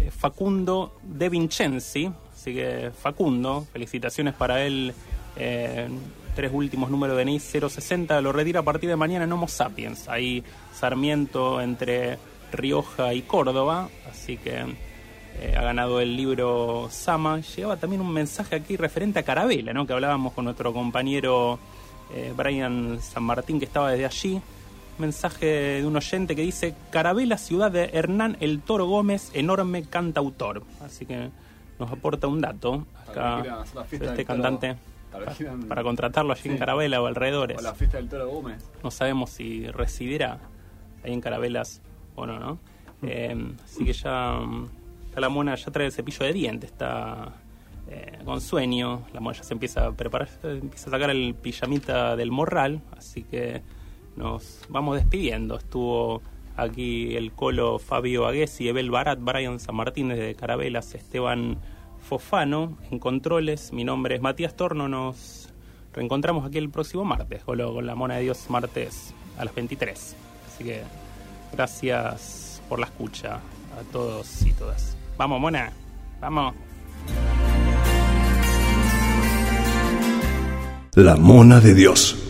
eh, 0.00 0.10
Facundo 0.10 0.96
De 1.02 1.28
Vincenzi. 1.28 2.10
Así 2.32 2.54
que 2.54 2.90
Facundo, 2.96 3.66
felicitaciones 3.72 4.34
para 4.34 4.64
él. 4.64 4.94
Eh, 5.36 5.88
tres 6.34 6.50
últimos 6.52 6.90
números 6.90 7.16
de 7.16 7.24
NI 7.24 7.38
060. 7.40 8.20
Lo 8.20 8.32
retira 8.32 8.60
a 8.60 8.62
partir 8.62 8.90
de 8.90 8.96
mañana 8.96 9.24
en 9.24 9.32
Homo 9.32 9.48
Sapiens. 9.48 10.08
Ahí 10.08 10.44
Sarmiento 10.72 11.60
entre 11.60 12.18
Rioja 12.52 13.14
y 13.14 13.22
Córdoba. 13.22 13.88
Así 14.10 14.36
que 14.36 14.64
eh, 15.40 15.54
ha 15.56 15.62
ganado 15.62 16.00
el 16.00 16.16
libro 16.16 16.88
Sama. 16.90 17.40
Llevaba 17.40 17.76
también 17.76 18.02
un 18.02 18.12
mensaje 18.12 18.56
aquí 18.56 18.76
referente 18.76 19.20
a 19.20 19.22
Carabela, 19.22 19.72
¿no? 19.72 19.86
que 19.86 19.92
hablábamos 19.92 20.32
con 20.32 20.44
nuestro 20.44 20.72
compañero 20.72 21.58
eh, 22.12 22.32
Brian 22.36 23.00
San 23.00 23.22
Martín, 23.22 23.58
que 23.58 23.64
estaba 23.64 23.90
desde 23.90 24.06
allí. 24.06 24.42
Mensaje 24.98 25.46
de 25.46 25.86
un 25.86 25.96
oyente 25.96 26.36
que 26.36 26.42
dice: 26.42 26.74
Carabela, 26.90 27.38
ciudad 27.38 27.70
de 27.70 27.90
Hernán 27.92 28.36
El 28.40 28.60
Toro 28.60 28.86
Gómez, 28.86 29.30
enorme 29.34 29.84
cantautor. 29.84 30.62
Así 30.84 31.04
que 31.06 31.30
nos 31.80 31.90
aporta 31.90 32.28
un 32.28 32.40
dato 32.40 32.86
acá 33.08 33.64
este 33.90 34.24
cantante 34.24 34.76
Para 35.18 35.34
quieran- 35.34 35.68
contratarlo 35.84 36.32
allí 36.32 36.48
en. 36.50 36.58
Carabela 36.58 37.00
o 37.02 37.06
alrededores. 37.06 37.58
O 37.58 37.62
la 37.62 37.74
fiesta 37.74 37.96
del 37.98 38.08
Toro 38.08 38.28
Gómez. 38.28 38.70
No 38.82 38.90
sabemos 38.90 39.30
si 39.30 39.66
residirá 39.68 40.38
ahí 41.02 41.12
en 41.12 41.20
Carabelas 41.20 41.82
o 42.14 42.26
no, 42.26 42.38
¿no? 42.38 42.58
Eh, 43.02 43.36
así 43.64 43.84
que 43.84 43.92
ya 43.92 44.32
mm, 44.40 44.68
está 45.06 45.20
la 45.20 45.28
mona, 45.28 45.54
ya 45.54 45.70
trae 45.70 45.86
el 45.86 45.92
cepillo 45.92 46.24
de 46.24 46.32
dientes, 46.32 46.70
está 46.70 47.32
eh, 47.88 48.18
con 48.24 48.40
sueño, 48.40 49.02
la 49.12 49.20
mona 49.20 49.36
ya 49.36 49.44
se 49.44 49.52
empieza 49.52 49.86
a 49.86 49.92
preparar, 49.92 50.28
empieza 50.42 50.88
a 50.88 50.90
sacar 50.92 51.10
el 51.10 51.34
pijamita 51.34 52.16
del 52.16 52.30
morral, 52.30 52.80
así 52.96 53.22
que 53.24 53.62
nos 54.16 54.60
vamos 54.68 54.96
despidiendo. 54.96 55.56
Estuvo 55.58 56.22
aquí 56.56 57.14
el 57.16 57.32
colo 57.32 57.78
Fabio 57.78 58.26
Aguesi, 58.26 58.68
Ebel 58.68 58.90
Barat, 58.90 59.18
Brian 59.20 59.58
San 59.60 59.74
Martín 59.74 60.08
de 60.08 60.34
Carabelas, 60.34 60.94
Esteban 60.94 61.58
Fofano 62.08 62.76
en 62.90 62.98
controles. 62.98 63.72
Mi 63.72 63.84
nombre 63.84 64.16
es 64.16 64.20
Matías 64.20 64.54
Torno. 64.54 64.88
Nos 64.88 65.48
reencontramos 65.92 66.46
aquí 66.46 66.58
el 66.58 66.70
próximo 66.70 67.04
martes, 67.04 67.42
con, 67.44 67.58
la 67.58 67.94
Mona 67.94 68.16
de 68.16 68.22
Dios, 68.22 68.46
martes 68.48 69.14
a 69.38 69.44
las 69.44 69.54
23. 69.54 70.16
Así 70.46 70.64
que 70.64 70.82
gracias 71.52 72.60
por 72.68 72.78
la 72.78 72.86
escucha 72.86 73.36
a 73.36 73.92
todos 73.92 74.42
y 74.42 74.52
todas. 74.52 74.96
Vamos, 75.16 75.40
Mona, 75.40 75.72
vamos. 76.20 76.54
La 80.94 81.16
Mona 81.16 81.60
de 81.60 81.74
Dios. 81.74 82.23